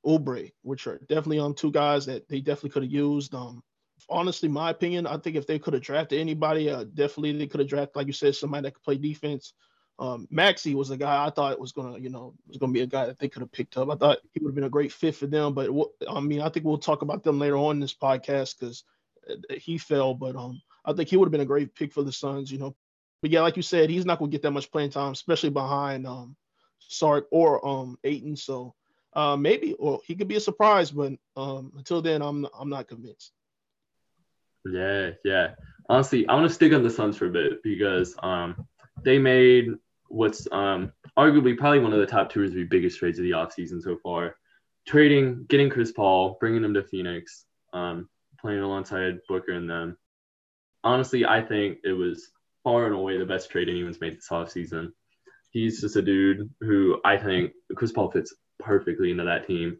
Oubre, 0.04 0.52
which 0.62 0.86
are 0.86 0.98
definitely 0.98 1.40
um 1.40 1.54
two 1.54 1.70
guys 1.70 2.06
that 2.06 2.28
they 2.28 2.40
definitely 2.40 2.70
could 2.70 2.82
have 2.84 2.92
used. 2.92 3.34
Um, 3.34 3.62
honestly, 4.08 4.48
my 4.48 4.70
opinion, 4.70 5.06
I 5.06 5.18
think 5.18 5.36
if 5.36 5.46
they 5.46 5.58
could 5.58 5.74
have 5.74 5.82
drafted 5.82 6.20
anybody, 6.20 6.70
uh, 6.70 6.84
definitely 6.84 7.32
they 7.32 7.46
could 7.46 7.60
have 7.60 7.68
drafted, 7.68 7.96
like 7.96 8.06
you 8.06 8.12
said, 8.12 8.34
somebody 8.34 8.62
that 8.62 8.74
could 8.74 8.82
play 8.82 8.96
defense. 8.96 9.52
Um, 9.98 10.26
Maxey 10.30 10.74
was 10.74 10.90
a 10.90 10.96
guy 10.96 11.26
I 11.26 11.30
thought 11.30 11.60
was 11.60 11.72
gonna, 11.72 11.98
you 11.98 12.08
know, 12.08 12.34
was 12.48 12.56
gonna 12.56 12.72
be 12.72 12.80
a 12.80 12.86
guy 12.86 13.06
that 13.06 13.18
they 13.18 13.28
could 13.28 13.42
have 13.42 13.52
picked 13.52 13.76
up. 13.76 13.90
I 13.90 13.96
thought 13.96 14.18
he 14.32 14.40
would 14.40 14.50
have 14.50 14.54
been 14.54 14.64
a 14.64 14.70
great 14.70 14.92
fit 14.92 15.14
for 15.14 15.26
them. 15.26 15.52
But 15.52 15.68
I 16.08 16.20
mean, 16.20 16.40
I 16.40 16.48
think 16.48 16.64
we'll 16.64 16.78
talk 16.78 17.02
about 17.02 17.22
them 17.22 17.38
later 17.38 17.56
on 17.56 17.76
in 17.76 17.80
this 17.80 17.94
podcast 17.94 18.58
because 18.58 18.84
uh, 19.28 19.54
he 19.56 19.76
fell. 19.76 20.14
But 20.14 20.36
um, 20.36 20.62
I 20.86 20.94
think 20.94 21.10
he 21.10 21.18
would 21.18 21.26
have 21.26 21.32
been 21.32 21.42
a 21.42 21.46
great 21.46 21.74
pick 21.74 21.92
for 21.92 22.02
the 22.02 22.12
Suns. 22.12 22.50
You 22.50 22.58
know, 22.58 22.74
but 23.20 23.30
yeah, 23.30 23.42
like 23.42 23.58
you 23.58 23.62
said, 23.62 23.90
he's 23.90 24.06
not 24.06 24.18
gonna 24.18 24.30
get 24.30 24.40
that 24.42 24.52
much 24.52 24.70
playing 24.72 24.90
time, 24.90 25.12
especially 25.12 25.50
behind 25.50 26.06
um, 26.06 26.34
Sark 26.78 27.26
or 27.30 27.66
um 27.66 27.98
Ayton. 28.02 28.36
So 28.36 28.74
uh, 29.12 29.36
maybe, 29.36 29.74
or 29.74 30.00
he 30.04 30.14
could 30.14 30.28
be 30.28 30.36
a 30.36 30.40
surprise. 30.40 30.90
But 30.90 31.12
um, 31.36 31.72
until 31.76 32.02
then, 32.02 32.22
I'm 32.22 32.46
I'm 32.58 32.68
not 32.68 32.88
convinced. 32.88 33.32
Yeah, 34.64 35.10
yeah. 35.24 35.54
Honestly, 35.88 36.26
I 36.28 36.34
want 36.34 36.48
to 36.48 36.54
stick 36.54 36.72
on 36.72 36.82
the 36.82 36.90
Suns 36.90 37.16
for 37.16 37.26
a 37.26 37.30
bit 37.30 37.62
because 37.62 38.14
um, 38.22 38.66
they 39.02 39.18
made 39.18 39.68
what's 40.08 40.46
um, 40.52 40.92
arguably 41.18 41.56
probably 41.56 41.80
one 41.80 41.92
of 41.92 42.00
the 42.00 42.06
top 42.06 42.30
two 42.30 42.42
or 42.42 42.48
three 42.48 42.64
biggest 42.64 42.98
trades 42.98 43.18
of 43.18 43.24
the 43.24 43.32
offseason 43.32 43.82
so 43.82 43.96
far. 44.02 44.36
Trading, 44.86 45.46
getting 45.48 45.70
Chris 45.70 45.92
Paul, 45.92 46.36
bringing 46.40 46.64
him 46.64 46.74
to 46.74 46.82
Phoenix, 46.82 47.44
um, 47.72 48.08
playing 48.40 48.60
alongside 48.60 49.20
Booker 49.28 49.52
and 49.52 49.68
them. 49.68 49.96
Honestly, 50.82 51.26
I 51.26 51.42
think 51.42 51.78
it 51.84 51.92
was 51.92 52.30
far 52.64 52.86
and 52.86 52.94
away 52.94 53.18
the 53.18 53.26
best 53.26 53.50
trade 53.50 53.68
anyone's 53.68 54.00
made 54.00 54.16
this 54.16 54.28
offseason. 54.30 54.92
He's 55.50 55.80
just 55.80 55.96
a 55.96 56.02
dude 56.02 56.48
who 56.60 57.00
I 57.04 57.16
think 57.16 57.52
Chris 57.74 57.92
Paul 57.92 58.10
fits 58.10 58.34
perfectly 58.60 59.10
into 59.10 59.24
that 59.24 59.46
team 59.46 59.78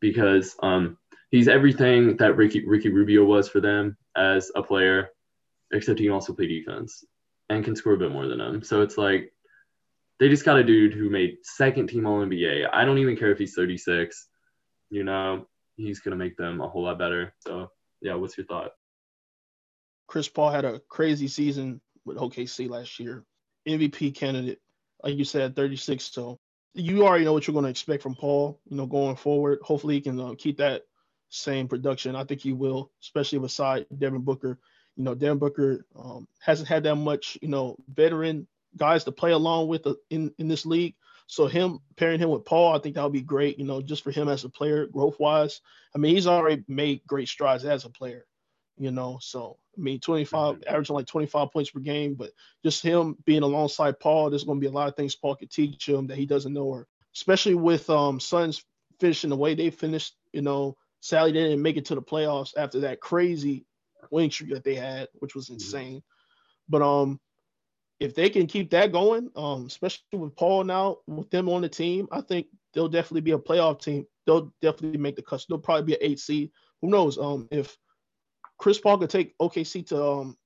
because 0.00 0.56
um, 0.62 0.98
he's 1.30 1.48
everything 1.48 2.16
that 2.18 2.36
Ricky 2.36 2.66
Ricky 2.66 2.90
Rubio 2.90 3.24
was 3.24 3.48
for 3.48 3.60
them 3.60 3.96
as 4.16 4.50
a 4.54 4.62
player, 4.62 5.08
except 5.72 5.98
he 5.98 6.06
can 6.06 6.14
also 6.14 6.34
play 6.34 6.46
defense 6.46 7.04
and 7.48 7.64
can 7.64 7.76
score 7.76 7.94
a 7.94 7.98
bit 7.98 8.12
more 8.12 8.28
than 8.28 8.40
him. 8.40 8.62
So 8.62 8.82
it's 8.82 8.98
like 8.98 9.32
they 10.20 10.28
just 10.28 10.44
got 10.44 10.58
a 10.58 10.64
dude 10.64 10.94
who 10.94 11.10
made 11.10 11.38
second 11.42 11.88
team 11.88 12.06
All 12.06 12.24
NBA. 12.24 12.68
I 12.72 12.84
don't 12.84 12.98
even 12.98 13.16
care 13.16 13.32
if 13.32 13.38
he's 13.38 13.54
36. 13.54 14.28
You 14.90 15.04
know, 15.04 15.46
he's 15.76 16.00
gonna 16.00 16.16
make 16.16 16.36
them 16.36 16.60
a 16.60 16.68
whole 16.68 16.84
lot 16.84 16.98
better. 16.98 17.34
So 17.40 17.70
yeah, 18.00 18.14
what's 18.14 18.36
your 18.36 18.46
thought? 18.46 18.72
Chris 20.06 20.28
Paul 20.28 20.50
had 20.50 20.64
a 20.64 20.80
crazy 20.88 21.28
season 21.28 21.80
with 22.04 22.18
OKC 22.18 22.68
last 22.68 22.98
year. 23.00 23.24
MVP 23.66 24.14
candidate, 24.14 24.60
like 25.02 25.16
you 25.16 25.24
said, 25.24 25.56
36. 25.56 26.04
So 26.04 26.38
you 26.74 27.04
already 27.04 27.24
know 27.24 27.32
what 27.32 27.46
you're 27.46 27.52
going 27.52 27.64
to 27.64 27.70
expect 27.70 28.02
from 28.02 28.14
Paul. 28.14 28.60
You 28.68 28.76
know, 28.76 28.86
going 28.86 29.16
forward. 29.16 29.60
Hopefully, 29.62 29.94
he 29.94 30.00
can 30.00 30.18
uh, 30.20 30.34
keep 30.36 30.58
that 30.58 30.82
same 31.28 31.68
production. 31.68 32.16
I 32.16 32.24
think 32.24 32.40
he 32.40 32.52
will, 32.52 32.90
especially 33.00 33.38
beside 33.38 33.86
Devin 33.96 34.22
Booker. 34.22 34.58
You 34.96 35.04
know, 35.04 35.14
Devin 35.14 35.38
Booker 35.38 35.86
um, 35.96 36.28
hasn't 36.40 36.68
had 36.68 36.82
that 36.84 36.96
much, 36.96 37.38
you 37.40 37.48
know, 37.48 37.76
veteran 37.88 38.46
guys 38.76 39.04
to 39.04 39.12
play 39.12 39.32
along 39.32 39.68
with 39.68 39.86
uh, 39.86 39.94
in 40.10 40.32
in 40.38 40.48
this 40.48 40.66
league. 40.66 40.94
So 41.26 41.46
him 41.46 41.78
pairing 41.96 42.20
him 42.20 42.28
with 42.30 42.44
Paul, 42.44 42.74
I 42.74 42.78
think 42.78 42.96
that 42.96 43.04
would 43.04 43.12
be 43.12 43.22
great. 43.22 43.58
You 43.58 43.64
know, 43.64 43.80
just 43.80 44.04
for 44.04 44.10
him 44.10 44.28
as 44.28 44.44
a 44.44 44.48
player, 44.48 44.86
growth 44.86 45.18
wise. 45.18 45.60
I 45.94 45.98
mean, 45.98 46.14
he's 46.14 46.26
already 46.26 46.64
made 46.68 47.06
great 47.06 47.28
strides 47.28 47.64
as 47.64 47.84
a 47.84 47.90
player. 47.90 48.26
You 48.78 48.90
know, 48.90 49.18
so 49.20 49.58
I 49.76 49.80
mean, 49.80 50.00
25 50.00 50.56
mm-hmm. 50.56 50.62
averaging 50.68 50.96
like 50.96 51.06
25 51.06 51.50
points 51.50 51.70
per 51.70 51.80
game, 51.80 52.14
but 52.14 52.30
just 52.64 52.82
him 52.82 53.16
being 53.24 53.42
alongside 53.42 54.00
Paul, 54.00 54.30
there's 54.30 54.44
going 54.44 54.58
to 54.58 54.60
be 54.60 54.70
a 54.70 54.72
lot 54.72 54.88
of 54.88 54.96
things 54.96 55.16
Paul 55.16 55.36
could 55.36 55.50
teach 55.50 55.88
him 55.88 56.06
that 56.08 56.18
he 56.18 56.26
doesn't 56.26 56.52
know, 56.52 56.64
or 56.64 56.86
especially 57.14 57.54
with 57.54 57.88
um 57.90 58.20
Suns 58.20 58.64
finishing 59.00 59.30
the 59.30 59.36
way 59.36 59.54
they 59.54 59.70
finished. 59.70 60.14
You 60.32 60.42
know, 60.42 60.76
Sally 61.00 61.32
didn't 61.32 61.62
make 61.62 61.76
it 61.76 61.86
to 61.86 61.94
the 61.94 62.02
playoffs 62.02 62.52
after 62.56 62.80
that 62.80 63.00
crazy 63.00 63.66
winning 64.10 64.30
streak 64.30 64.50
that 64.50 64.64
they 64.64 64.74
had, 64.74 65.08
which 65.14 65.34
was 65.34 65.46
mm-hmm. 65.46 65.54
insane. 65.54 65.96
Mm-hmm. 65.96 65.98
But 66.68 66.82
um, 66.82 67.20
if 68.00 68.14
they 68.14 68.30
can 68.30 68.46
keep 68.46 68.70
that 68.70 68.92
going, 68.92 69.30
um, 69.36 69.66
especially 69.66 70.04
with 70.12 70.34
Paul 70.36 70.64
now 70.64 70.98
with 71.06 71.30
them 71.30 71.48
on 71.48 71.62
the 71.62 71.68
team, 71.68 72.08
I 72.10 72.20
think 72.20 72.46
they'll 72.74 72.88
definitely 72.88 73.20
be 73.20 73.32
a 73.32 73.38
playoff 73.38 73.82
team. 73.82 74.06
They'll 74.26 74.52
definitely 74.60 74.98
make 74.98 75.16
the 75.16 75.22
cuts. 75.22 75.46
They'll 75.46 75.58
probably 75.58 75.84
be 75.84 75.94
an 75.94 75.98
eight 76.02 76.20
seed. 76.20 76.50
Who 76.80 76.88
knows? 76.88 77.18
Um, 77.18 77.48
if 77.50 77.76
Chris 78.62 78.78
Paul 78.78 78.98
could 78.98 79.10
take 79.10 79.36
OKC 79.38 79.84
to 79.88 80.00
um 80.00 80.36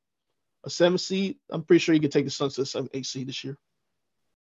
a 0.64 0.70
seven 0.70 0.96
seed, 0.96 1.36
I'm 1.50 1.62
pretty 1.62 1.80
sure 1.80 1.92
he 1.92 2.00
could 2.00 2.10
take 2.10 2.24
the 2.24 2.30
Suns 2.30 2.54
to 2.54 2.62
a 2.62 2.66
seven, 2.66 2.88
eight 2.94 3.04
seed 3.04 3.28
this 3.28 3.44
year. 3.44 3.58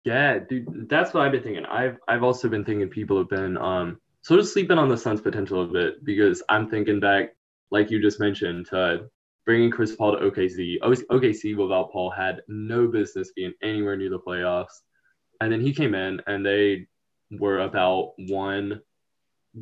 Yeah, 0.04 0.38
dude, 0.38 0.88
that's 0.88 1.12
what 1.12 1.24
I've 1.24 1.32
been 1.32 1.42
thinking. 1.42 1.66
I've 1.66 1.98
I've 2.06 2.22
also 2.22 2.48
been 2.48 2.64
thinking 2.64 2.88
people 2.88 3.18
have 3.18 3.28
been 3.28 3.58
um 3.58 4.00
sort 4.22 4.38
of 4.38 4.46
sleeping 4.46 4.78
on 4.78 4.88
the 4.88 4.96
Suns' 4.96 5.20
potential 5.20 5.62
a 5.62 5.66
bit 5.66 6.04
because 6.04 6.40
I'm 6.48 6.70
thinking 6.70 7.00
back, 7.00 7.34
like 7.72 7.90
you 7.90 8.00
just 8.00 8.20
mentioned, 8.20 8.66
to 8.66 9.10
bringing 9.44 9.72
Chris 9.72 9.96
Paul 9.96 10.12
to 10.12 10.30
OKC. 10.30 10.78
OKC 10.80 11.56
without 11.56 11.90
Paul 11.90 12.10
had 12.10 12.42
no 12.46 12.86
business 12.86 13.32
being 13.34 13.54
anywhere 13.60 13.96
near 13.96 14.10
the 14.10 14.20
playoffs. 14.20 14.82
And 15.40 15.50
then 15.50 15.60
he 15.60 15.74
came 15.74 15.96
in 15.96 16.22
and 16.28 16.46
they 16.46 16.86
were 17.32 17.58
about 17.60 18.12
one 18.18 18.80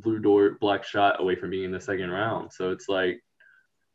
Lu 0.04 0.18
Dort 0.18 0.60
black 0.60 0.84
shot 0.84 1.18
away 1.18 1.34
from 1.36 1.48
being 1.48 1.64
in 1.64 1.72
the 1.72 1.80
second 1.80 2.10
round. 2.10 2.52
So 2.52 2.72
it's 2.72 2.90
like 2.90 3.22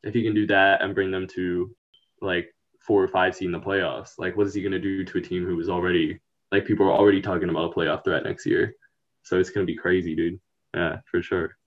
if 0.04 0.14
he 0.14 0.24
can 0.24 0.34
do 0.34 0.48
that 0.48 0.82
and 0.82 0.96
bring 0.96 1.12
them 1.12 1.28
to 1.28 1.76
like 2.22 2.54
four 2.80 3.04
or 3.04 3.08
five 3.08 3.36
seed 3.36 3.48
in 3.48 3.52
the 3.52 3.60
playoffs, 3.60 4.12
like 4.18 4.36
what 4.36 4.48
is 4.48 4.54
he 4.54 4.62
gonna 4.62 4.80
do 4.80 5.04
to 5.04 5.18
a 5.18 5.22
team 5.22 5.46
who 5.46 5.56
was 5.56 5.70
already 5.70 6.20
like 6.52 6.66
people 6.66 6.86
are 6.86 6.92
already 6.92 7.22
talking 7.22 7.50
about 7.50 7.72
a 7.72 7.74
playoff 7.74 8.04
threat 8.04 8.24
next 8.24 8.46
year? 8.46 8.76
So 9.24 9.40
it's 9.40 9.50
gonna 9.50 9.66
be 9.66 9.76
crazy, 9.76 10.16
dude. 10.16 10.40
Yeah, 10.74 10.98
for 11.06 11.22
sure. 11.22 11.58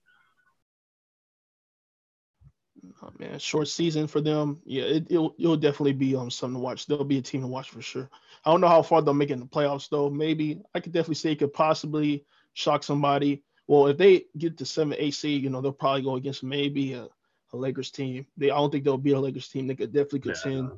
Oh, 3.01 3.11
man, 3.19 3.39
short 3.39 3.67
season 3.67 4.07
for 4.07 4.21
them. 4.21 4.59
Yeah, 4.65 4.83
it, 4.83 5.11
will 5.11 5.35
it'll 5.37 5.57
definitely 5.57 5.93
be 5.93 6.15
um 6.15 6.31
something 6.31 6.55
to 6.55 6.63
watch. 6.63 6.85
They'll 6.85 7.03
be 7.03 7.17
a 7.17 7.21
team 7.21 7.41
to 7.41 7.47
watch 7.47 7.69
for 7.69 7.81
sure. 7.81 8.09
I 8.43 8.51
don't 8.51 8.61
know 8.61 8.67
how 8.67 8.81
far 8.81 9.01
they'll 9.01 9.13
make 9.13 9.29
it 9.29 9.33
in 9.33 9.39
the 9.39 9.45
playoffs 9.45 9.89
though. 9.89 10.09
Maybe 10.09 10.61
I 10.73 10.79
could 10.79 10.91
definitely 10.91 11.15
say 11.15 11.31
it 11.31 11.39
could 11.39 11.53
possibly 11.53 12.25
shock 12.53 12.83
somebody. 12.83 13.43
Well, 13.67 13.87
if 13.87 13.97
they 13.97 14.25
get 14.37 14.57
to 14.57 14.65
seven 14.65 14.95
AC, 14.97 15.35
you 15.35 15.49
know, 15.49 15.61
they'll 15.61 15.71
probably 15.71 16.03
go 16.03 16.15
against 16.15 16.43
maybe 16.43 16.93
a, 16.93 17.07
a 17.55 17.57
Lakers 17.57 17.91
team. 17.91 18.25
They 18.37 18.51
I 18.51 18.57
don't 18.57 18.71
think 18.71 18.83
they'll 18.83 18.97
beat 18.97 19.13
a 19.13 19.19
Lakers 19.19 19.47
team. 19.49 19.67
They 19.67 19.75
could 19.75 19.93
definitely 19.93 20.19
contend. 20.19 20.69
Yeah. 20.69 20.77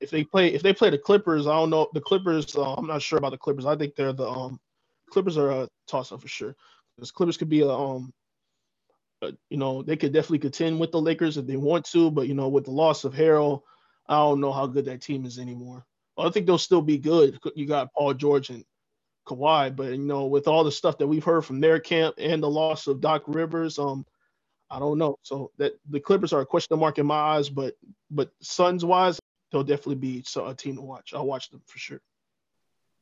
If 0.00 0.10
they 0.10 0.24
play 0.24 0.52
if 0.52 0.62
they 0.62 0.72
play 0.72 0.90
the 0.90 0.98
Clippers, 0.98 1.46
I 1.46 1.54
don't 1.54 1.70
know. 1.70 1.88
The 1.92 2.00
Clippers, 2.00 2.56
uh, 2.56 2.74
I'm 2.74 2.86
not 2.86 3.02
sure 3.02 3.18
about 3.18 3.30
the 3.30 3.38
Clippers. 3.38 3.66
I 3.66 3.76
think 3.76 3.94
they're 3.94 4.12
the 4.12 4.28
um 4.28 4.60
Clippers 5.10 5.38
are 5.38 5.50
a 5.50 5.68
toss 5.86 6.12
up 6.12 6.20
for 6.20 6.28
sure. 6.28 6.56
Because 6.96 7.10
Clippers 7.10 7.36
could 7.36 7.48
be 7.48 7.60
a 7.60 7.68
um 7.68 8.12
you 9.50 9.56
know, 9.56 9.82
they 9.82 9.96
could 9.96 10.12
definitely 10.12 10.40
contend 10.40 10.80
with 10.80 10.90
the 10.90 11.00
Lakers 11.00 11.36
if 11.36 11.46
they 11.46 11.56
want 11.56 11.84
to, 11.86 12.10
but 12.10 12.26
you 12.26 12.34
know, 12.34 12.48
with 12.48 12.64
the 12.64 12.70
loss 12.70 13.04
of 13.04 13.14
Harrell, 13.14 13.62
I 14.08 14.16
don't 14.16 14.40
know 14.40 14.52
how 14.52 14.66
good 14.66 14.84
that 14.86 15.00
team 15.00 15.24
is 15.24 15.38
anymore. 15.38 15.84
I 16.18 16.28
think 16.30 16.46
they'll 16.46 16.58
still 16.58 16.82
be 16.82 16.98
good. 16.98 17.38
You 17.54 17.66
got 17.66 17.92
Paul 17.94 18.14
George 18.14 18.50
and 18.50 18.64
Kawhi, 19.26 19.74
but 19.74 19.92
you 19.92 19.98
know, 19.98 20.26
with 20.26 20.48
all 20.48 20.64
the 20.64 20.72
stuff 20.72 20.98
that 20.98 21.06
we've 21.06 21.24
heard 21.24 21.44
from 21.44 21.60
their 21.60 21.78
camp 21.78 22.16
and 22.18 22.42
the 22.42 22.50
loss 22.50 22.86
of 22.86 23.00
Doc 23.00 23.22
Rivers, 23.26 23.78
um, 23.78 24.04
I 24.72 24.78
don't 24.78 24.98
know. 24.98 25.18
So 25.22 25.50
that 25.58 25.74
the 25.90 26.00
Clippers 26.00 26.32
are 26.32 26.40
a 26.40 26.46
question 26.46 26.78
mark 26.78 26.98
in 26.98 27.06
my 27.06 27.14
eyes, 27.14 27.50
but 27.50 27.74
but 28.10 28.30
Suns 28.40 28.84
wise, 28.84 29.20
they'll 29.50 29.62
definitely 29.62 29.96
be 29.96 30.24
a 30.36 30.54
team 30.54 30.76
to 30.76 30.82
watch. 30.82 31.12
I'll 31.14 31.26
watch 31.26 31.50
them 31.50 31.60
for 31.66 31.78
sure. 31.78 32.00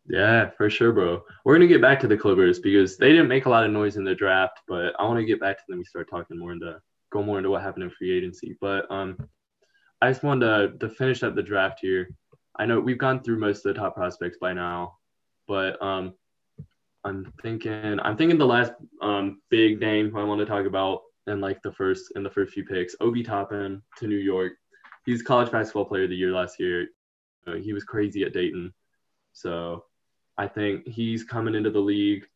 Yeah, 0.08 0.50
for 0.50 0.68
sure, 0.68 0.92
bro. 0.92 1.22
We're 1.44 1.54
gonna 1.54 1.68
get 1.68 1.80
back 1.80 2.00
to 2.00 2.08
the 2.08 2.16
Clippers 2.16 2.58
because 2.58 2.96
they 2.96 3.10
didn't 3.10 3.28
make 3.28 3.46
a 3.46 3.50
lot 3.50 3.64
of 3.64 3.70
noise 3.70 3.96
in 3.96 4.04
the 4.04 4.16
draft, 4.16 4.58
but 4.66 4.98
I 4.98 5.04
want 5.04 5.20
to 5.20 5.24
get 5.24 5.40
back 5.40 5.58
to 5.58 5.62
them. 5.68 5.78
We 5.78 5.84
start 5.84 6.10
talking 6.10 6.38
more 6.38 6.52
into 6.52 6.80
go 7.12 7.22
more 7.22 7.38
into 7.38 7.50
what 7.50 7.62
happened 7.62 7.84
in 7.84 7.90
free 7.90 8.16
agency. 8.16 8.56
But 8.60 8.90
um, 8.90 9.16
I 10.02 10.10
just 10.10 10.24
wanted 10.24 10.78
to, 10.80 10.88
to 10.88 10.94
finish 10.94 11.22
up 11.22 11.36
the 11.36 11.42
draft 11.42 11.78
here. 11.80 12.10
I 12.56 12.66
know 12.66 12.80
we've 12.80 12.98
gone 12.98 13.22
through 13.22 13.38
most 13.38 13.64
of 13.64 13.74
the 13.74 13.80
top 13.80 13.94
prospects 13.94 14.38
by 14.40 14.52
now, 14.52 14.98
but 15.46 15.80
um, 15.80 16.14
I'm 17.04 17.32
thinking 17.42 18.00
I'm 18.00 18.16
thinking 18.16 18.38
the 18.38 18.46
last 18.46 18.72
um 19.00 19.40
big 19.50 19.80
name 19.80 20.16
I 20.16 20.24
want 20.24 20.40
to 20.40 20.46
talk 20.46 20.66
about 20.66 21.02
in 21.26 21.40
like 21.40 21.62
the 21.62 21.72
first 21.72 22.12
in 22.16 22.22
the 22.22 22.30
first 22.30 22.52
few 22.52 22.64
picks, 22.64 22.96
Obi 23.00 23.22
Toppin 23.22 23.82
to 23.98 24.06
New 24.06 24.16
York. 24.16 24.52
He's 25.04 25.22
college 25.22 25.50
basketball 25.50 25.86
player 25.86 26.04
of 26.04 26.10
the 26.10 26.16
year 26.16 26.32
last 26.32 26.60
year. 26.60 26.88
Uh, 27.46 27.54
he 27.54 27.72
was 27.72 27.84
crazy 27.84 28.22
at 28.22 28.32
Dayton. 28.32 28.72
So 29.32 29.84
I 30.36 30.46
think 30.48 30.86
he's 30.86 31.24
coming 31.24 31.54
into 31.54 31.70
the 31.70 31.80
league, 31.80 32.26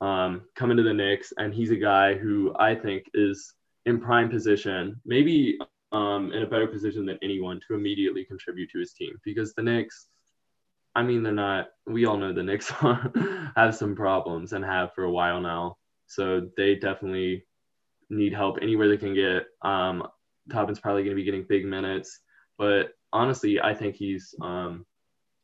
um, 0.00 0.42
coming 0.54 0.76
to 0.76 0.82
the 0.82 0.94
Knicks, 0.94 1.32
and 1.36 1.52
he's 1.52 1.70
a 1.70 1.76
guy 1.76 2.14
who 2.14 2.54
I 2.58 2.74
think 2.74 3.04
is 3.14 3.54
in 3.86 4.00
prime 4.00 4.28
position, 4.28 5.00
maybe 5.04 5.58
um, 5.92 6.32
in 6.32 6.42
a 6.42 6.46
better 6.46 6.66
position 6.66 7.06
than 7.06 7.18
anyone 7.22 7.60
to 7.66 7.74
immediately 7.74 8.24
contribute 8.24 8.70
to 8.72 8.80
his 8.80 8.92
team 8.92 9.16
because 9.24 9.54
the 9.54 9.62
Knicks, 9.62 10.08
I 10.94 11.02
mean, 11.02 11.22
they're 11.22 11.32
not. 11.32 11.68
We 11.86 12.06
all 12.06 12.16
know 12.16 12.32
the 12.32 12.42
Knicks 12.42 12.70
have 13.56 13.74
some 13.76 13.94
problems 13.94 14.52
and 14.52 14.64
have 14.64 14.92
for 14.94 15.04
a 15.04 15.10
while 15.10 15.40
now. 15.40 15.76
So 16.06 16.48
they 16.56 16.74
definitely 16.74 17.44
need 18.10 18.32
help 18.32 18.58
anywhere 18.60 18.88
they 18.88 18.96
can 18.96 19.14
get. 19.14 19.46
Um, 19.62 20.06
Toppin's 20.50 20.80
probably 20.80 21.02
going 21.02 21.16
to 21.16 21.20
be 21.20 21.24
getting 21.24 21.46
big 21.48 21.64
minutes, 21.64 22.20
but 22.58 22.90
honestly, 23.12 23.60
I 23.60 23.74
think 23.74 23.96
he's 23.96 24.34
um, 24.40 24.86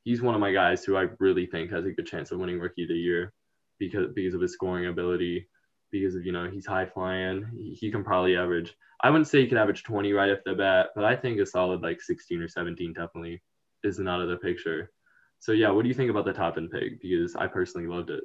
he's 0.05 0.23
one 0.23 0.35
of 0.35 0.41
my 0.41 0.53
guys 0.53 0.85
who 0.85 0.97
I 0.97 1.07
really 1.19 1.47
think 1.47 1.71
has 1.71 1.85
a 1.85 1.91
good 1.91 2.07
chance 2.07 2.31
of 2.31 2.39
winning 2.39 2.61
Rookie 2.61 2.83
of 2.83 2.89
the 2.89 2.95
Year 2.95 3.33
because 3.79 4.13
because 4.15 4.35
of 4.35 4.41
his 4.41 4.53
scoring 4.53 4.87
ability, 4.87 5.49
because 5.91 6.15
of 6.15 6.25
you 6.25 6.33
know 6.33 6.49
he's 6.51 6.67
high 6.67 6.87
flying. 6.87 7.47
He, 7.57 7.75
he 7.81 7.91
can 7.91 8.05
probably 8.05 8.37
average. 8.37 8.75
I 9.03 9.11
wouldn't 9.11 9.29
say 9.29 9.41
he 9.41 9.49
could 9.49 9.59
average 9.59 9.83
20 9.83 10.13
right 10.13 10.31
off 10.31 10.39
the 10.45 10.55
bat, 10.55 10.91
but 10.95 11.05
I 11.05 11.17
think 11.17 11.41
a 11.41 11.47
solid 11.47 11.83
like 11.83 12.01
16 12.01 12.41
or 12.41 12.47
17 12.47 12.93
definitely 12.93 13.43
isn't 13.83 14.07
out 14.07 14.21
of 14.21 14.29
the 14.29 14.37
picture. 14.37 14.93
So 15.41 15.51
yeah, 15.51 15.71
what 15.71 15.83
do 15.83 15.89
you 15.89 15.95
think 15.95 16.11
about 16.11 16.25
the 16.25 16.33
Toppin 16.33 16.69
pick? 16.69 17.03
Because 17.03 17.35
I 17.35 17.49
personally 17.49 17.89
loved 17.89 18.11
it. 18.11 18.23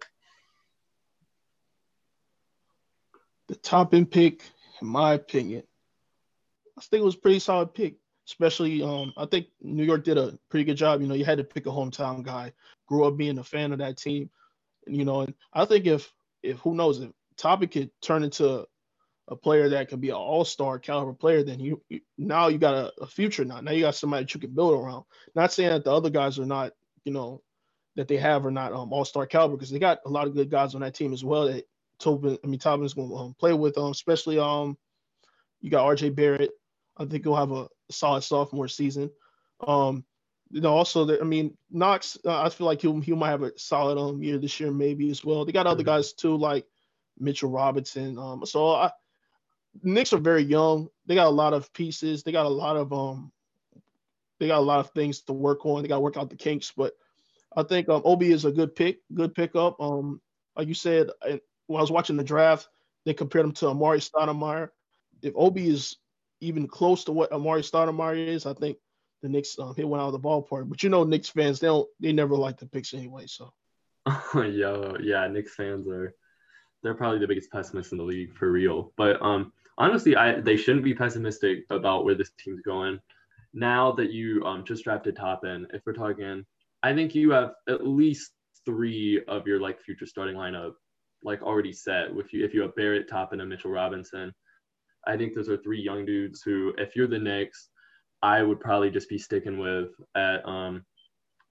The 3.47 3.55
Toppin 3.55 4.05
pick, 4.05 4.43
in 4.81 4.87
my 4.87 5.13
opinion, 5.13 5.63
I 6.77 6.81
think 6.81 7.01
it 7.01 7.05
was 7.05 7.15
a 7.15 7.19
pretty 7.19 7.39
solid 7.39 7.73
pick 7.73 7.95
especially 8.27 8.83
um, 8.83 9.13
I 9.15 9.25
think 9.25 9.47
New 9.61 9.83
York 9.83 10.03
did 10.03 10.17
a 10.17 10.37
pretty 10.49 10.65
good 10.65 10.77
job. 10.77 11.01
You 11.01 11.07
know, 11.07 11.15
you 11.15 11.25
had 11.25 11.37
to 11.37 11.43
pick 11.43 11.65
a 11.65 11.69
hometown 11.69 12.23
guy, 12.23 12.53
grew 12.85 13.05
up 13.05 13.17
being 13.17 13.37
a 13.37 13.43
fan 13.43 13.71
of 13.71 13.79
that 13.79 13.97
team, 13.97 14.29
and, 14.85 14.95
you 14.95 15.05
know, 15.05 15.21
and 15.21 15.33
I 15.53 15.65
think 15.65 15.85
if 15.85 16.11
if 16.43 16.59
who 16.59 16.75
knows 16.75 16.99
if 16.99 17.11
Toppin 17.37 17.69
could 17.69 17.91
turn 18.01 18.23
into 18.23 18.65
a 19.29 19.35
player 19.35 19.69
that 19.69 19.89
could 19.89 19.99
be 19.99 20.09
an 20.09 20.15
all-star 20.15 20.79
caliber 20.79 21.13
player, 21.13 21.43
then 21.43 21.59
you, 21.59 21.81
you 21.89 22.01
now 22.17 22.47
you 22.47 22.57
got 22.57 22.75
a, 22.75 22.93
a, 23.01 23.07
future 23.07 23.43
now. 23.43 23.59
Now 23.59 23.71
you 23.71 23.81
got 23.81 23.95
somebody 23.95 24.23
that 24.23 24.33
you 24.33 24.39
can 24.39 24.51
build 24.51 24.73
around. 24.73 25.03
Not 25.35 25.51
saying 25.51 25.69
that 25.69 25.83
the 25.83 25.91
other 25.91 26.09
guys 26.09 26.39
are 26.39 26.45
not, 26.45 26.71
you 27.03 27.11
know, 27.11 27.41
that 27.97 28.07
they 28.07 28.17
have 28.17 28.45
are 28.45 28.51
not 28.51 28.71
um, 28.71 28.93
all-star 28.93 29.25
caliber 29.25 29.57
because 29.57 29.69
they 29.69 29.79
got 29.79 29.99
a 30.05 30.09
lot 30.09 30.27
of 30.27 30.35
good 30.35 30.49
guys 30.49 30.75
on 30.75 30.81
that 30.81 30.93
team 30.93 31.11
as 31.11 31.25
well. 31.25 31.47
That 31.47 31.65
Tobin, 31.99 32.37
I 32.43 32.47
mean 32.47 32.59
Tobin's 32.59 32.93
going 32.93 33.09
to 33.09 33.15
um, 33.15 33.35
play 33.39 33.53
with, 33.53 33.77
um, 33.77 33.91
especially 33.91 34.39
um, 34.39 34.77
you 35.61 35.69
got 35.69 35.85
R.J. 35.85 36.09
Barrett. 36.09 36.51
I 36.97 37.05
think 37.05 37.23
he'll 37.23 37.35
have 37.35 37.51
a 37.51 37.67
solid 37.89 38.21
sophomore 38.21 38.67
season. 38.67 39.11
Um, 39.65 40.03
you 40.49 40.61
know, 40.61 40.73
also, 40.73 41.05
there, 41.05 41.21
I 41.21 41.25
mean, 41.25 41.57
Knox, 41.69 42.17
uh, 42.25 42.41
I 42.41 42.49
feel 42.49 42.67
like 42.67 42.81
he 42.81 43.01
he 43.01 43.13
might 43.13 43.31
have 43.31 43.43
a 43.43 43.57
solid 43.57 43.97
um 43.97 44.23
year 44.23 44.37
this 44.37 44.59
year, 44.59 44.71
maybe 44.71 45.09
as 45.09 45.23
well. 45.23 45.45
They 45.45 45.51
got 45.51 45.67
other 45.67 45.83
mm-hmm. 45.83 45.87
guys 45.87 46.13
too, 46.13 46.37
like 46.37 46.65
Mitchell 47.19 47.49
Robinson. 47.49 48.17
Um, 48.17 48.45
so 48.45 48.69
I, 48.69 48.91
Knicks 49.83 50.13
are 50.13 50.19
very 50.19 50.43
young. 50.43 50.89
They 51.05 51.15
got 51.15 51.27
a 51.27 51.29
lot 51.29 51.53
of 51.53 51.71
pieces. 51.73 52.23
They 52.23 52.31
got 52.31 52.45
a 52.45 52.49
lot 52.49 52.77
of 52.77 52.93
um, 52.93 53.31
they 54.39 54.47
got 54.47 54.59
a 54.59 54.61
lot 54.61 54.79
of 54.79 54.91
things 54.91 55.21
to 55.23 55.33
work 55.33 55.65
on. 55.65 55.81
They 55.81 55.87
got 55.87 55.95
to 55.95 56.01
work 56.01 56.17
out 56.17 56.29
the 56.29 56.35
kinks. 56.35 56.71
But 56.75 56.93
I 57.55 57.63
think 57.63 57.89
um, 57.89 58.01
Obi 58.05 58.31
is 58.31 58.45
a 58.45 58.51
good 58.51 58.75
pick, 58.75 58.99
good 59.13 59.35
pickup. 59.35 59.79
Um, 59.79 60.21
like 60.55 60.67
you 60.67 60.73
said, 60.73 61.09
when 61.67 61.79
I 61.79 61.81
was 61.81 61.91
watching 61.91 62.17
the 62.17 62.23
draft, 62.23 62.67
they 63.05 63.13
compared 63.13 63.45
him 63.45 63.51
to 63.53 63.65
Amar'e 63.65 64.09
Stoudemire. 64.09 64.69
If 65.21 65.33
Obi 65.35 65.69
is 65.69 65.97
even 66.41 66.67
close 66.67 67.05
to 67.05 67.11
what 67.11 67.31
Amar'e 67.31 67.59
Stoudemire 67.59 68.27
is, 68.27 68.45
I 68.45 68.53
think 68.53 68.77
the 69.21 69.29
Knicks 69.29 69.57
um, 69.59 69.75
hit 69.75 69.87
one 69.87 69.99
out 69.99 70.07
of 70.07 70.13
the 70.13 70.19
ballpark. 70.19 70.69
But 70.69 70.83
you 70.83 70.89
know, 70.89 71.03
Knicks 71.03 71.29
fans 71.29 71.59
they 71.59 71.67
don't 71.67 71.87
they 71.99 72.11
never 72.11 72.35
like 72.35 72.57
the 72.57 72.65
picks 72.65 72.93
anyway. 72.93 73.25
So. 73.27 73.53
Yo, 74.35 74.97
yeah, 75.01 75.27
Knicks 75.27 75.55
fans 75.55 75.87
are 75.87 76.13
they're 76.83 76.93
probably 76.93 77.19
the 77.19 77.27
biggest 77.27 77.51
pessimists 77.51 77.91
in 77.91 77.97
the 77.97 78.03
league 78.03 78.35
for 78.35 78.51
real. 78.51 78.93
But 78.95 79.21
um, 79.21 79.51
honestly, 79.77 80.15
I 80.15 80.39
they 80.39 80.57
shouldn't 80.57 80.83
be 80.83 80.93
pessimistic 80.93 81.65
about 81.69 82.05
where 82.05 82.15
this 82.15 82.31
team's 82.37 82.61
going. 82.61 82.99
Now 83.53 83.91
that 83.93 84.11
you 84.11 84.43
um 84.45 84.63
just 84.65 84.83
drafted 84.83 85.15
Toppin, 85.15 85.67
if 85.73 85.81
we're 85.85 85.93
talking, 85.93 86.45
I 86.83 86.93
think 86.93 87.15
you 87.15 87.31
have 87.31 87.53
at 87.67 87.85
least 87.85 88.31
three 88.65 89.21
of 89.27 89.47
your 89.47 89.59
like 89.59 89.81
future 89.81 90.05
starting 90.05 90.35
lineup 90.35 90.73
like 91.23 91.41
already 91.41 91.73
set. 91.73 92.13
With 92.13 92.33
you, 92.33 92.45
if 92.45 92.53
you 92.53 92.61
have 92.61 92.75
Barrett, 92.75 93.09
Toppin, 93.09 93.41
and 93.41 93.49
Mitchell 93.49 93.71
Robinson, 93.71 94.33
I 95.07 95.17
think 95.17 95.33
those 95.33 95.49
are 95.49 95.57
three 95.57 95.81
young 95.81 96.05
dudes 96.05 96.41
who, 96.41 96.73
if 96.77 96.95
you're 96.95 97.07
the 97.07 97.19
Knicks, 97.19 97.69
I 98.23 98.41
would 98.41 98.59
probably 98.59 98.89
just 98.89 99.09
be 99.09 99.17
sticking 99.17 99.59
with 99.59 99.89
at 100.15 100.47
um 100.47 100.83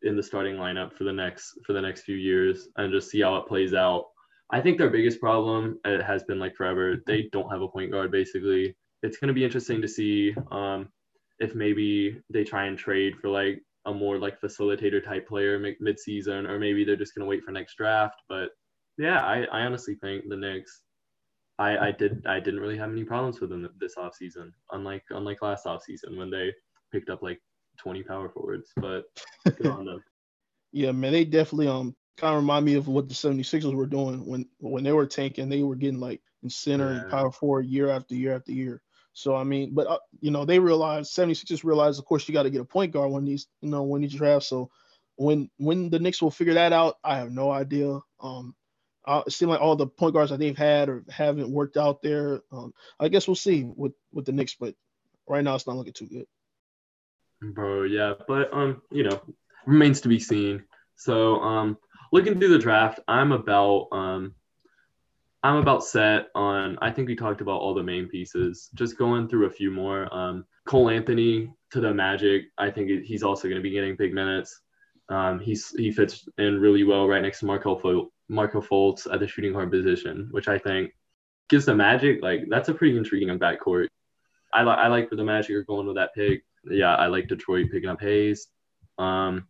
in 0.02 0.16
the 0.16 0.22
starting 0.22 0.56
lineup 0.56 0.92
for 0.94 1.04
the 1.04 1.12
next 1.12 1.58
for 1.64 1.72
the 1.72 1.80
next 1.80 2.02
few 2.02 2.16
years 2.16 2.68
and 2.76 2.92
just 2.92 3.10
see 3.10 3.22
how 3.22 3.36
it 3.36 3.46
plays 3.46 3.74
out. 3.74 4.06
I 4.50 4.60
think 4.60 4.78
their 4.78 4.90
biggest 4.90 5.20
problem 5.20 5.78
it 5.84 6.02
has 6.02 6.22
been 6.24 6.38
like 6.38 6.54
forever. 6.54 6.96
They 7.06 7.28
don't 7.32 7.50
have 7.50 7.62
a 7.62 7.68
point 7.68 7.90
guard 7.90 8.10
basically. 8.10 8.76
It's 9.02 9.18
going 9.18 9.28
to 9.28 9.34
be 9.34 9.44
interesting 9.44 9.80
to 9.82 9.88
see 9.88 10.34
um, 10.50 10.88
if 11.38 11.54
maybe 11.54 12.20
they 12.30 12.44
try 12.44 12.66
and 12.66 12.78
trade 12.78 13.14
for 13.20 13.28
like 13.28 13.62
a 13.86 13.94
more 13.94 14.18
like 14.18 14.40
facilitator 14.40 15.02
type 15.04 15.28
player 15.28 15.58
mid 15.80 15.98
season, 15.98 16.46
or 16.46 16.58
maybe 16.58 16.84
they're 16.84 16.96
just 16.96 17.14
going 17.14 17.24
to 17.24 17.28
wait 17.28 17.44
for 17.44 17.52
next 17.52 17.76
draft. 17.76 18.16
But 18.28 18.50
yeah, 18.98 19.24
I, 19.24 19.44
I 19.52 19.60
honestly 19.62 19.96
think 19.96 20.28
the 20.28 20.36
Knicks 20.36 20.80
I, 21.58 21.88
I 21.88 21.92
did 21.92 22.26
I 22.26 22.40
didn't 22.40 22.60
really 22.60 22.76
have 22.76 22.90
any 22.90 23.04
problems 23.04 23.40
with 23.40 23.50
them 23.50 23.68
this 23.80 23.94
offseason, 23.96 24.52
unlike 24.72 25.04
unlike 25.10 25.42
last 25.42 25.64
offseason 25.64 26.16
when 26.16 26.30
they 26.30 26.52
picked 26.92 27.08
up 27.08 27.22
like 27.22 27.40
20 27.78 28.02
power 28.02 28.28
forwards. 28.28 28.70
But 28.76 29.04
good 29.44 29.66
on 29.66 29.84
them. 29.84 30.02
Yeah, 30.72 30.92
man, 30.92 31.12
they 31.12 31.24
definitely 31.24 31.68
um 31.68 31.96
kind 32.18 32.34
of 32.34 32.42
remind 32.42 32.66
me 32.66 32.74
of 32.74 32.86
what 32.86 33.08
the 33.08 33.14
76ers 33.14 33.72
were 33.72 33.86
doing 33.86 34.26
when 34.26 34.46
when 34.58 34.84
they 34.84 34.92
were 34.92 35.06
tanking. 35.06 35.48
They 35.48 35.62
were 35.62 35.76
getting 35.76 36.00
like 36.00 36.20
in 36.42 36.50
center 36.50 36.92
yeah. 36.92 37.00
and 37.00 37.10
power 37.10 37.32
forward 37.32 37.64
year 37.64 37.88
after 37.88 38.14
year 38.14 38.34
after 38.34 38.52
year. 38.52 38.82
So 39.14 39.34
I 39.34 39.44
mean, 39.44 39.72
but 39.72 39.86
uh, 39.86 40.00
you 40.20 40.30
know 40.30 40.44
they 40.44 40.58
realized 40.58 41.16
76ers 41.16 41.64
realized, 41.64 41.98
of 41.98 42.04
course, 42.04 42.28
you 42.28 42.34
got 42.34 42.42
to 42.42 42.50
get 42.50 42.60
a 42.60 42.64
point 42.64 42.92
guard 42.92 43.10
when 43.10 43.24
these 43.24 43.46
you 43.62 43.70
know 43.70 43.84
when 43.84 44.02
these 44.02 44.12
drafts. 44.12 44.48
So 44.48 44.68
when 45.14 45.48
when 45.56 45.88
the 45.88 45.98
Knicks 45.98 46.20
will 46.20 46.30
figure 46.30 46.54
that 46.54 46.74
out, 46.74 46.96
I 47.02 47.16
have 47.16 47.30
no 47.30 47.50
idea. 47.50 47.98
Um, 48.20 48.54
uh, 49.06 49.22
it 49.26 49.32
seems 49.32 49.50
like 49.50 49.60
all 49.60 49.76
the 49.76 49.86
point 49.86 50.14
guards 50.14 50.30
that 50.30 50.38
they've 50.38 50.56
had 50.56 50.88
or 50.88 51.04
haven't 51.08 51.50
worked 51.50 51.76
out 51.76 52.02
there. 52.02 52.42
Um, 52.50 52.74
I 52.98 53.08
guess 53.08 53.28
we'll 53.28 53.36
see 53.36 53.64
with 53.64 53.92
with 54.12 54.26
the 54.26 54.32
Knicks, 54.32 54.54
but 54.58 54.74
right 55.28 55.44
now 55.44 55.54
it's 55.54 55.66
not 55.66 55.76
looking 55.76 55.92
too 55.92 56.06
good. 56.06 56.26
Bro, 57.54 57.84
yeah, 57.84 58.14
but 58.26 58.52
um, 58.52 58.82
you 58.90 59.04
know, 59.04 59.20
remains 59.66 60.00
to 60.02 60.08
be 60.08 60.18
seen. 60.18 60.64
So 60.96 61.36
um, 61.40 61.76
looking 62.12 62.38
through 62.38 62.48
the 62.48 62.58
draft, 62.58 63.00
I'm 63.06 63.32
about 63.32 63.88
um, 63.92 64.34
I'm 65.42 65.56
about 65.56 65.84
set 65.84 66.28
on. 66.34 66.78
I 66.80 66.90
think 66.90 67.08
we 67.08 67.14
talked 67.14 67.40
about 67.40 67.60
all 67.60 67.74
the 67.74 67.82
main 67.82 68.08
pieces. 68.08 68.70
Just 68.74 68.98
going 68.98 69.28
through 69.28 69.46
a 69.46 69.50
few 69.50 69.70
more. 69.70 70.12
Um, 70.12 70.44
Cole 70.66 70.90
Anthony 70.90 71.52
to 71.70 71.80
the 71.80 71.94
Magic. 71.94 72.46
I 72.58 72.70
think 72.70 73.04
he's 73.04 73.22
also 73.22 73.48
going 73.48 73.60
to 73.60 73.62
be 73.62 73.70
getting 73.70 73.94
big 73.94 74.12
minutes. 74.12 74.60
Um, 75.08 75.38
he's 75.38 75.70
he 75.70 75.92
fits 75.92 76.28
in 76.38 76.60
really 76.60 76.82
well 76.82 77.06
right 77.06 77.22
next 77.22 77.40
to 77.40 77.46
Markelle 77.46 77.76
Markelle 78.28 78.62
Fultz 78.62 79.12
at 79.12 79.20
the 79.20 79.28
shooting 79.28 79.52
guard 79.52 79.70
position, 79.70 80.28
which 80.30 80.48
I 80.48 80.58
think 80.58 80.92
gives 81.48 81.66
the 81.66 81.74
Magic 81.74 82.22
like 82.22 82.44
that's 82.48 82.68
a 82.68 82.74
pretty 82.74 82.96
intriguing 82.96 83.38
backcourt. 83.38 83.88
I 84.52 84.62
like 84.62 84.78
I 84.78 84.88
like 84.88 85.10
where 85.10 85.16
the 85.16 85.24
Magic 85.24 85.54
are 85.56 85.64
going 85.64 85.86
with 85.86 85.96
that 85.96 86.14
pick. 86.14 86.44
Yeah, 86.64 86.94
I 86.94 87.06
like 87.06 87.28
Detroit 87.28 87.70
picking 87.70 87.88
up 87.88 88.00
Hayes. 88.00 88.48
Um, 88.98 89.46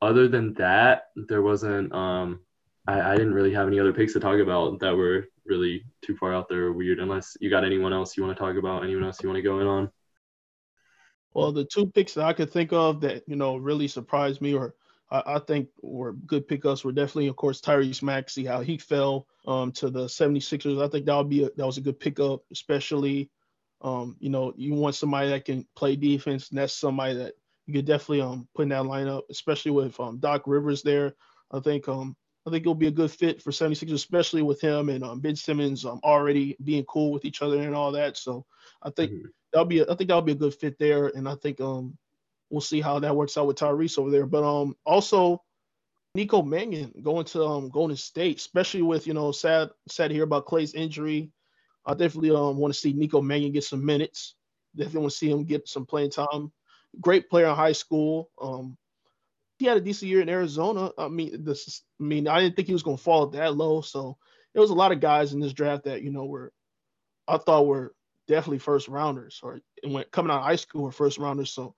other 0.00 0.28
than 0.28 0.54
that, 0.54 1.08
there 1.16 1.42
wasn't. 1.42 1.92
Um, 1.92 2.40
I, 2.86 3.12
I 3.12 3.16
didn't 3.16 3.34
really 3.34 3.52
have 3.52 3.66
any 3.66 3.80
other 3.80 3.92
picks 3.92 4.14
to 4.14 4.20
talk 4.20 4.38
about 4.38 4.78
that 4.80 4.96
were 4.96 5.26
really 5.44 5.84
too 6.02 6.16
far 6.16 6.34
out 6.34 6.48
there 6.48 6.66
or 6.66 6.72
weird. 6.72 7.00
Unless 7.00 7.36
you 7.40 7.50
got 7.50 7.64
anyone 7.64 7.92
else 7.92 8.16
you 8.16 8.22
want 8.22 8.36
to 8.36 8.42
talk 8.42 8.56
about, 8.56 8.84
anyone 8.84 9.04
else 9.04 9.22
you 9.22 9.28
want 9.28 9.38
to 9.38 9.42
go 9.42 9.60
in 9.60 9.66
on. 9.66 9.90
Well, 11.34 11.52
the 11.52 11.64
two 11.64 11.86
picks 11.86 12.14
that 12.14 12.24
I 12.24 12.32
could 12.32 12.50
think 12.50 12.72
of 12.72 13.00
that 13.02 13.24
you 13.28 13.36
know 13.36 13.56
really 13.56 13.88
surprised 13.88 14.40
me 14.40 14.54
or 14.54 14.74
I, 15.10 15.22
I 15.26 15.38
think 15.38 15.68
were 15.82 16.12
good 16.12 16.46
pickups 16.48 16.84
were 16.84 16.92
definitely, 16.92 17.28
of 17.28 17.36
course, 17.36 17.60
Tyrese 17.60 18.02
Maxey, 18.02 18.44
how 18.44 18.60
he 18.60 18.78
fell 18.78 19.26
um, 19.46 19.72
to 19.72 19.90
the 19.90 20.06
76ers. 20.06 20.82
I 20.82 20.88
think 20.88 21.06
that 21.06 21.16
would 21.16 21.28
be 21.28 21.44
a, 21.44 21.50
that 21.56 21.66
was 21.66 21.78
a 21.78 21.82
good 21.82 21.98
pickup, 21.98 22.42
especially, 22.52 23.30
um, 23.80 24.16
you 24.20 24.30
know, 24.30 24.52
you 24.56 24.74
want 24.74 24.94
somebody 24.94 25.30
that 25.30 25.44
can 25.44 25.66
play 25.76 25.96
defense, 25.96 26.50
and 26.50 26.58
that's 26.58 26.72
somebody 26.72 27.14
that 27.14 27.34
you 27.66 27.74
could 27.74 27.84
definitely 27.84 28.22
um 28.22 28.48
put 28.54 28.62
in 28.62 28.68
that 28.70 28.84
lineup, 28.84 29.22
especially 29.30 29.70
with 29.70 29.98
um, 30.00 30.18
Doc 30.18 30.42
Rivers 30.46 30.82
there. 30.82 31.14
I 31.50 31.60
think 31.60 31.88
um 31.88 32.16
I 32.46 32.50
think 32.50 32.62
it'll 32.62 32.74
be 32.74 32.86
a 32.86 32.90
good 32.90 33.10
fit 33.10 33.42
for 33.42 33.50
76ers, 33.50 33.92
especially 33.92 34.42
with 34.42 34.60
him 34.60 34.88
and 34.88 35.04
um, 35.04 35.20
Ben 35.20 35.36
Simmons 35.36 35.84
um, 35.84 36.00
already 36.02 36.56
being 36.64 36.84
cool 36.84 37.12
with 37.12 37.26
each 37.26 37.42
other 37.42 37.60
and 37.60 37.74
all 37.74 37.92
that. 37.92 38.16
So 38.16 38.46
I 38.82 38.88
think 38.90 39.12
mm-hmm. 39.12 39.28
that'll 39.52 39.66
be 39.66 39.80
a, 39.80 39.84
I 39.84 39.94
think 39.94 40.08
that'll 40.08 40.22
be 40.22 40.32
a 40.32 40.36
good 40.36 40.54
fit 40.54 40.78
there, 40.78 41.08
and 41.08 41.28
I 41.28 41.34
think 41.36 41.60
um 41.60 41.96
we'll 42.50 42.60
see 42.60 42.80
how 42.80 42.98
that 42.98 43.14
works 43.16 43.36
out 43.36 43.46
with 43.46 43.58
Tyrese 43.58 43.98
over 43.98 44.10
there. 44.10 44.26
But 44.26 44.44
um, 44.44 44.74
also 44.84 45.42
Nico 46.14 46.42
Mannion 46.42 46.92
going 47.02 47.24
to 47.26 47.44
um 47.44 47.68
Golden 47.68 47.96
State, 47.96 48.38
especially 48.38 48.82
with 48.82 49.06
you 49.06 49.14
know 49.14 49.32
sad 49.32 49.70
sad 49.88 50.08
to 50.08 50.14
hear 50.14 50.24
about 50.24 50.46
Klay's 50.46 50.74
injury. 50.74 51.30
I 51.86 51.94
definitely 51.94 52.30
um 52.30 52.56
want 52.56 52.72
to 52.72 52.78
see 52.80 52.92
Nico 52.92 53.20
Mannion 53.20 53.52
get 53.52 53.64
some 53.64 53.84
minutes. 53.84 54.34
Definitely 54.76 55.00
want 55.00 55.12
to 55.12 55.18
see 55.18 55.30
him 55.30 55.44
get 55.44 55.68
some 55.68 55.86
playing 55.86 56.10
time. 56.10 56.52
Great 57.00 57.28
player 57.28 57.46
in 57.46 57.54
high 57.54 57.72
school. 57.72 58.30
Um, 58.40 58.76
he 59.58 59.66
had 59.66 59.76
a 59.76 59.80
decent 59.80 60.10
year 60.10 60.20
in 60.20 60.28
Arizona. 60.28 60.90
I 60.96 61.08
mean, 61.08 61.44
this. 61.44 61.82
I 62.00 62.04
mean, 62.04 62.28
I 62.28 62.40
didn't 62.40 62.56
think 62.56 62.68
he 62.68 62.74
was 62.74 62.82
going 62.82 62.96
to 62.96 63.02
fall 63.02 63.26
that 63.28 63.56
low. 63.56 63.80
So 63.80 64.16
there 64.52 64.62
was 64.62 64.70
a 64.70 64.74
lot 64.74 64.92
of 64.92 65.00
guys 65.00 65.32
in 65.32 65.40
this 65.40 65.52
draft 65.52 65.84
that 65.84 66.02
you 66.02 66.10
know 66.10 66.24
were, 66.24 66.52
I 67.26 67.38
thought 67.38 67.66
were 67.66 67.94
definitely 68.26 68.58
first 68.58 68.88
rounders, 68.88 69.40
or 69.42 69.60
when 69.84 70.04
coming 70.10 70.30
out 70.30 70.38
of 70.38 70.44
high 70.44 70.56
school 70.56 70.82
were 70.82 70.92
first 70.92 71.18
rounders. 71.18 71.50
So 71.50 71.74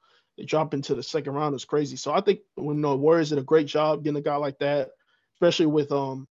drop 0.46 0.74
into 0.74 0.94
the 0.94 1.02
second 1.02 1.34
round 1.34 1.54
is 1.54 1.64
crazy. 1.64 1.96
So 1.96 2.12
I 2.12 2.20
think 2.20 2.40
when 2.54 2.80
the 2.80 2.96
Warriors 2.96 3.30
did 3.30 3.38
a 3.38 3.42
great 3.42 3.66
job 3.66 4.04
getting 4.04 4.18
a 4.18 4.22
guy 4.22 4.36
like 4.36 4.58
that, 4.58 4.90
especially 5.34 5.66
with 5.66 5.92
um 5.92 6.26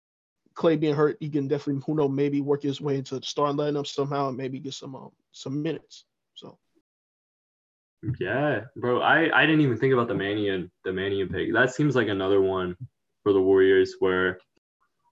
Klay 0.55 0.81
being 0.81 0.95
hurt, 0.95 1.19
he 1.21 1.29
can 1.29 1.49
definitely 1.49 1.83
who 1.85 1.95
know 1.95 2.09
maybe 2.09 2.41
work 2.41 2.63
his 2.63 2.81
way 2.81 2.97
into 2.97 3.19
the 3.19 3.27
starting 3.27 3.59
lineup 3.59 3.87
somehow 3.87 4.29
and 4.29 4.37
maybe 4.37 4.59
get 4.59 4.75
some 4.75 4.95
um, 4.95 5.11
some 5.33 5.63
minutes. 5.63 6.05
So 6.35 6.59
yeah, 8.19 8.63
bro, 8.77 9.01
I 9.01 9.31
I 9.37 9.47
didn't 9.47 9.61
even 9.61 9.79
think 9.79 9.93
about 9.93 10.09
the 10.09 10.15
Mannion 10.15 10.71
the 10.85 10.93
Mannion 10.93 11.29
pick. 11.29 11.53
That 11.53 11.75
seems 11.75 11.95
like 11.95 12.09
another 12.09 12.41
one 12.41 12.77
for 13.23 13.33
the 13.33 13.41
Warriors 13.41 13.97
where 13.99 14.39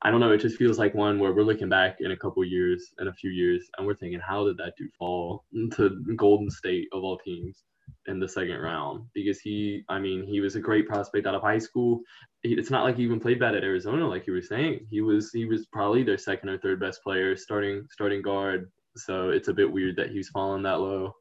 I 0.02 0.11
don't 0.11 0.20
know. 0.20 0.33
It 0.33 0.38
just 0.38 0.59
feels 0.59 0.78
like 0.78 0.94
one 0.94 1.18
where 1.18 1.33
we're 1.33 1.44
looking 1.44 1.68
back 1.68 1.96
in 2.00 2.11
a 2.11 2.16
couple 2.16 2.44
years, 2.44 2.92
in 3.00 3.09
a 3.09 3.12
few 3.12 3.30
years, 3.30 3.68
and 3.76 3.87
we're 3.87 3.94
thinking, 3.94 4.20
how 4.20 4.44
did 4.46 4.59
that 4.59 4.74
dude 4.76 4.92
fall 4.98 5.44
to 5.76 6.02
Golden 6.16 6.50
State 6.50 6.88
of 6.92 7.02
all 7.02 7.18
teams 7.18 7.64
in 8.07 8.18
the 8.18 8.29
second 8.29 8.59
round? 8.59 9.05
Because 9.14 9.40
he, 9.40 9.83
I 9.88 9.99
mean, 9.99 10.25
he 10.25 10.40
was 10.40 10.57
a 10.57 10.61
great 10.61 10.87
prospect 10.87 11.27
out 11.27 11.35
of 11.35 11.42
high 11.42 11.59
school. 11.59 12.01
It's 12.42 12.70
not 12.70 12.85
like 12.85 12.97
he 12.97 13.03
even 13.03 13.20
played 13.20 13.40
bad 13.40 13.55
at 13.55 13.64
Arizona, 13.64 14.07
like 14.07 14.27
you 14.27 14.33
were 14.33 14.42
saying. 14.42 14.87
He 14.90 15.01
was, 15.01 15.31
he 15.33 15.44
was 15.47 15.66
probably 15.73 16.03
their 16.03 16.18
second 16.18 16.49
or 16.49 16.59
third 16.59 16.81
best 16.81 17.03
player, 17.03 17.37
starting, 17.37 17.87
starting 17.90 18.23
guard. 18.23 18.70
So 18.97 19.31
it's 19.31 19.49
a 19.49 19.55
bit 19.55 19.70
weird 19.70 19.97
that 19.97 20.11
he's 20.11 20.29
fallen 20.29 20.62
that 20.62 20.81
low. 20.81 21.14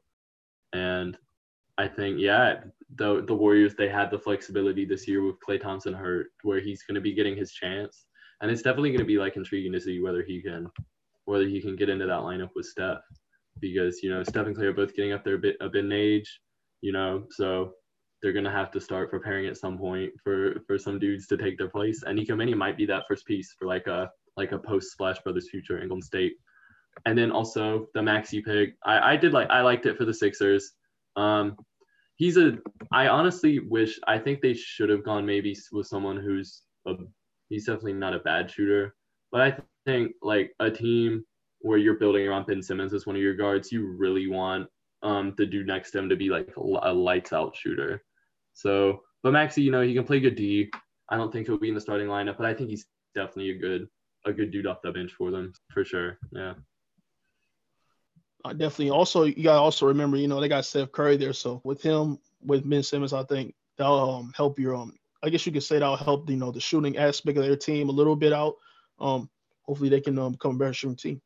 And 0.72 1.16
I 1.78 1.88
think, 1.88 2.18
yeah, 2.20 2.60
the 2.96 3.24
the 3.26 3.34
Warriors 3.34 3.74
they 3.74 3.88
had 3.88 4.10
the 4.10 4.18
flexibility 4.18 4.84
this 4.84 5.08
year 5.08 5.24
with 5.24 5.36
Klay 5.46 5.60
Thompson 5.60 5.94
hurt, 5.94 6.28
where 6.42 6.60
he's 6.60 6.84
going 6.84 6.94
to 6.94 7.00
be 7.00 7.14
getting 7.14 7.36
his 7.36 7.52
chance 7.52 8.06
and 8.40 8.50
it's 8.50 8.62
definitely 8.62 8.90
going 8.90 9.00
to 9.00 9.06
be 9.06 9.18
like 9.18 9.36
intriguing 9.36 9.72
to 9.72 9.80
see 9.80 10.00
whether 10.00 10.22
he 10.22 10.42
can 10.42 10.68
whether 11.24 11.46
he 11.46 11.60
can 11.60 11.76
get 11.76 11.88
into 11.88 12.06
that 12.06 12.20
lineup 12.20 12.50
with 12.54 12.66
Steph 12.66 12.98
because 13.60 14.02
you 14.02 14.10
know 14.10 14.22
Steph 14.22 14.46
and 14.46 14.56
Klay 14.56 14.64
are 14.64 14.72
both 14.72 14.94
getting 14.94 15.12
up 15.12 15.24
there 15.24 15.36
a 15.36 15.38
bit 15.38 15.56
a 15.60 15.68
bit 15.68 15.84
in 15.84 15.92
age, 15.92 16.40
you 16.84 16.92
know, 16.92 17.24
so 17.30 17.72
they're 18.20 18.34
gonna 18.34 18.50
have 18.50 18.70
to 18.72 18.78
start 18.78 19.10
preparing 19.10 19.46
at 19.46 19.56
some 19.56 19.78
point 19.78 20.12
for 20.22 20.60
for 20.66 20.76
some 20.76 20.98
dudes 20.98 21.26
to 21.28 21.38
take 21.38 21.56
their 21.56 21.70
place. 21.70 22.02
And 22.02 22.14
Nico 22.14 22.36
Mannion 22.36 22.58
might 22.58 22.76
be 22.76 22.84
that 22.84 23.04
first 23.08 23.24
piece 23.24 23.54
for 23.58 23.66
like 23.66 23.86
a 23.86 24.10
like 24.36 24.52
a 24.52 24.58
post 24.58 24.92
Splash 24.92 25.18
Brothers 25.20 25.48
future 25.50 25.78
Golden 25.78 26.02
State. 26.02 26.34
And 27.06 27.16
then 27.16 27.30
also 27.30 27.86
the 27.94 28.02
Maxey 28.02 28.42
pick, 28.42 28.74
I, 28.84 29.12
I 29.12 29.16
did 29.16 29.32
like 29.32 29.48
I 29.48 29.62
liked 29.62 29.86
it 29.86 29.96
for 29.96 30.04
the 30.04 30.12
Sixers. 30.12 30.72
Um, 31.16 31.56
he's 32.16 32.36
a 32.36 32.58
I 32.92 33.08
honestly 33.08 33.60
wish 33.60 33.98
I 34.06 34.18
think 34.18 34.42
they 34.42 34.52
should 34.52 34.90
have 34.90 35.04
gone 35.04 35.24
maybe 35.24 35.56
with 35.72 35.86
someone 35.86 36.18
who's 36.18 36.64
a 36.86 36.96
he's 37.48 37.64
definitely 37.64 37.94
not 37.94 38.14
a 38.14 38.18
bad 38.18 38.50
shooter. 38.50 38.94
But 39.32 39.40
I 39.40 39.56
think 39.86 40.12
like 40.20 40.52
a 40.60 40.70
team 40.70 41.24
where 41.60 41.78
you're 41.78 41.98
building 41.98 42.28
around 42.28 42.46
Ben 42.46 42.62
Simmons 42.62 42.92
as 42.92 43.06
one 43.06 43.16
of 43.16 43.22
your 43.22 43.34
guards, 43.34 43.72
you 43.72 43.86
really 43.96 44.28
want 44.28 44.68
um, 45.04 45.34
the 45.36 45.46
dude 45.46 45.66
next 45.66 45.92
to 45.92 45.98
him 45.98 46.08
to 46.08 46.16
be 46.16 46.30
like 46.30 46.52
a 46.56 46.92
lights 46.92 47.32
out 47.32 47.54
shooter. 47.54 48.02
So, 48.54 49.02
but 49.22 49.32
Maxey, 49.32 49.62
you 49.62 49.70
know, 49.70 49.82
he 49.82 49.94
can 49.94 50.04
play 50.04 50.18
good 50.18 50.34
D. 50.34 50.70
I 51.08 51.16
don't 51.16 51.32
think 51.32 51.46
he'll 51.46 51.58
be 51.58 51.68
in 51.68 51.74
the 51.74 51.80
starting 51.80 52.08
lineup, 52.08 52.38
but 52.38 52.46
I 52.46 52.54
think 52.54 52.70
he's 52.70 52.86
definitely 53.14 53.50
a 53.50 53.58
good 53.58 53.88
a 54.26 54.32
good 54.32 54.50
dude 54.50 54.66
off 54.66 54.80
the 54.82 54.90
bench 54.90 55.12
for 55.12 55.30
them 55.30 55.52
for 55.70 55.84
sure. 55.84 56.18
Yeah. 56.32 56.54
Uh, 58.44 58.52
definitely. 58.54 58.90
Also, 58.90 59.24
you 59.24 59.44
gotta 59.44 59.60
also 59.60 59.86
remember, 59.86 60.16
you 60.16 60.28
know, 60.28 60.40
they 60.40 60.48
got 60.48 60.64
Seth 60.64 60.92
Curry 60.92 61.16
there, 61.16 61.34
so 61.34 61.60
with 61.62 61.82
him, 61.82 62.18
with 62.42 62.68
Ben 62.68 62.82
Simmons, 62.82 63.12
I 63.12 63.22
think 63.24 63.54
that'll 63.76 64.16
um, 64.16 64.32
help 64.34 64.58
your 64.58 64.74
um 64.74 64.94
I 65.22 65.30
guess 65.30 65.46
you 65.46 65.52
could 65.52 65.62
say 65.62 65.78
that'll 65.78 65.96
help 65.96 66.28
you 66.28 66.36
know 66.36 66.50
the 66.50 66.60
shooting 66.60 66.98
aspect 66.98 67.38
of 67.38 67.44
their 67.44 67.56
team 67.56 67.88
a 67.88 67.92
little 67.92 68.16
bit 68.16 68.32
out. 68.32 68.56
Um, 69.00 69.30
hopefully 69.62 69.88
they 69.88 70.00
can 70.00 70.18
um, 70.18 70.32
become 70.32 70.56
a 70.56 70.58
better 70.58 70.74
shooting 70.74 70.96
team. 70.96 71.22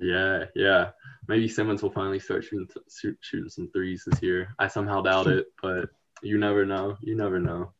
Yeah, 0.00 0.44
yeah. 0.54 0.90
Maybe 1.28 1.48
Simmons 1.48 1.82
will 1.82 1.90
finally 1.90 2.18
start 2.18 2.44
shooting 2.44 2.68
shoot, 2.90 3.18
shooting 3.20 3.50
some 3.50 3.70
threes 3.72 4.04
this 4.06 4.22
year. 4.22 4.48
I 4.58 4.68
somehow 4.68 5.02
doubt 5.02 5.26
it, 5.26 5.46
but 5.62 5.90
you 6.22 6.38
never 6.38 6.64
know. 6.64 6.96
You 7.00 7.16
never 7.16 7.38
know. 7.38 7.72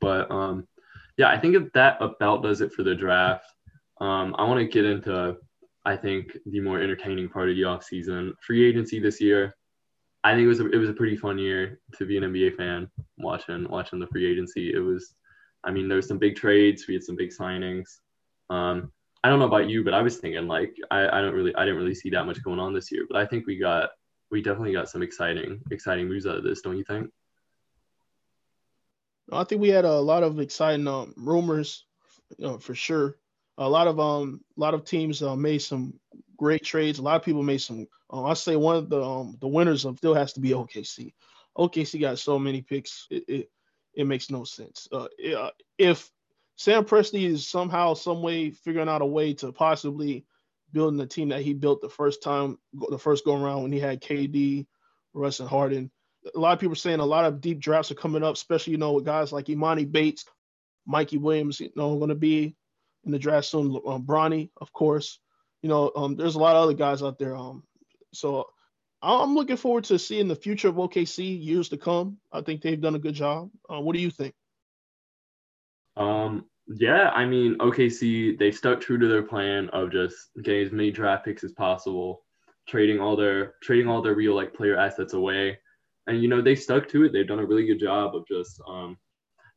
But 0.00 0.30
um, 0.30 0.68
yeah, 1.16 1.28
I 1.28 1.38
think 1.38 1.72
that 1.72 1.96
about 2.00 2.42
does 2.42 2.60
it 2.60 2.72
for 2.72 2.82
the 2.82 2.94
draft. 2.94 3.46
Um, 4.00 4.34
I 4.38 4.44
want 4.44 4.60
to 4.60 4.66
get 4.66 4.84
into 4.84 5.36
I 5.84 5.96
think 5.96 6.36
the 6.46 6.60
more 6.60 6.80
entertaining 6.80 7.28
part 7.28 7.48
of 7.48 7.56
the 7.56 7.64
off 7.64 7.84
season. 7.84 8.34
Free 8.40 8.68
agency 8.68 9.00
this 9.00 9.20
year. 9.20 9.54
I 10.24 10.34
think 10.34 10.44
it 10.44 10.48
was 10.48 10.60
a, 10.60 10.70
it 10.70 10.76
was 10.76 10.90
a 10.90 10.94
pretty 10.94 11.16
fun 11.16 11.38
year 11.38 11.80
to 11.96 12.06
be 12.06 12.16
an 12.16 12.24
NBA 12.24 12.56
fan 12.56 12.88
watching 13.18 13.68
watching 13.68 13.98
the 13.98 14.06
free 14.06 14.30
agency. 14.30 14.72
It 14.72 14.78
was, 14.78 15.14
I 15.64 15.72
mean, 15.72 15.88
there 15.88 15.96
was 15.96 16.06
some 16.06 16.18
big 16.18 16.36
trades. 16.36 16.86
We 16.86 16.94
had 16.94 17.02
some 17.02 17.16
big 17.16 17.30
signings. 17.30 17.88
Um, 18.48 18.92
I 19.24 19.28
don't 19.28 19.38
know 19.38 19.46
about 19.46 19.70
you, 19.70 19.84
but 19.84 19.94
I 19.94 20.02
was 20.02 20.16
thinking 20.16 20.48
like 20.48 20.76
I, 20.90 21.06
I 21.06 21.20
don't 21.20 21.34
really 21.34 21.54
I 21.54 21.64
didn't 21.64 21.78
really 21.80 21.94
see 21.94 22.10
that 22.10 22.26
much 22.26 22.42
going 22.42 22.58
on 22.58 22.72
this 22.72 22.90
year. 22.90 23.06
But 23.08 23.18
I 23.18 23.26
think 23.26 23.46
we 23.46 23.58
got 23.58 23.90
we 24.30 24.42
definitely 24.42 24.72
got 24.72 24.88
some 24.88 25.02
exciting 25.02 25.60
exciting 25.70 26.08
moves 26.08 26.26
out 26.26 26.38
of 26.38 26.44
this, 26.44 26.62
don't 26.62 26.76
you 26.76 26.84
think? 26.84 27.10
I 29.30 29.44
think 29.44 29.60
we 29.60 29.68
had 29.68 29.84
a 29.84 30.00
lot 30.00 30.22
of 30.22 30.40
exciting 30.40 30.86
um, 30.88 31.14
rumors, 31.16 31.86
you 32.36 32.46
know, 32.46 32.58
for 32.58 32.74
sure. 32.74 33.16
A 33.58 33.68
lot 33.68 33.86
of 33.86 34.00
um, 34.00 34.40
a 34.56 34.60
lot 34.60 34.74
of 34.74 34.84
teams 34.84 35.22
uh, 35.22 35.36
made 35.36 35.58
some 35.58 35.94
great 36.36 36.64
trades. 36.64 36.98
A 36.98 37.02
lot 37.02 37.16
of 37.16 37.24
people 37.24 37.42
made 37.42 37.60
some. 37.60 37.86
Um, 38.10 38.26
I 38.26 38.34
say 38.34 38.56
one 38.56 38.76
of 38.76 38.88
the 38.88 39.02
um, 39.02 39.36
the 39.40 39.48
winners 39.48 39.84
of 39.84 39.98
still 39.98 40.14
has 40.14 40.32
to 40.32 40.40
be 40.40 40.50
OKC. 40.50 41.12
OKC 41.56 42.00
got 42.00 42.18
so 42.18 42.38
many 42.38 42.62
picks. 42.62 43.06
It 43.10 43.24
it, 43.28 43.50
it 43.94 44.06
makes 44.06 44.30
no 44.30 44.42
sense. 44.44 44.88
Uh, 44.90 45.06
uh, 45.36 45.50
if 45.78 46.10
Sam 46.56 46.84
Presti 46.84 47.24
is 47.24 47.48
somehow, 47.48 47.94
some 47.94 48.22
way 48.22 48.50
figuring 48.50 48.88
out 48.88 49.02
a 49.02 49.06
way 49.06 49.34
to 49.34 49.52
possibly 49.52 50.24
building 50.72 50.98
the 50.98 51.06
team 51.06 51.30
that 51.30 51.42
he 51.42 51.54
built 51.54 51.80
the 51.80 51.88
first 51.88 52.22
time, 52.22 52.58
the 52.72 52.98
first 52.98 53.24
go 53.24 53.40
around 53.40 53.62
when 53.62 53.72
he 53.72 53.80
had 53.80 54.00
KD, 54.02 54.66
Russ, 55.12 55.40
and 55.40 55.48
Harden. 55.48 55.90
A 56.34 56.38
lot 56.38 56.52
of 56.52 56.60
people 56.60 56.72
are 56.72 56.76
saying 56.76 57.00
a 57.00 57.04
lot 57.04 57.24
of 57.24 57.40
deep 57.40 57.58
drafts 57.58 57.90
are 57.90 57.96
coming 57.96 58.22
up, 58.22 58.34
especially 58.34 58.72
you 58.72 58.78
know 58.78 58.92
with 58.92 59.04
guys 59.04 59.32
like 59.32 59.46
Emoni 59.46 59.90
Bates, 59.90 60.24
Mikey 60.86 61.18
Williams, 61.18 61.60
you 61.60 61.70
know, 61.74 61.96
going 61.96 62.10
to 62.10 62.14
be 62.14 62.54
in 63.04 63.12
the 63.12 63.18
draft 63.18 63.46
soon. 63.46 63.80
Um, 63.86 64.04
Bronny, 64.04 64.50
of 64.60 64.72
course 64.72 65.18
you 65.62 65.68
know, 65.68 65.92
um, 65.94 66.16
there's 66.16 66.34
a 66.34 66.40
lot 66.40 66.56
of 66.56 66.64
other 66.64 66.74
guys 66.74 67.02
out 67.02 67.18
there. 67.18 67.36
Um, 67.36 67.62
so 68.12 68.46
I'm 69.00 69.34
looking 69.34 69.56
forward 69.56 69.84
to 69.84 69.98
seeing 69.98 70.28
the 70.28 70.36
future 70.36 70.68
of 70.68 70.74
OKC 70.74 71.42
years 71.42 71.68
to 71.70 71.76
come. 71.76 72.18
I 72.32 72.42
think 72.42 72.60
they've 72.60 72.80
done 72.80 72.96
a 72.96 73.00
good 73.00 73.14
job. 73.14 73.50
Uh, 73.72 73.80
what 73.80 73.94
do 73.94 74.02
you 74.02 74.10
think? 74.10 74.34
Um, 75.96 76.46
yeah, 76.68 77.10
I 77.10 77.24
mean, 77.26 77.56
OKC 77.58 78.38
they 78.38 78.50
stuck 78.50 78.80
true 78.80 78.98
to 78.98 79.08
their 79.08 79.22
plan 79.22 79.68
of 79.70 79.90
just 79.92 80.30
getting 80.42 80.66
as 80.66 80.72
many 80.72 80.90
draft 80.90 81.24
picks 81.24 81.44
as 81.44 81.52
possible, 81.52 82.24
trading 82.68 83.00
all 83.00 83.16
their 83.16 83.54
trading 83.62 83.88
all 83.88 84.02
their 84.02 84.14
real 84.14 84.34
like 84.34 84.54
player 84.54 84.76
assets 84.76 85.12
away, 85.14 85.58
and 86.06 86.22
you 86.22 86.28
know 86.28 86.40
they 86.40 86.54
stuck 86.54 86.88
to 86.88 87.04
it. 87.04 87.12
They've 87.12 87.26
done 87.26 87.40
a 87.40 87.46
really 87.46 87.66
good 87.66 87.80
job 87.80 88.14
of 88.14 88.26
just 88.26 88.60
um, 88.66 88.96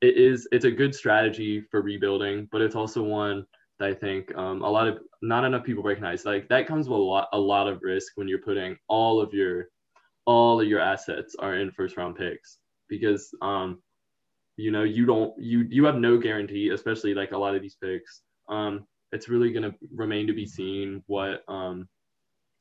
it 0.02 0.17
is 0.17 0.48
it's 0.52 0.65
a 0.65 0.71
good 0.71 0.93
strategy 0.95 1.62
for 1.71 1.82
rebuilding, 1.82 2.48
but 2.52 2.62
it's 2.62 2.76
also 2.76 3.04
one 3.04 3.45
that 3.80 3.89
I 3.89 3.93
think 3.93 4.36
um, 4.36 4.62
a 4.63 4.69
lot 4.69 4.88
of 4.88 5.00
not 5.21 5.43
enough 5.45 5.63
people 5.63 5.84
recognize. 5.84 6.26
Like 6.26 6.50
that 6.50 6.67
comes 6.67 6.89
with 6.89 7.00
a 7.00 7.02
lot 7.02 7.30
a 7.34 7.39
lot 7.39 7.67
of 7.67 7.82
risk 7.82 8.13
when 8.15 8.28
you're 8.28 8.41
putting 8.41 8.78
all 8.88 9.21
of 9.21 9.34
your 9.34 9.69
all 10.26 10.60
of 10.60 10.67
your 10.67 10.80
assets 10.82 11.36
are 11.39 11.56
in 11.56 11.71
first 11.71 11.98
round 11.98 12.15
picks 12.15 12.58
because 12.89 13.34
um 13.41 13.80
you 14.57 14.71
know 14.71 14.83
you 14.83 15.05
don't 15.05 15.33
you 15.37 15.65
you 15.69 15.85
have 15.85 15.95
no 15.95 16.17
guarantee, 16.17 16.69
especially 16.69 17.13
like 17.13 17.31
a 17.31 17.37
lot 17.37 17.55
of 17.55 17.61
these 17.61 17.77
picks. 17.81 18.21
Um, 18.49 18.85
it's 19.11 19.29
really 19.29 19.51
gonna 19.51 19.73
remain 19.93 20.27
to 20.27 20.33
be 20.33 20.45
seen 20.45 21.03
what 21.07 21.43
um 21.47 21.87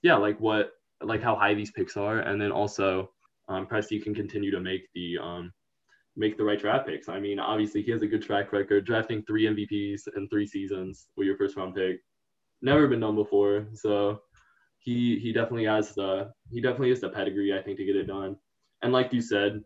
yeah 0.03 0.17
like 0.17 0.39
what 0.41 0.73
like 1.03 1.23
how 1.23 1.35
high 1.35 1.55
these 1.55 1.71
picks 1.71 1.97
are, 1.97 2.21
and 2.21 2.41
then 2.41 2.53
also 2.53 3.11
um, 3.49 3.67
Presti 3.67 4.03
can 4.03 4.15
continue 4.15 4.51
to 4.51 4.61
make 4.61 4.89
the 4.95 5.19
um 5.19 5.53
make 6.17 6.37
the 6.37 6.45
right 6.45 6.61
draft 6.61 6.87
picks. 6.87 7.09
I 7.09 7.19
mean, 7.21 7.39
obviously 7.39 7.83
he 7.83 7.91
has 7.91 8.03
a 8.03 8.07
good 8.07 8.23
track 8.23 8.53
record, 8.53 8.87
drafting 8.87 9.23
three 9.23 9.45
MVPs 9.47 10.03
in 10.17 10.29
three 10.29 10.47
seasons 10.47 11.09
with 11.17 11.27
your 11.27 11.37
first 11.37 11.57
round 11.57 11.75
pick. 11.75 12.01
Never 12.63 12.87
been 12.87 13.01
done 13.01 13.17
before. 13.17 13.67
So 13.75 14.21
he 14.79 15.19
he 15.19 15.33
definitely 15.33 15.65
has 15.65 15.95
the 15.95 16.31
he 16.51 16.61
definitely 16.61 16.91
has 16.91 17.01
the 17.01 17.09
pedigree, 17.09 17.57
I 17.57 17.63
think, 17.63 17.79
to 17.79 17.85
get 17.85 17.97
it 17.97 18.07
done. 18.07 18.37
And 18.83 18.93
like 18.93 19.13
you 19.13 19.21
said, 19.21 19.63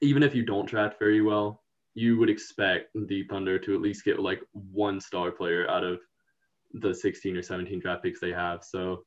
even 0.00 0.22
if 0.22 0.34
you 0.34 0.44
don't 0.44 0.68
draft 0.68 0.98
very 0.98 1.20
well, 1.20 1.62
you 1.94 2.18
would 2.18 2.30
expect 2.30 2.88
the 2.94 3.24
Thunder 3.28 3.58
to 3.58 3.74
at 3.74 3.80
least 3.80 4.04
get 4.04 4.20
like 4.20 4.40
one 4.52 5.00
star 5.00 5.30
player 5.30 5.68
out 5.68 5.84
of 5.84 6.00
the 6.74 6.94
16 6.94 7.36
or 7.36 7.42
17 7.42 7.80
draft 7.80 8.02
picks 8.02 8.20
they 8.20 8.32
have. 8.32 8.62
So 8.62 9.04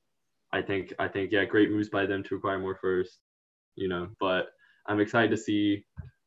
I 0.51 0.62
think 0.62 0.93
I 0.99 1.08
think 1.08 1.32
yeah, 1.32 1.45
great 1.45 1.71
moves 1.71 1.89
by 1.89 2.06
them 2.06 2.23
to 2.23 2.36
acquire 2.36 2.60
more 2.60 2.75
first, 2.75 3.19
you 3.75 3.88
know. 3.88 4.10
But 4.19 4.47
I'm 4.88 4.99
excited 4.99 5.32
to 5.32 5.38
see 5.38 5.86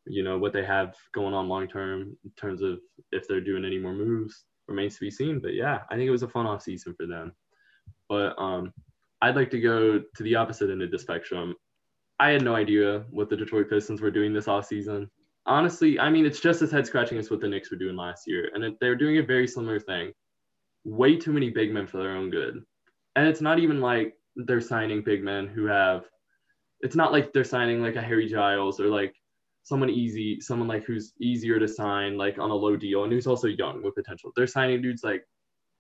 you 0.08 0.22
know 0.22 0.38
what 0.38 0.52
they 0.52 0.64
have 0.64 0.94
going 1.14 1.34
on 1.34 1.48
long 1.48 1.68
term 1.68 2.16
in 2.24 2.30
terms 2.36 2.62
of 2.62 2.78
if 3.12 3.28
they're 3.28 3.40
doing 3.40 3.64
any 3.64 3.78
more 3.78 3.94
moves 3.94 4.44
remains 4.68 4.94
to 4.94 5.00
be 5.00 5.10
seen. 5.10 5.40
But 5.40 5.54
yeah, 5.54 5.80
I 5.90 5.94
think 5.94 6.08
it 6.08 6.12
was 6.12 6.22
a 6.22 6.28
fun 6.28 6.46
off 6.46 6.62
season 6.62 6.94
for 6.96 7.06
them. 7.06 7.32
But 8.08 8.34
um, 8.38 8.72
I'd 9.22 9.36
like 9.36 9.50
to 9.50 9.60
go 9.60 9.98
to 9.98 10.22
the 10.22 10.34
opposite 10.34 10.70
end 10.70 10.82
of 10.82 10.90
the 10.90 10.98
spectrum. 10.98 11.54
I 12.18 12.30
had 12.30 12.42
no 12.42 12.54
idea 12.54 13.04
what 13.10 13.28
the 13.28 13.36
Detroit 13.36 13.68
Pistons 13.68 14.00
were 14.00 14.10
doing 14.10 14.32
this 14.32 14.48
off 14.48 14.66
season. 14.66 15.10
Honestly, 15.44 15.98
I 16.00 16.10
mean, 16.10 16.26
it's 16.26 16.40
just 16.40 16.62
as 16.62 16.70
head 16.70 16.86
scratching 16.86 17.18
as 17.18 17.30
what 17.30 17.40
the 17.40 17.48
Knicks 17.48 17.70
were 17.70 17.76
doing 17.76 17.96
last 17.96 18.26
year, 18.26 18.50
and 18.54 18.64
it, 18.64 18.74
they're 18.80 18.96
doing 18.96 19.18
a 19.18 19.22
very 19.22 19.46
similar 19.46 19.78
thing. 19.78 20.12
Way 20.84 21.16
too 21.16 21.32
many 21.32 21.50
big 21.50 21.72
men 21.72 21.86
for 21.86 21.98
their 21.98 22.12
own 22.12 22.30
good, 22.30 22.62
and 23.14 23.28
it's 23.28 23.40
not 23.40 23.58
even 23.58 23.80
like 23.80 24.14
they're 24.34 24.60
signing 24.60 25.02
big 25.02 25.22
men 25.22 25.46
who 25.46 25.66
have. 25.66 26.04
It's 26.80 26.96
not 26.96 27.12
like 27.12 27.32
they're 27.32 27.44
signing 27.44 27.82
like 27.82 27.96
a 27.96 28.02
Harry 28.02 28.28
Giles 28.28 28.80
or 28.80 28.88
like 28.88 29.14
someone 29.62 29.90
easy, 29.90 30.40
someone 30.40 30.68
like 30.68 30.84
who's 30.84 31.12
easier 31.20 31.58
to 31.58 31.66
sign 31.66 32.16
like 32.16 32.38
on 32.38 32.50
a 32.50 32.54
low 32.54 32.76
deal 32.76 33.04
and 33.04 33.12
who's 33.12 33.26
also 33.26 33.48
young 33.48 33.82
with 33.82 33.94
potential. 33.94 34.30
They're 34.36 34.46
signing 34.46 34.82
dudes 34.82 35.02
like 35.02 35.24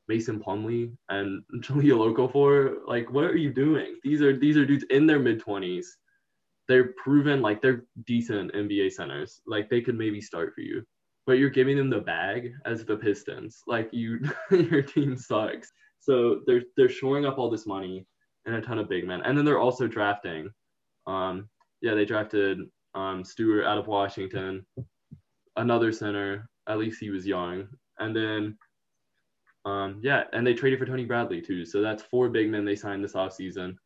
Mason 0.08 0.40
Plumlee 0.40 0.92
and 1.08 1.42
Jahlil 1.60 2.14
Okafor. 2.14 2.78
Like, 2.86 3.10
what 3.12 3.24
are 3.24 3.36
you 3.36 3.52
doing? 3.52 3.98
These 4.02 4.22
are 4.22 4.36
these 4.36 4.56
are 4.56 4.66
dudes 4.66 4.84
in 4.90 5.06
their 5.06 5.18
mid 5.18 5.40
twenties. 5.40 5.96
They're 6.68 6.92
proven 7.02 7.42
like 7.42 7.62
they're 7.62 7.84
decent 8.06 8.52
NBA 8.52 8.92
centers. 8.92 9.40
Like 9.46 9.70
they 9.70 9.80
could 9.80 9.96
maybe 9.96 10.20
start 10.20 10.52
for 10.54 10.62
you, 10.62 10.82
but 11.26 11.34
you're 11.34 11.50
giving 11.50 11.76
them 11.76 11.90
the 11.90 12.00
bag 12.00 12.52
as 12.64 12.84
the 12.84 12.96
Pistons. 12.96 13.62
Like 13.66 13.88
you, 13.92 14.20
your 14.50 14.82
team 14.82 15.16
sucks. 15.16 15.72
So 16.00 16.40
they're 16.46 16.62
they're 16.76 16.88
shoring 16.88 17.24
up 17.24 17.38
all 17.38 17.50
this 17.50 17.66
money 17.66 18.06
and 18.46 18.54
a 18.54 18.60
ton 18.60 18.78
of 18.78 18.88
big 18.88 19.06
men, 19.06 19.22
and 19.22 19.36
then 19.36 19.44
they're 19.44 19.60
also 19.60 19.86
drafting. 19.86 20.50
Um, 21.06 21.48
yeah, 21.80 21.94
they 21.94 22.04
drafted 22.04 22.60
um, 22.94 23.24
Stewart 23.24 23.64
out 23.64 23.78
of 23.78 23.86
Washington, 23.86 24.64
another 25.56 25.92
center. 25.92 26.48
At 26.68 26.78
least 26.78 27.00
he 27.00 27.10
was 27.10 27.26
young, 27.26 27.68
and 27.98 28.14
then 28.14 28.56
um, 29.66 30.00
yeah, 30.00 30.24
and 30.32 30.46
they 30.46 30.54
traded 30.54 30.78
for 30.78 30.86
Tony 30.86 31.04
Bradley 31.04 31.42
too. 31.42 31.66
So 31.66 31.82
that's 31.82 32.04
four 32.04 32.28
big 32.28 32.48
men 32.48 32.64
they 32.64 32.76
signed 32.76 33.02
this 33.02 33.14
offseason. 33.14 33.76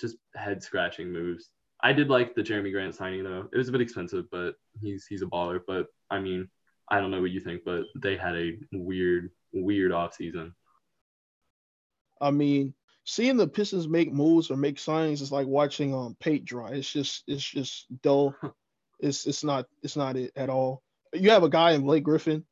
Just 0.00 0.16
head 0.34 0.62
scratching 0.62 1.12
moves. 1.12 1.50
I 1.80 1.92
did 1.92 2.08
like 2.08 2.34
the 2.34 2.42
Jerami 2.42 2.72
Grant 2.72 2.94
signing 2.94 3.24
though. 3.24 3.48
It 3.52 3.56
was 3.56 3.68
a 3.68 3.72
bit 3.72 3.80
expensive, 3.80 4.30
but 4.30 4.54
he's 4.80 5.06
he's 5.06 5.22
a 5.22 5.26
baller. 5.26 5.60
But 5.66 5.86
I 6.10 6.18
mean, 6.18 6.48
I 6.90 7.00
don't 7.00 7.10
know 7.10 7.20
what 7.20 7.30
you 7.30 7.40
think, 7.40 7.62
but 7.64 7.84
they 7.96 8.16
had 8.16 8.36
a 8.36 8.58
weird, 8.72 9.30
weird 9.52 9.92
offseason. 9.92 10.52
I 12.20 12.32
mean, 12.32 12.74
seeing 13.04 13.36
the 13.36 13.46
Pistons 13.46 13.86
make 13.86 14.12
moves 14.12 14.50
or 14.50 14.56
make 14.56 14.76
signings 14.76 15.22
is 15.22 15.32
like 15.32 15.46
watching 15.46 15.94
um 15.94 16.16
paint 16.20 16.44
dry. 16.44 16.70
It's 16.70 16.90
just 16.90 17.24
it's 17.26 17.44
just 17.44 17.86
dull. 18.02 18.34
it's 19.00 19.26
it's 19.26 19.44
not 19.44 19.66
it's 19.82 19.96
not 19.96 20.16
it 20.16 20.32
at 20.36 20.50
all. 20.50 20.82
You 21.12 21.30
have 21.30 21.44
a 21.44 21.48
guy 21.48 21.72
in 21.72 21.82
Blake 21.82 22.04
Griffin 22.04 22.44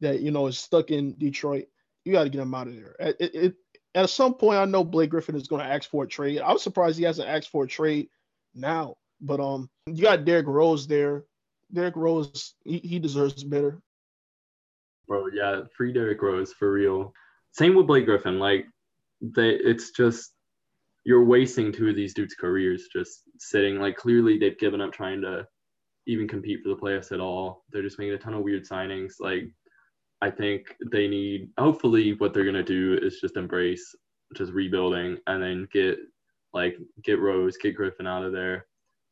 that 0.00 0.20
you 0.20 0.30
know 0.30 0.46
is 0.46 0.58
stuck 0.58 0.90
in 0.90 1.14
Detroit 1.18 1.66
you 2.04 2.12
got 2.12 2.24
to 2.24 2.30
get 2.30 2.40
him 2.40 2.54
out 2.54 2.68
of 2.68 2.74
there. 2.74 2.96
It, 2.98 3.16
it, 3.20 3.54
at 3.94 4.10
some 4.10 4.34
point, 4.34 4.58
I 4.58 4.64
know 4.64 4.84
Blake 4.84 5.10
Griffin 5.10 5.36
is 5.36 5.48
going 5.48 5.64
to 5.64 5.72
ask 5.72 5.88
for 5.88 6.04
a 6.04 6.08
trade. 6.08 6.40
I 6.40 6.52
was 6.52 6.62
surprised 6.62 6.98
he 6.98 7.04
hasn't 7.04 7.28
asked 7.28 7.50
for 7.50 7.64
a 7.64 7.68
trade 7.68 8.08
now. 8.54 8.96
But 9.20 9.40
um, 9.40 9.70
you 9.86 10.02
got 10.02 10.24
Derrick 10.24 10.46
Rose 10.46 10.86
there. 10.86 11.24
Derrick 11.72 11.96
Rose, 11.96 12.54
he, 12.64 12.78
he 12.78 12.98
deserves 12.98 13.44
better. 13.44 13.80
Bro, 15.08 15.28
yeah, 15.34 15.62
free 15.76 15.92
Derrick 15.92 16.20
Rose 16.20 16.52
for 16.52 16.72
real. 16.72 17.12
Same 17.52 17.74
with 17.74 17.86
Blake 17.86 18.04
Griffin. 18.04 18.38
Like, 18.38 18.66
they, 19.20 19.50
it's 19.50 19.90
just 19.90 20.32
you're 21.04 21.24
wasting 21.24 21.72
two 21.72 21.88
of 21.88 21.96
these 21.96 22.14
dudes' 22.14 22.34
careers 22.34 22.88
just 22.92 23.22
sitting. 23.38 23.80
Like, 23.80 23.96
clearly 23.96 24.38
they've 24.38 24.58
given 24.58 24.80
up 24.80 24.92
trying 24.92 25.20
to 25.22 25.46
even 26.06 26.28
compete 26.28 26.60
for 26.62 26.68
the 26.68 26.76
playoffs 26.76 27.12
at 27.12 27.20
all. 27.20 27.64
They're 27.70 27.82
just 27.82 27.98
making 27.98 28.14
a 28.14 28.18
ton 28.18 28.34
of 28.34 28.42
weird 28.42 28.66
signings. 28.68 29.14
Like, 29.20 29.44
I 30.20 30.30
think 30.30 30.74
they 30.90 31.08
need 31.08 31.50
hopefully 31.58 32.14
what 32.14 32.32
they're 32.32 32.44
gonna 32.44 32.62
do 32.62 32.98
is 33.02 33.20
just 33.20 33.36
embrace 33.36 33.94
just 34.36 34.52
rebuilding 34.52 35.18
and 35.26 35.42
then 35.42 35.68
get 35.72 35.98
like 36.52 36.76
get 37.04 37.20
Rose, 37.20 37.56
get 37.56 37.76
Griffin 37.76 38.06
out 38.06 38.24
of 38.24 38.32
there. 38.32 38.66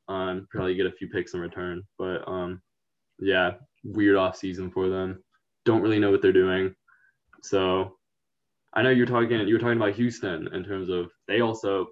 Um, 0.09 0.46
probably 0.50 0.74
get 0.74 0.87
a 0.87 0.92
few 0.92 1.09
picks 1.09 1.35
in 1.35 1.40
return. 1.40 1.83
But 1.98 2.26
um, 2.26 2.61
yeah, 3.18 3.53
weird 3.85 4.16
off 4.16 4.37
season 4.37 4.70
for 4.70 4.88
them. 4.88 5.22
Don't 5.64 5.83
really 5.83 5.98
know 5.98 6.11
what 6.11 6.22
they're 6.22 6.33
doing. 6.33 6.74
So 7.42 7.96
I 8.72 8.83
know 8.83 8.90
you're 8.90 9.07
talking 9.07 9.46
you 9.46 9.55
were 9.55 9.61
talking 9.61 9.76
about 9.76 9.94
Houston 9.94 10.53
in 10.55 10.64
terms 10.64 10.88
of 10.88 11.11
they 11.29 11.40
also 11.40 11.88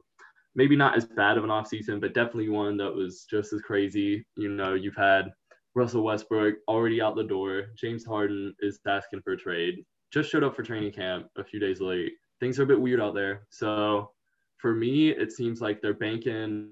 maybe 0.54 0.76
not 0.76 0.96
as 0.96 1.06
bad 1.06 1.38
of 1.38 1.44
an 1.44 1.50
off 1.50 1.68
season, 1.68 2.00
but 2.00 2.14
definitely 2.14 2.48
one 2.48 2.76
that 2.76 2.92
was 2.92 3.26
just 3.30 3.52
as 3.52 3.60
crazy. 3.62 4.24
You 4.36 4.48
know, 4.48 4.74
you've 4.74 4.96
had 4.96 5.30
Russell 5.74 6.02
Westbrook 6.02 6.56
already 6.66 7.00
out 7.00 7.14
the 7.14 7.22
door. 7.22 7.66
James 7.76 8.04
Harden 8.04 8.54
is 8.60 8.80
asking 8.86 9.22
for 9.22 9.34
a 9.34 9.36
trade. 9.36 9.84
Just 10.12 10.30
showed 10.30 10.42
up 10.42 10.56
for 10.56 10.62
training 10.62 10.92
camp 10.92 11.28
a 11.36 11.44
few 11.44 11.60
days 11.60 11.80
late. 11.80 12.12
Things 12.40 12.58
are 12.58 12.64
a 12.64 12.66
bit 12.66 12.80
weird 12.80 13.00
out 13.00 13.14
there. 13.14 13.46
So 13.50 14.10
for 14.58 14.74
me, 14.74 15.10
it 15.10 15.32
seems 15.32 15.60
like 15.60 15.80
they're 15.80 15.94
banking 15.94 16.70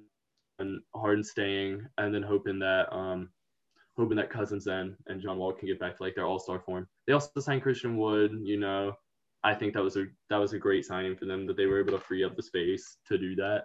on 0.61 0.83
Harden 0.95 1.25
staying 1.25 1.87
and 1.99 2.15
then 2.15 2.23
hoping 2.23 2.59
that 2.61 2.93
um 2.93 3.31
hoping 3.97 4.17
that 4.17 4.31
Cousins 4.31 4.67
and 4.67 4.95
and 5.07 5.21
John 5.21 5.39
Wall 5.39 5.53
can 5.53 5.69
get 5.69 5.81
back 5.81 5.97
to 5.97 6.03
like 6.03 6.15
their 6.15 6.27
all 6.27 6.39
star 6.39 6.61
form. 6.61 6.87
They 7.07 7.13
also 7.13 7.41
signed 7.41 7.63
Christian 7.63 7.97
Wood, 7.97 8.39
you 8.43 8.59
know. 8.59 8.93
I 9.45 9.55
think 9.55 9.75
that 9.75 9.83
was 9.83 9.97
a 9.97 10.07
that 10.31 10.39
was 10.39 10.53
a 10.53 10.59
great 10.59 10.85
signing 10.85 11.17
for 11.17 11.25
them 11.25 11.47
that 11.47 11.57
they 11.57 11.67
were 11.67 11.81
able 11.81 11.93
to 11.93 12.05
free 12.05 12.25
up 12.25 12.37
the 12.37 12.43
space 12.43 12.97
to 13.09 13.19
do 13.19 13.35
that. 13.37 13.65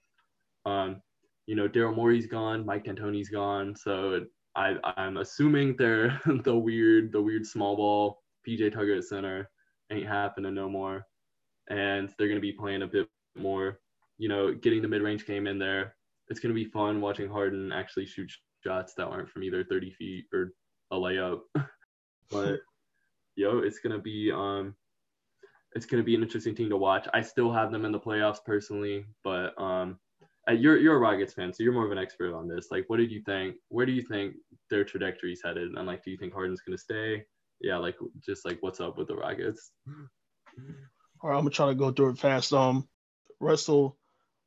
Um, 0.66 1.02
you 1.48 1.56
know, 1.56 1.68
Daryl 1.68 1.96
Morey's 1.96 2.28
gone, 2.28 2.66
Mike 2.66 2.86
D'Antoni's 2.86 3.30
gone, 3.30 3.76
so 3.76 4.26
I, 4.56 4.76
I'm 4.98 5.18
assuming 5.18 5.76
they're 5.78 6.20
the 6.44 6.56
weird, 6.56 7.12
the 7.12 7.22
weird 7.22 7.46
small 7.46 7.76
ball 7.76 8.22
PJ 8.48 8.74
Tucker 8.74 8.96
at 8.96 9.04
center 9.04 9.50
ain't 9.92 10.08
happening 10.08 10.54
no 10.54 10.70
more, 10.70 11.06
and 11.70 12.14
they're 12.18 12.28
gonna 12.28 12.40
be 12.40 12.52
playing 12.52 12.84
a 12.84 12.88
bit 12.88 13.08
more. 13.36 13.80
You 14.22 14.30
know, 14.30 14.54
getting 14.54 14.84
the 14.84 14.88
mid 14.88 15.02
range 15.02 15.26
game 15.26 15.48
in 15.48 15.58
there. 15.58 15.96
It's 16.30 16.40
gonna 16.40 16.54
be 16.54 16.66
fun 16.66 17.02
watching 17.02 17.28
Harden 17.28 17.72
actually 17.72 18.06
shoot 18.06 18.32
shots 18.64 18.94
that 18.96 19.08
aren't 19.08 19.30
from 19.30 19.44
either 19.44 19.64
30 19.64 19.92
feet 19.92 20.26
or 20.32 20.54
a 20.92 20.96
layup. 20.96 21.40
but 22.30 22.60
yo, 23.36 23.60
it's 23.60 23.80
gonna 23.80 24.00
be 24.00 24.32
um, 24.32 24.76
it's 25.74 25.86
gonna 25.86 26.04
be 26.04 26.16
an 26.16 26.22
interesting 26.22 26.56
team 26.56 26.70
to 26.70 26.78
watch. 26.78 27.08
I 27.14 27.22
still 27.22 27.52
have 27.52 27.72
them 27.72 27.86
in 27.86 27.92
the 27.92 28.00
playoffs 28.00 28.44
personally, 28.46 29.06
but 29.24 29.60
um, 29.60 29.98
uh, 30.50 30.54
you're 30.54 30.78
you're 30.78 30.96
a 30.96 31.00
Rockets 31.00 31.34
fan, 31.34 31.54
so 31.54 31.64
you're 31.64 31.74
more 31.74 31.86
of 31.86 31.92
an 31.92 31.98
expert 31.98 32.36
on 32.36 32.48
this. 32.48 32.68
Like, 32.72 32.86
what 32.88 32.98
did 32.98 33.12
you 33.12 33.22
think? 33.24 33.56
Where 33.70 33.86
do 33.86 33.92
you 33.92 34.04
think 34.04 34.36
their 34.70 34.84
trajectory 34.84 35.34
is 35.34 35.42
headed? 35.44 35.72
And 35.72 35.88
like, 35.88 36.04
do 36.04 36.12
you 36.12 36.18
think 36.18 36.34
Harden's 36.34 36.62
gonna 36.62 36.78
stay? 36.78 37.26
Yeah, 37.60 37.78
like 37.78 37.96
just 38.26 38.46
like 38.46 38.58
what's 38.62 38.80
up 38.80 38.98
with 38.98 39.08
the 39.08 39.16
Rockets? 39.16 39.72
All 41.22 41.30
right, 41.30 41.38
I'm 41.38 41.44
gonna 41.44 41.52
try 41.52 41.68
to 41.68 41.76
go 41.76 41.92
through 41.92 42.12
it 42.12 42.20
fast. 42.20 42.54
Um, 42.54 42.88
Russell, 43.40 43.98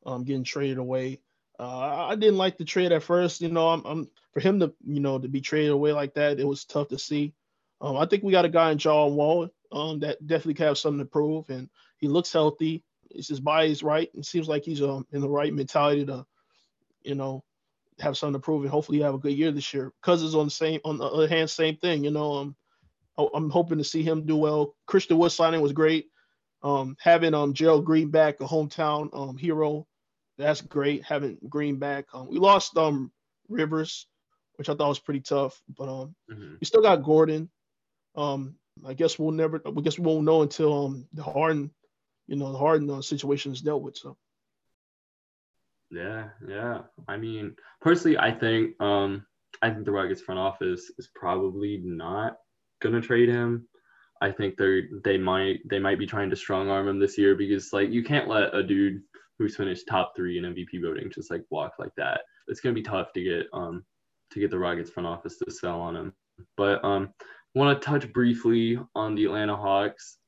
um, 0.06 0.24
getting 0.24 0.44
traded 0.44 0.78
away. 0.78 1.20
Uh, 1.58 2.06
I 2.08 2.16
didn't 2.16 2.38
like 2.38 2.58
the 2.58 2.64
trade 2.64 2.92
at 2.92 3.02
first. 3.02 3.40
You 3.40 3.48
know, 3.48 3.68
I'm, 3.68 3.84
I'm 3.84 4.08
for 4.32 4.40
him 4.40 4.60
to 4.60 4.72
you 4.86 5.00
know 5.00 5.18
to 5.18 5.28
be 5.28 5.40
traded 5.40 5.70
away 5.70 5.92
like 5.92 6.14
that. 6.14 6.40
It 6.40 6.46
was 6.46 6.64
tough 6.64 6.88
to 6.88 6.98
see. 6.98 7.34
Um, 7.80 7.96
I 7.96 8.06
think 8.06 8.22
we 8.22 8.32
got 8.32 8.44
a 8.44 8.48
guy 8.50 8.72
in 8.72 8.78
John 8.78 9.14
Wall 9.14 9.48
um, 9.70 10.00
that 10.00 10.26
definitely 10.26 10.54
can 10.54 10.66
have 10.66 10.78
something 10.78 11.00
to 11.00 11.04
prove, 11.04 11.50
and 11.50 11.68
he 11.98 12.08
looks 12.08 12.32
healthy 12.32 12.82
it's 13.14 13.28
his 13.28 13.40
body's 13.40 13.82
right. 13.82 14.10
It 14.14 14.26
seems 14.26 14.48
like 14.48 14.64
he's 14.64 14.82
um, 14.82 15.06
in 15.12 15.20
the 15.20 15.28
right 15.28 15.52
mentality 15.52 16.04
to, 16.06 16.26
you 17.02 17.14
know, 17.14 17.44
have 18.00 18.16
something 18.16 18.34
to 18.34 18.44
prove 18.44 18.62
and 18.62 18.70
hopefully 18.70 19.00
have 19.00 19.14
a 19.14 19.18
good 19.18 19.32
year 19.32 19.52
this 19.52 19.72
year. 19.72 19.92
Cousins 20.02 20.34
on 20.34 20.46
the 20.46 20.50
same 20.50 20.80
on 20.84 20.98
the 20.98 21.04
other 21.04 21.28
hand, 21.28 21.48
same 21.48 21.76
thing. 21.76 22.04
You 22.04 22.10
know, 22.10 22.32
um, 22.34 22.56
I'm 23.34 23.50
hoping 23.50 23.78
to 23.78 23.84
see 23.84 24.02
him 24.02 24.26
do 24.26 24.36
well. 24.36 24.74
Christian 24.86 25.16
Wood 25.18 25.30
signing 25.30 25.60
was 25.60 25.72
great. 25.72 26.08
Um, 26.62 26.96
having 26.98 27.34
um 27.34 27.54
Gerald 27.54 27.84
Green 27.84 28.10
back, 28.10 28.40
a 28.40 28.44
hometown 28.44 29.10
um 29.12 29.36
hero, 29.36 29.86
that's 30.38 30.60
great. 30.60 31.04
Having 31.04 31.38
Green 31.48 31.76
back. 31.76 32.06
Um, 32.12 32.28
we 32.28 32.38
lost 32.38 32.76
um 32.76 33.12
Rivers, 33.48 34.06
which 34.56 34.68
I 34.68 34.74
thought 34.74 34.88
was 34.88 34.98
pretty 34.98 35.20
tough, 35.20 35.60
but 35.76 35.88
um 35.88 36.14
mm-hmm. 36.30 36.54
we 36.60 36.66
still 36.66 36.82
got 36.82 37.02
Gordon. 37.02 37.50
Um, 38.16 38.56
I 38.86 38.94
guess 38.94 39.18
we'll 39.18 39.32
never. 39.32 39.60
I 39.66 39.70
guess 39.80 39.98
we 39.98 40.04
won't 40.04 40.24
know 40.24 40.42
until 40.42 40.86
um 40.86 41.06
the 41.12 41.22
Harden 41.22 41.70
you 42.26 42.36
know, 42.36 42.52
the 42.52 42.58
Harden 42.58 42.90
uh, 42.90 43.02
situation 43.02 43.52
is 43.52 43.60
dealt 43.60 43.82
with. 43.82 43.96
So. 43.96 44.16
Yeah, 45.90 46.28
yeah. 46.46 46.82
I 47.06 47.16
mean, 47.16 47.54
personally, 47.80 48.18
I 48.18 48.32
think 48.32 48.80
um, 48.80 49.26
I 49.62 49.70
think 49.70 49.84
the 49.84 49.92
Rockets 49.92 50.22
front 50.22 50.40
office 50.40 50.90
is 50.98 51.08
probably 51.14 51.80
not 51.84 52.38
gonna 52.82 53.00
trade 53.00 53.28
him. 53.28 53.68
I 54.20 54.32
think 54.32 54.56
they're 54.56 54.82
they 55.04 55.18
might 55.18 55.60
they 55.68 55.78
might 55.78 55.98
be 55.98 56.06
trying 56.06 56.30
to 56.30 56.36
strong 56.36 56.70
arm 56.70 56.88
him 56.88 56.98
this 56.98 57.18
year 57.18 57.34
because 57.34 57.72
like 57.72 57.90
you 57.90 58.02
can't 58.02 58.28
let 58.28 58.54
a 58.54 58.62
dude 58.62 59.02
who's 59.38 59.56
finished 59.56 59.86
top 59.88 60.12
three 60.16 60.38
in 60.38 60.44
MVP 60.44 60.82
voting 60.82 61.10
just 61.12 61.30
like 61.30 61.42
walk 61.50 61.72
like 61.78 61.94
that. 61.96 62.20
It's 62.48 62.60
gonna 62.60 62.74
be 62.74 62.82
tough 62.82 63.12
to 63.14 63.22
get 63.22 63.46
um 63.52 63.84
to 64.30 64.40
get 64.40 64.50
the 64.50 64.58
Rockets 64.58 64.90
front 64.90 65.06
office 65.06 65.38
to 65.38 65.50
sell 65.50 65.80
on 65.80 65.96
him. 65.96 66.12
But 66.56 66.84
um, 66.84 67.10
want 67.54 67.80
to 67.80 67.86
touch 67.86 68.12
briefly 68.12 68.78
on 68.94 69.14
the 69.14 69.24
Atlanta 69.26 69.56
Hawks. 69.56 70.18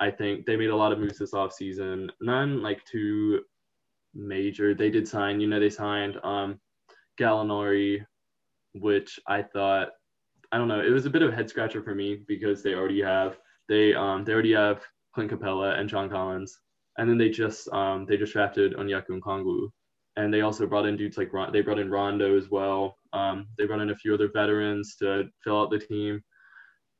I 0.00 0.10
think 0.10 0.46
they 0.46 0.56
made 0.56 0.70
a 0.70 0.76
lot 0.76 0.92
of 0.92 0.98
moves 0.98 1.18
this 1.18 1.34
offseason. 1.34 2.08
None 2.20 2.62
like 2.62 2.82
too 2.84 3.42
major. 4.14 4.74
They 4.74 4.90
did 4.90 5.06
sign, 5.06 5.40
you 5.40 5.46
know, 5.46 5.60
they 5.60 5.70
signed 5.70 6.16
um 6.24 6.58
Gallinari, 7.18 8.04
which 8.74 9.20
I 9.26 9.42
thought 9.42 9.88
I 10.52 10.58
don't 10.58 10.68
know, 10.68 10.80
it 10.80 10.90
was 10.90 11.06
a 11.06 11.10
bit 11.10 11.22
of 11.22 11.32
a 11.32 11.36
head 11.36 11.48
scratcher 11.48 11.82
for 11.82 11.94
me 11.94 12.22
because 12.26 12.62
they 12.62 12.74
already 12.74 13.02
have 13.02 13.38
they 13.68 13.94
um 13.94 14.24
they 14.24 14.32
already 14.32 14.54
have 14.54 14.82
Clint 15.14 15.30
Capela 15.30 15.78
and 15.78 15.88
John 15.88 16.08
Collins. 16.08 16.58
And 16.98 17.08
then 17.08 17.18
they 17.18 17.30
just 17.30 17.68
um 17.72 18.06
they 18.06 18.16
just 18.16 18.32
drafted 18.32 18.74
Onyeka 18.74 19.10
and 19.10 19.22
Okongwu. 19.22 19.68
And 20.16 20.32
they 20.34 20.40
also 20.40 20.66
brought 20.66 20.86
in 20.86 20.96
dudes 20.96 21.16
like 21.16 21.32
Ron, 21.32 21.52
they 21.52 21.62
brought 21.62 21.78
in 21.78 21.90
Rondo 21.90 22.36
as 22.36 22.50
well. 22.50 22.96
Um, 23.12 23.46
they 23.56 23.66
brought 23.66 23.80
in 23.80 23.90
a 23.90 23.96
few 23.96 24.12
other 24.12 24.28
veterans 24.32 24.96
to 24.96 25.24
fill 25.42 25.62
out 25.62 25.70
the 25.70 25.78
team. 25.78 26.22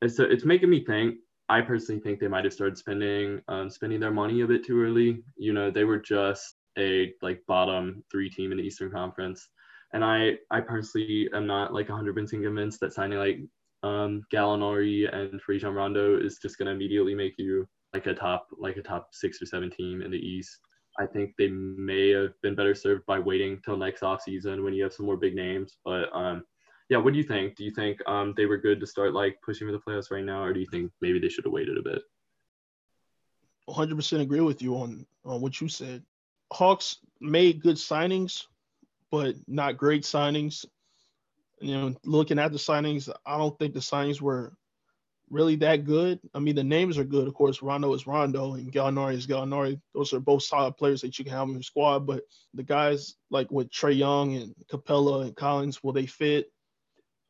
And 0.01 0.11
so 0.11 0.23
it's 0.23 0.45
making 0.45 0.69
me 0.69 0.83
think 0.83 1.15
I 1.49 1.61
personally 1.61 1.99
think 1.99 2.19
they 2.19 2.29
might 2.29 2.45
have 2.45 2.53
started 2.53 2.77
spending 2.77 3.41
um, 3.49 3.69
spending 3.69 3.99
their 3.99 4.11
money 4.11 4.41
a 4.41 4.47
bit 4.47 4.65
too 4.65 4.81
early. 4.81 5.21
You 5.37 5.53
know, 5.53 5.69
they 5.69 5.83
were 5.83 5.99
just 5.99 6.55
a 6.77 7.13
like 7.21 7.41
bottom 7.47 8.03
three 8.09 8.29
team 8.29 8.51
in 8.51 8.57
the 8.57 8.63
Eastern 8.63 8.89
Conference. 8.89 9.49
And 9.93 10.03
I 10.03 10.37
I 10.49 10.61
personally 10.61 11.29
am 11.33 11.45
not 11.45 11.73
like 11.73 11.87
100% 11.89 12.29
convinced 12.29 12.79
that 12.79 12.93
signing 12.93 13.19
like 13.19 13.39
um, 13.83 14.21
Gallinari 14.33 15.13
and 15.13 15.41
Rajon 15.47 15.73
Rondo 15.73 16.17
is 16.17 16.37
just 16.41 16.57
gonna 16.57 16.71
immediately 16.71 17.15
make 17.15 17.33
you 17.37 17.67
like 17.93 18.05
a 18.05 18.13
top 18.13 18.47
like 18.57 18.77
a 18.77 18.81
top 18.81 19.09
six 19.11 19.41
or 19.41 19.45
seven 19.45 19.69
team 19.69 20.01
in 20.01 20.11
the 20.11 20.17
East. 20.17 20.59
I 20.99 21.05
think 21.05 21.31
they 21.37 21.47
may 21.47 22.09
have 22.09 22.33
been 22.41 22.55
better 22.55 22.75
served 22.75 23.05
by 23.05 23.19
waiting 23.19 23.59
till 23.63 23.77
next 23.77 24.01
offseason 24.01 24.63
when 24.63 24.73
you 24.73 24.83
have 24.83 24.93
some 24.93 25.05
more 25.05 25.17
big 25.17 25.35
names. 25.35 25.77
But 25.85 26.13
um, 26.13 26.43
yeah, 26.89 26.97
what 26.97 27.13
do 27.13 27.17
you 27.17 27.23
think? 27.23 27.55
Do 27.55 27.63
you 27.63 27.71
think 27.71 27.97
um, 28.07 28.33
they 28.35 28.45
were 28.45 28.57
good 28.57 28.79
to 28.81 28.87
start 28.87 29.13
like 29.13 29.37
pushing 29.43 29.67
for 29.67 29.71
the 29.71 29.79
playoffs 29.79 30.11
right 30.11 30.23
now, 30.23 30.43
or 30.43 30.53
do 30.53 30.59
you 30.59 30.67
think 30.69 30.91
maybe 31.01 31.19
they 31.19 31.29
should 31.29 31.45
have 31.45 31.53
waited 31.53 31.77
a 31.77 31.81
bit? 31.81 32.01
100% 33.69 34.21
agree 34.21 34.41
with 34.41 34.61
you 34.61 34.75
on 34.75 35.05
on 35.23 35.39
what 35.41 35.61
you 35.61 35.69
said. 35.69 36.03
Hawks 36.51 36.97
made 37.21 37.61
good 37.61 37.77
signings, 37.77 38.45
but 39.09 39.35
not 39.47 39.77
great 39.77 40.03
signings. 40.03 40.65
You 41.61 41.77
know, 41.77 41.95
looking 42.03 42.39
at 42.39 42.51
the 42.51 42.57
signings, 42.57 43.09
I 43.25 43.37
don't 43.37 43.57
think 43.57 43.73
the 43.73 43.79
signings 43.79 44.19
were 44.19 44.51
really 45.31 45.55
that 45.55 45.85
good. 45.85 46.19
I 46.33 46.39
mean, 46.39 46.55
the 46.55 46.63
names 46.63 46.97
are 46.97 47.05
good. 47.05 47.27
Of 47.27 47.33
course, 47.33 47.61
Rondo 47.61 47.93
is 47.93 48.05
Rondo 48.05 48.53
and 48.55 48.71
Gallinari 48.71 49.13
is 49.13 49.25
Gallinari. 49.25 49.79
Those 49.95 50.13
are 50.13 50.19
both 50.19 50.43
solid 50.43 50.77
players 50.77 51.01
that 51.01 51.17
you 51.17 51.25
can 51.25 51.33
have 51.33 51.47
in 51.47 51.53
your 51.53 51.63
squad. 51.63 52.05
But 52.05 52.23
the 52.53 52.63
guys 52.63 53.15
like 53.29 53.49
with 53.49 53.71
Trae 53.71 53.97
Young 53.97 54.35
and 54.35 54.53
Capela 54.69 55.23
and 55.23 55.35
Collins, 55.35 55.81
will 55.81 55.93
they 55.93 56.05
fit? 56.05 56.51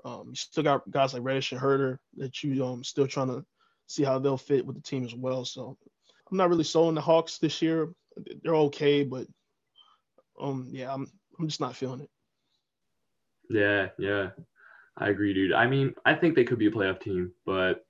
Um, 0.03 0.29
you 0.29 0.35
still 0.35 0.63
got 0.63 0.89
guys 0.89 1.13
like 1.13 1.23
Reddish 1.23 1.51
and 1.51 1.61
Herder 1.61 1.99
that 2.17 2.43
you 2.43 2.65
um 2.65 2.83
still 2.83 3.07
trying 3.07 3.27
to 3.27 3.45
see 3.85 4.03
how 4.03 4.17
they'll 4.17 4.37
fit 4.37 4.65
with 4.65 4.75
the 4.75 4.81
team 4.81 5.05
as 5.05 5.13
well. 5.13 5.45
So 5.45 5.77
I'm 6.29 6.37
not 6.37 6.49
really 6.49 6.63
sold 6.63 6.87
on 6.87 6.95
the 6.95 7.01
Hawks 7.01 7.37
this 7.37 7.61
year. 7.61 7.93
They're 8.43 8.55
okay, 8.55 9.03
but 9.03 9.27
um 10.39 10.69
yeah, 10.71 10.91
I'm 10.91 11.07
I'm 11.39 11.47
just 11.47 11.61
not 11.61 11.75
feeling 11.75 12.01
it. 12.01 12.09
Yeah, 13.49 13.89
yeah. 13.99 14.29
I 14.97 15.09
agree, 15.09 15.33
dude. 15.33 15.53
I 15.53 15.67
mean, 15.67 15.93
I 16.05 16.15
think 16.15 16.35
they 16.35 16.43
could 16.43 16.59
be 16.59 16.67
a 16.67 16.71
playoff 16.71 16.99
team, 16.99 17.31
but 17.45 17.85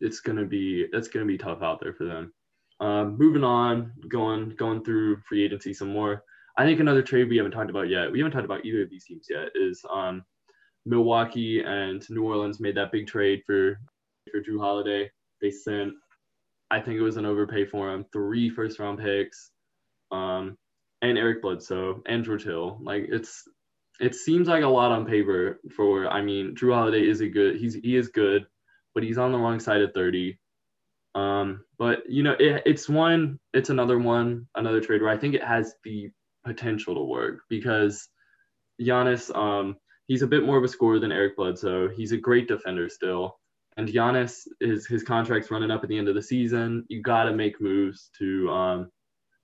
it's 0.00 0.20
gonna 0.20 0.44
be 0.44 0.86
it's 0.92 1.08
gonna 1.08 1.26
be 1.26 1.38
tough 1.38 1.62
out 1.62 1.80
there 1.80 1.92
for 1.92 2.04
them. 2.04 2.32
Um, 2.80 3.16
moving 3.18 3.44
on, 3.44 3.92
going 4.08 4.50
going 4.56 4.84
through 4.84 5.18
free 5.28 5.44
agency 5.44 5.72
some 5.72 5.92
more. 5.92 6.22
I 6.56 6.64
think 6.64 6.80
another 6.80 7.02
trade 7.02 7.28
we 7.28 7.36
haven't 7.36 7.52
talked 7.52 7.70
about 7.70 7.88
yet. 7.88 8.10
We 8.10 8.18
haven't 8.18 8.32
talked 8.32 8.44
about 8.44 8.64
either 8.64 8.82
of 8.82 8.90
these 8.90 9.04
teams 9.04 9.26
yet. 9.30 9.48
Is 9.54 9.84
um, 9.90 10.24
Milwaukee 10.86 11.62
and 11.62 12.08
New 12.10 12.24
Orleans 12.24 12.60
made 12.60 12.76
that 12.76 12.92
big 12.92 13.06
trade 13.06 13.42
for 13.46 13.78
for 14.30 14.40
Jrue 14.40 14.60
Holiday. 14.60 15.10
They 15.40 15.50
sent, 15.50 15.92
I 16.70 16.80
think 16.80 16.98
it 16.98 17.02
was 17.02 17.16
an 17.16 17.26
overpay 17.26 17.66
for 17.66 17.92
him, 17.92 18.06
three 18.12 18.50
first 18.50 18.78
round 18.78 18.98
picks, 18.98 19.50
um, 20.10 20.56
and 21.02 21.18
Eric 21.18 21.42
Bledsoe 21.42 22.02
and 22.06 22.24
George 22.24 22.44
Hill. 22.44 22.78
Like 22.82 23.06
it's 23.08 23.44
it 24.00 24.14
seems 24.14 24.48
like 24.48 24.64
a 24.64 24.68
lot 24.68 24.90
on 24.90 25.06
paper 25.06 25.60
for. 25.76 26.08
I 26.08 26.22
mean, 26.22 26.54
Jrue 26.56 26.74
Holiday 26.74 27.08
is 27.08 27.20
a 27.20 27.28
good. 27.28 27.56
He's 27.56 27.74
he 27.74 27.96
is 27.96 28.08
good 28.08 28.46
but 28.94 29.02
he's 29.02 29.18
on 29.18 29.32
the 29.32 29.38
wrong 29.38 29.60
side 29.60 29.82
of 29.82 29.92
30. 29.92 30.38
Um, 31.14 31.64
but 31.78 32.08
you 32.08 32.22
know, 32.22 32.36
it, 32.38 32.62
it's 32.66 32.88
one, 32.88 33.38
it's 33.52 33.70
another 33.70 33.98
one, 33.98 34.46
another 34.54 34.80
trade 34.80 35.02
where 35.02 35.10
I 35.12 35.18
think 35.18 35.34
it 35.34 35.44
has 35.44 35.74
the 35.84 36.10
potential 36.44 36.94
to 36.94 37.02
work 37.02 37.40
because 37.48 38.08
Giannis, 38.80 39.34
um, 39.36 39.76
he's 40.06 40.22
a 40.22 40.26
bit 40.26 40.44
more 40.44 40.58
of 40.58 40.64
a 40.64 40.68
scorer 40.68 40.98
than 40.98 41.12
Eric 41.12 41.36
Bledsoe. 41.36 41.88
He's 41.88 42.12
a 42.12 42.16
great 42.16 42.48
defender 42.48 42.88
still. 42.88 43.38
And 43.76 43.88
Giannis 43.88 44.46
is 44.60 44.86
his 44.86 45.02
contract's 45.02 45.50
running 45.50 45.70
up 45.70 45.82
at 45.82 45.88
the 45.88 45.98
end 45.98 46.08
of 46.08 46.14
the 46.14 46.22
season. 46.22 46.84
You 46.88 47.02
got 47.02 47.24
to 47.24 47.32
make 47.32 47.60
moves 47.60 48.10
to 48.18 48.48
um, 48.50 48.90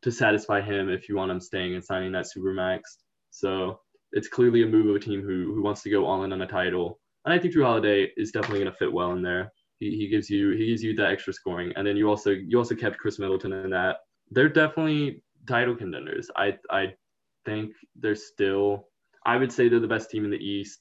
to 0.03 0.13
satisfy 0.13 0.61
him 0.61 0.89
if 0.89 1.09
you 1.09 1.17
want 1.17 1.33
him 1.33 1.41
staying 1.41 1.75
and 1.75 1.85
signing 1.85 2.13
that 2.13 2.31
super 2.31 2.53
max. 2.53 2.99
So 3.31 3.81
it's 4.13 4.29
clearly 4.29 4.63
a 4.63 4.67
move 4.67 4.87
of 4.87 4.97
a 4.97 5.01
team 5.01 5.23
who 5.23 5.53
who 5.53 5.63
wants 5.63 5.83
to 5.83 5.91
go 5.91 6.07
all 6.07 6.23
in 6.23 6.33
on 6.33 6.43
a 6.43 6.47
title. 6.47 7.00
And 7.25 7.35
I 7.35 7.39
think 7.39 7.55
Jrue 7.55 7.65
Holiday 7.65 8.11
is 8.17 8.31
definitely 8.31 8.61
going 8.61 8.73
to 8.73 8.79
fit 8.79 8.93
well 8.93 9.13
in 9.13 9.23
there. 9.23 9.53
He, 9.79 9.97
he 9.97 10.09
gives 10.09 10.31
you 10.31 10.51
he 10.51 10.67
gives 10.67 10.83
you 10.83 10.95
that 10.97 11.11
extra 11.11 11.33
scoring, 11.33 11.73
and 11.77 11.87
then 11.87 11.97
you 11.97 12.09
also 12.09 12.31
you 12.31 12.59
also 12.59 12.75
kept 12.75 12.99
Khris 12.99 13.19
Middleton 13.19 13.53
in 13.53 13.71
that. 13.71 13.97
They're 14.31 14.49
definitely 14.49 15.23
title 15.49 15.75
contenders. 15.75 16.31
I 16.37 16.59
I 16.71 16.95
think 17.45 17.73
they're 17.97 18.15
still. 18.15 18.89
I 19.27 19.37
would 19.37 19.53
say 19.53 19.69
they're 19.69 19.81
the 19.81 19.87
best 19.87 20.11
team 20.11 20.25
in 20.25 20.31
the 20.31 20.39
East 20.39 20.81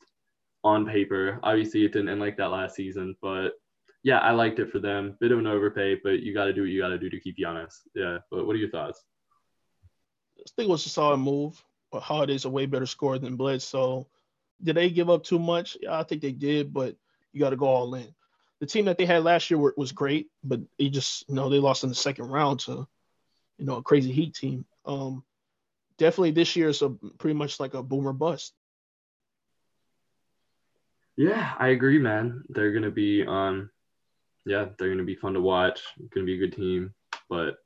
on 0.63 0.85
paper. 0.85 1.39
Obviously, 1.43 1.83
it 1.83 1.93
didn't 1.93 2.09
end 2.09 2.21
like 2.21 2.37
that 2.37 2.51
last 2.51 2.75
season, 2.75 3.15
but 3.21 3.51
yeah, 4.03 4.19
I 4.19 4.31
liked 4.31 4.59
it 4.59 4.71
for 4.71 4.79
them. 4.79 5.17
Bit 5.19 5.31
of 5.31 5.39
an 5.39 5.47
overpay, 5.47 5.99
but 6.03 6.21
you 6.21 6.33
got 6.33 6.45
to 6.45 6.53
do 6.53 6.61
what 6.61 6.69
you 6.69 6.81
got 6.81 6.89
to 6.89 6.97
do 6.97 7.09
to 7.09 7.19
keep 7.19 7.37
Giannis. 7.37 7.73
Yeah, 7.95 8.19
but 8.31 8.45
what 8.45 8.55
are 8.55 8.59
your 8.59 8.69
thoughts? 8.69 9.03
I 10.39 10.43
think 10.55 10.69
it 10.69 10.71
was 10.71 10.85
a 10.85 10.89
solid 10.89 11.17
move. 11.17 11.61
Holiday's 11.93 12.45
a 12.45 12.49
way 12.49 12.65
better 12.65 12.85
scorer 12.85 13.19
than 13.19 13.35
Bledsoe. 13.35 14.07
Did 14.63 14.75
they 14.75 14.89
give 14.89 15.09
up 15.09 15.23
too 15.23 15.39
much? 15.39 15.77
I 15.89 16.03
think 16.03 16.21
they 16.21 16.31
did, 16.31 16.73
but 16.73 16.95
you 17.31 17.39
got 17.39 17.51
to 17.51 17.55
go 17.55 17.67
all 17.67 17.93
in. 17.95 18.13
The 18.59 18.65
team 18.65 18.85
that 18.85 18.97
they 18.97 19.05
had 19.05 19.23
last 19.23 19.49
year 19.49 19.57
were, 19.57 19.73
was 19.77 19.91
great, 19.91 20.27
but 20.43 20.59
they 20.77 20.89
just 20.89 21.27
you 21.29 21.35
know 21.35 21.49
they 21.49 21.59
lost 21.59 21.83
in 21.83 21.89
the 21.89 21.95
second 21.95 22.27
round 22.27 22.59
to 22.61 22.87
you 23.57 23.65
know 23.65 23.77
a 23.77 23.83
crazy 23.83 24.11
Heat 24.11 24.35
team. 24.35 24.65
Um, 24.85 25.23
definitely 25.97 26.31
this 26.31 26.55
year 26.55 26.69
is 26.69 26.81
a 26.81 26.89
pretty 26.89 27.35
much 27.35 27.59
like 27.59 27.73
a 27.73 27.83
boomer 27.83 28.13
bust. 28.13 28.53
Yeah, 31.15 31.53
I 31.57 31.69
agree, 31.69 31.99
man. 31.99 32.43
They're 32.49 32.73
gonna 32.73 32.91
be 32.91 33.25
um, 33.25 33.69
yeah, 34.45 34.65
they're 34.77 34.89
gonna 34.89 35.03
be 35.03 35.15
fun 35.15 35.33
to 35.33 35.41
watch. 35.41 35.81
Gonna 36.13 36.25
be 36.25 36.35
a 36.35 36.39
good 36.39 36.55
team, 36.55 36.93
but 37.29 37.57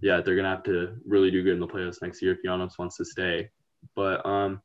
yeah, 0.00 0.20
they're 0.20 0.36
gonna 0.36 0.50
have 0.50 0.64
to 0.64 0.96
really 1.06 1.30
do 1.30 1.42
good 1.42 1.54
in 1.54 1.60
the 1.60 1.66
playoffs 1.66 2.02
next 2.02 2.22
year 2.22 2.32
if 2.32 2.42
Giannis 2.44 2.78
wants 2.78 2.96
to 2.98 3.04
stay. 3.04 3.50
But 3.96 4.24
um, 4.26 4.60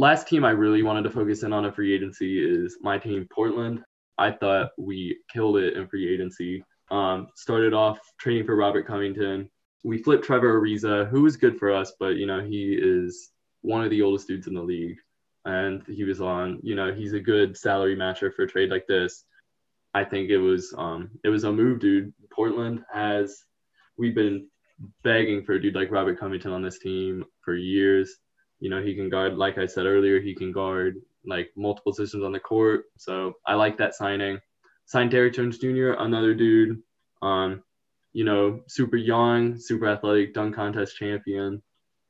last 0.00 0.26
team 0.26 0.46
I 0.46 0.50
really 0.50 0.82
wanted 0.82 1.02
to 1.02 1.10
focus 1.10 1.42
in 1.42 1.52
on 1.52 1.66
a 1.66 1.72
free 1.72 1.94
agency 1.94 2.42
is 2.42 2.78
my 2.80 2.96
team, 2.96 3.28
Portland. 3.30 3.84
I 4.16 4.30
thought 4.30 4.70
we 4.78 5.18
killed 5.30 5.58
it 5.58 5.76
in 5.76 5.88
free 5.88 6.12
agency. 6.12 6.64
Um, 6.90 7.28
started 7.36 7.74
off 7.74 7.98
training 8.18 8.46
for 8.46 8.56
Robert 8.56 8.86
Covington. 8.86 9.50
We 9.82 10.02
flipped 10.02 10.24
Trevor 10.24 10.58
Ariza, 10.58 11.08
who 11.10 11.22
was 11.22 11.36
good 11.36 11.58
for 11.58 11.70
us, 11.70 11.92
but 12.00 12.16
you 12.16 12.26
know 12.26 12.40
he 12.40 12.78
is 12.80 13.30
one 13.60 13.84
of 13.84 13.90
the 13.90 14.00
oldest 14.00 14.26
dudes 14.26 14.46
in 14.46 14.54
the 14.54 14.62
league, 14.62 14.96
and 15.44 15.82
he 15.86 16.04
was 16.04 16.22
on. 16.22 16.60
You 16.62 16.74
know 16.74 16.92
he's 16.94 17.12
a 17.12 17.20
good 17.20 17.56
salary 17.56 17.94
matcher 17.94 18.32
for 18.32 18.44
a 18.44 18.48
trade 18.48 18.70
like 18.70 18.86
this. 18.86 19.24
I 19.92 20.04
think 20.04 20.30
it 20.30 20.38
was 20.38 20.74
um, 20.78 21.10
it 21.24 21.28
was 21.28 21.44
a 21.44 21.52
move, 21.52 21.78
dude. 21.78 22.14
Portland 22.32 22.84
has 22.92 23.44
we've 23.98 24.14
been 24.14 24.48
begging 25.02 25.44
for 25.44 25.52
a 25.52 25.60
dude 25.60 25.74
like 25.74 25.90
Robert 25.90 26.18
Covington 26.18 26.52
on 26.52 26.62
this 26.62 26.78
team 26.78 27.24
for 27.42 27.54
years. 27.54 28.16
You 28.60 28.70
know, 28.70 28.82
he 28.82 28.94
can 28.94 29.08
guard, 29.08 29.36
like 29.36 29.58
I 29.58 29.66
said 29.66 29.86
earlier, 29.86 30.20
he 30.20 30.34
can 30.34 30.52
guard 30.52 31.00
like 31.24 31.50
multiple 31.56 31.92
positions 31.92 32.22
on 32.22 32.32
the 32.32 32.40
court. 32.40 32.84
So 32.96 33.34
I 33.46 33.54
like 33.54 33.76
that 33.78 33.94
signing. 33.94 34.38
Signed 34.86 35.10
Derrick 35.10 35.34
Jones 35.34 35.58
Jr., 35.58 35.92
another 35.98 36.34
dude, 36.34 36.82
um, 37.22 37.62
you 38.12 38.24
know, 38.24 38.60
super 38.66 38.96
young, 38.96 39.58
super 39.58 39.88
athletic, 39.88 40.34
dunk 40.34 40.54
contest 40.54 40.96
champion, 40.96 41.62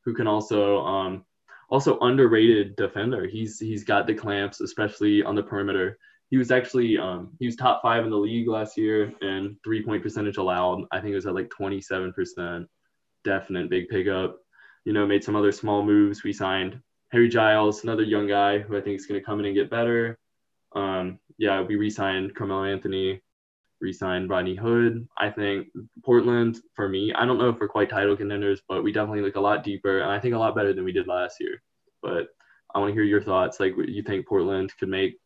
who 0.04 0.14
can 0.14 0.26
also 0.26 0.80
um, 0.80 1.24
also 1.68 1.98
underrated 2.00 2.76
defender. 2.76 3.26
He's 3.26 3.58
he's 3.58 3.84
got 3.84 4.06
the 4.06 4.14
clamps, 4.14 4.60
especially 4.60 5.22
on 5.22 5.34
the 5.34 5.42
perimeter. 5.42 5.98
He 6.30 6.38
was 6.38 6.50
actually 6.50 6.96
um, 6.96 7.32
he 7.38 7.46
was 7.46 7.56
top 7.56 7.82
five 7.82 8.04
in 8.04 8.10
the 8.10 8.16
league 8.16 8.48
last 8.48 8.78
year 8.78 9.12
and 9.20 9.56
three 9.62 9.84
point 9.84 10.02
percentage 10.02 10.38
allowed. 10.38 10.84
I 10.90 11.00
think 11.00 11.12
it 11.12 11.16
was 11.16 11.26
at 11.26 11.34
like 11.34 11.50
27 11.50 12.12
percent. 12.12 12.66
Definite 13.24 13.68
big 13.68 13.88
pickup 13.88 14.38
you 14.84 14.92
know, 14.92 15.06
made 15.06 15.24
some 15.24 15.36
other 15.36 15.52
small 15.52 15.82
moves. 15.82 16.22
We 16.22 16.32
signed 16.32 16.80
Harry 17.12 17.28
Giles, 17.28 17.82
another 17.82 18.02
young 18.02 18.26
guy 18.26 18.58
who 18.58 18.76
I 18.76 18.80
think 18.80 18.96
is 18.96 19.06
going 19.06 19.20
to 19.20 19.24
come 19.24 19.40
in 19.40 19.46
and 19.46 19.54
get 19.54 19.70
better. 19.70 20.18
Um, 20.72 21.18
yeah, 21.38 21.60
we 21.62 21.76
re-signed 21.76 22.34
Carmelo 22.34 22.64
Anthony, 22.64 23.20
re-signed 23.80 24.30
Rodney 24.30 24.54
Hood. 24.54 25.08
I 25.18 25.30
think 25.30 25.68
Portland, 26.04 26.60
for 26.74 26.88
me, 26.88 27.12
I 27.12 27.24
don't 27.24 27.38
know 27.38 27.48
if 27.48 27.58
we're 27.58 27.68
quite 27.68 27.90
title 27.90 28.16
contenders, 28.16 28.62
but 28.68 28.84
we 28.84 28.92
definitely 28.92 29.22
look 29.22 29.36
a 29.36 29.40
lot 29.40 29.64
deeper, 29.64 30.00
and 30.00 30.10
I 30.10 30.20
think 30.20 30.34
a 30.34 30.38
lot 30.38 30.54
better 30.54 30.72
than 30.72 30.84
we 30.84 30.92
did 30.92 31.08
last 31.08 31.36
year. 31.40 31.62
But 32.02 32.28
I 32.74 32.78
want 32.78 32.90
to 32.90 32.94
hear 32.94 33.02
your 33.02 33.22
thoughts. 33.22 33.58
Like, 33.58 33.74
you 33.76 34.02
think 34.02 34.28
Portland 34.28 34.72
could 34.78 34.88
make 34.88 35.16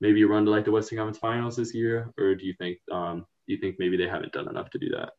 maybe 0.00 0.22
a 0.22 0.26
run 0.26 0.44
to 0.44 0.50
like 0.50 0.64
the 0.64 0.70
Western 0.70 0.98
Conference 0.98 1.18
Finals 1.18 1.56
this 1.56 1.74
year, 1.74 2.12
or 2.18 2.34
do 2.34 2.44
you 2.44 2.54
think 2.58 2.78
um, 2.90 3.26
do 3.46 3.54
you 3.54 3.60
think 3.60 3.76
maybe 3.78 3.96
they 3.96 4.08
haven't 4.08 4.32
done 4.32 4.48
enough 4.48 4.70
to 4.70 4.78
do 4.78 4.88
that? 4.90 5.10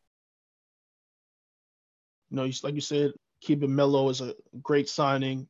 No, 2.30 2.48
like 2.62 2.74
you 2.74 2.80
said, 2.80 3.12
keeping 3.40 3.74
Melo 3.74 4.08
is 4.08 4.20
a 4.20 4.34
great 4.62 4.88
signing. 4.88 5.48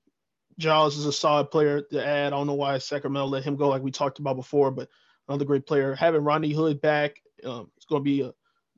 Giles 0.59 0.97
is 0.97 1.07
a 1.07 1.13
solid 1.13 1.51
player 1.51 1.83
to 1.83 2.05
add. 2.05 2.29
I 2.29 2.31
don't 2.31 2.47
know 2.47 2.55
why 2.55 2.79
Sacramento 2.79 3.27
let 3.27 3.45
him 3.45 3.57
go, 3.57 3.69
like 3.69 3.83
we 3.83 3.91
talked 3.91 4.19
about 4.19 4.37
before, 4.37 4.71
but 4.71 4.89
another 5.29 5.45
great 5.45 5.67
player. 5.67 5.95
Having 5.95 6.25
Ronnie 6.25 6.53
Hood 6.53 6.81
back, 6.81 7.21
um, 7.45 7.71
it's 7.77 7.87
going 7.87 8.01
to 8.01 8.05
be 8.05 8.23
a 8.23 8.33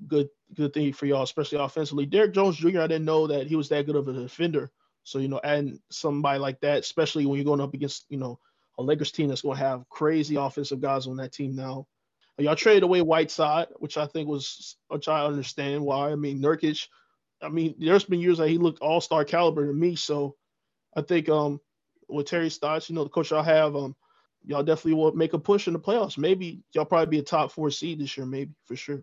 good 0.06 0.28
good 0.54 0.72
thing 0.72 0.92
for 0.92 1.06
y'all, 1.06 1.22
especially 1.22 1.58
offensively. 1.58 2.06
Derrick 2.06 2.32
Jones 2.32 2.56
Jr. 2.56 2.80
I 2.80 2.86
didn't 2.86 3.04
know 3.04 3.26
that 3.26 3.46
he 3.46 3.56
was 3.56 3.68
that 3.68 3.86
good 3.86 3.96
of 3.96 4.08
a 4.08 4.12
defender. 4.12 4.70
So 5.04 5.18
you 5.18 5.28
know, 5.28 5.40
adding 5.42 5.80
somebody 5.90 6.38
like 6.38 6.60
that, 6.60 6.80
especially 6.80 7.26
when 7.26 7.36
you're 7.36 7.44
going 7.44 7.60
up 7.60 7.74
against 7.74 8.06
you 8.08 8.18
know 8.18 8.38
a 8.78 8.82
Lakers 8.82 9.12
team 9.12 9.28
that's 9.28 9.42
going 9.42 9.56
to 9.56 9.64
have 9.64 9.88
crazy 9.88 10.36
offensive 10.36 10.80
guys 10.80 11.06
on 11.06 11.16
that 11.16 11.32
team 11.32 11.54
now. 11.54 11.86
Y'all 12.38 12.54
traded 12.54 12.82
away 12.82 13.00
Whiteside, 13.00 13.68
which 13.76 13.96
I 13.96 14.06
think 14.06 14.28
was, 14.28 14.76
which 14.88 15.08
I 15.08 15.24
understand 15.24 15.82
why. 15.82 16.10
I 16.10 16.16
mean, 16.16 16.42
Nurkic 16.42 16.86
I 17.42 17.48
mean, 17.48 17.74
there's 17.78 18.04
been 18.04 18.20
years 18.20 18.38
that 18.38 18.48
he 18.48 18.58
looked 18.58 18.80
all 18.80 19.00
star 19.00 19.24
caliber 19.24 19.66
to 19.66 19.72
me. 19.72 19.96
So 19.96 20.36
I 20.96 21.02
think 21.02 21.28
um 21.28 21.60
with 22.08 22.26
Terry 22.26 22.50
Stotts, 22.50 22.88
you 22.88 22.94
know, 22.94 23.04
the 23.04 23.10
coach 23.10 23.30
y'all 23.30 23.42
have, 23.42 23.74
um, 23.74 23.96
y'all 24.44 24.62
definitely 24.62 24.94
will 24.94 25.12
make 25.12 25.32
a 25.32 25.38
push 25.38 25.66
in 25.66 25.72
the 25.72 25.78
playoffs. 25.78 26.16
Maybe 26.16 26.62
y'all 26.72 26.84
probably 26.84 27.10
be 27.10 27.18
a 27.18 27.22
top 27.22 27.50
four 27.50 27.70
seed 27.70 28.00
this 28.00 28.16
year, 28.16 28.26
maybe 28.26 28.52
for 28.64 28.76
sure. 28.76 29.02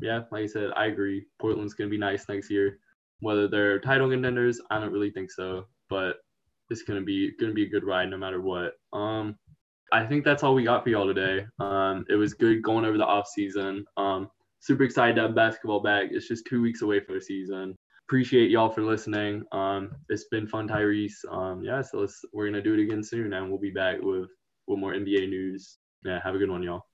Yeah, 0.00 0.22
like 0.30 0.44
I 0.44 0.46
said, 0.46 0.70
I 0.76 0.86
agree. 0.86 1.26
Portland's 1.40 1.74
gonna 1.74 1.90
be 1.90 1.98
nice 1.98 2.28
next 2.28 2.50
year. 2.50 2.78
Whether 3.20 3.48
they're 3.48 3.78
title 3.78 4.10
contenders, 4.10 4.60
I 4.70 4.80
don't 4.80 4.92
really 4.92 5.10
think 5.10 5.30
so, 5.30 5.66
but 5.88 6.16
it's 6.70 6.82
gonna 6.82 7.02
be 7.02 7.32
gonna 7.40 7.52
be 7.52 7.64
a 7.64 7.68
good 7.68 7.84
ride 7.84 8.10
no 8.10 8.16
matter 8.16 8.40
what. 8.40 8.74
Um, 8.92 9.38
I 9.92 10.06
think 10.06 10.24
that's 10.24 10.42
all 10.42 10.54
we 10.54 10.64
got 10.64 10.82
for 10.82 10.90
y'all 10.90 11.06
today. 11.06 11.46
Um, 11.60 12.04
it 12.08 12.14
was 12.14 12.34
good 12.34 12.62
going 12.62 12.84
over 12.84 12.98
the 12.98 13.06
off 13.06 13.28
season. 13.28 13.84
Um, 13.96 14.30
super 14.62 14.84
excited 14.84 15.16
to 15.16 15.22
have 15.22 15.34
basketball 15.34 15.80
back. 15.80 16.08
It's 16.12 16.28
just 16.28 16.46
two 16.46 16.62
weeks 16.62 16.82
away 16.82 17.00
from 17.00 17.16
the 17.16 17.20
season. 17.20 17.76
Appreciate 18.08 18.50
y'all 18.50 18.70
for 18.70 18.82
listening. 18.82 19.42
Um, 19.52 19.90
it's 20.08 20.26
been 20.30 20.46
fun, 20.46 20.68
Tyrese. 20.68 21.24
Um, 21.30 21.62
yeah, 21.62 21.82
so 21.82 21.98
let's 21.98 22.20
we're 22.32 22.46
gonna 22.46 22.62
do 22.62 22.74
it 22.74 22.80
again 22.80 23.02
soon, 23.02 23.32
and 23.32 23.50
we'll 23.50 23.58
be 23.58 23.70
back 23.70 23.96
with 24.00 24.30
with 24.68 24.78
more 24.78 24.92
NBA 24.94 25.28
news. 25.28 25.78
Yeah, 26.04 26.20
have 26.22 26.34
a 26.34 26.38
good 26.38 26.50
one, 26.50 26.62
y'all. 26.62 26.84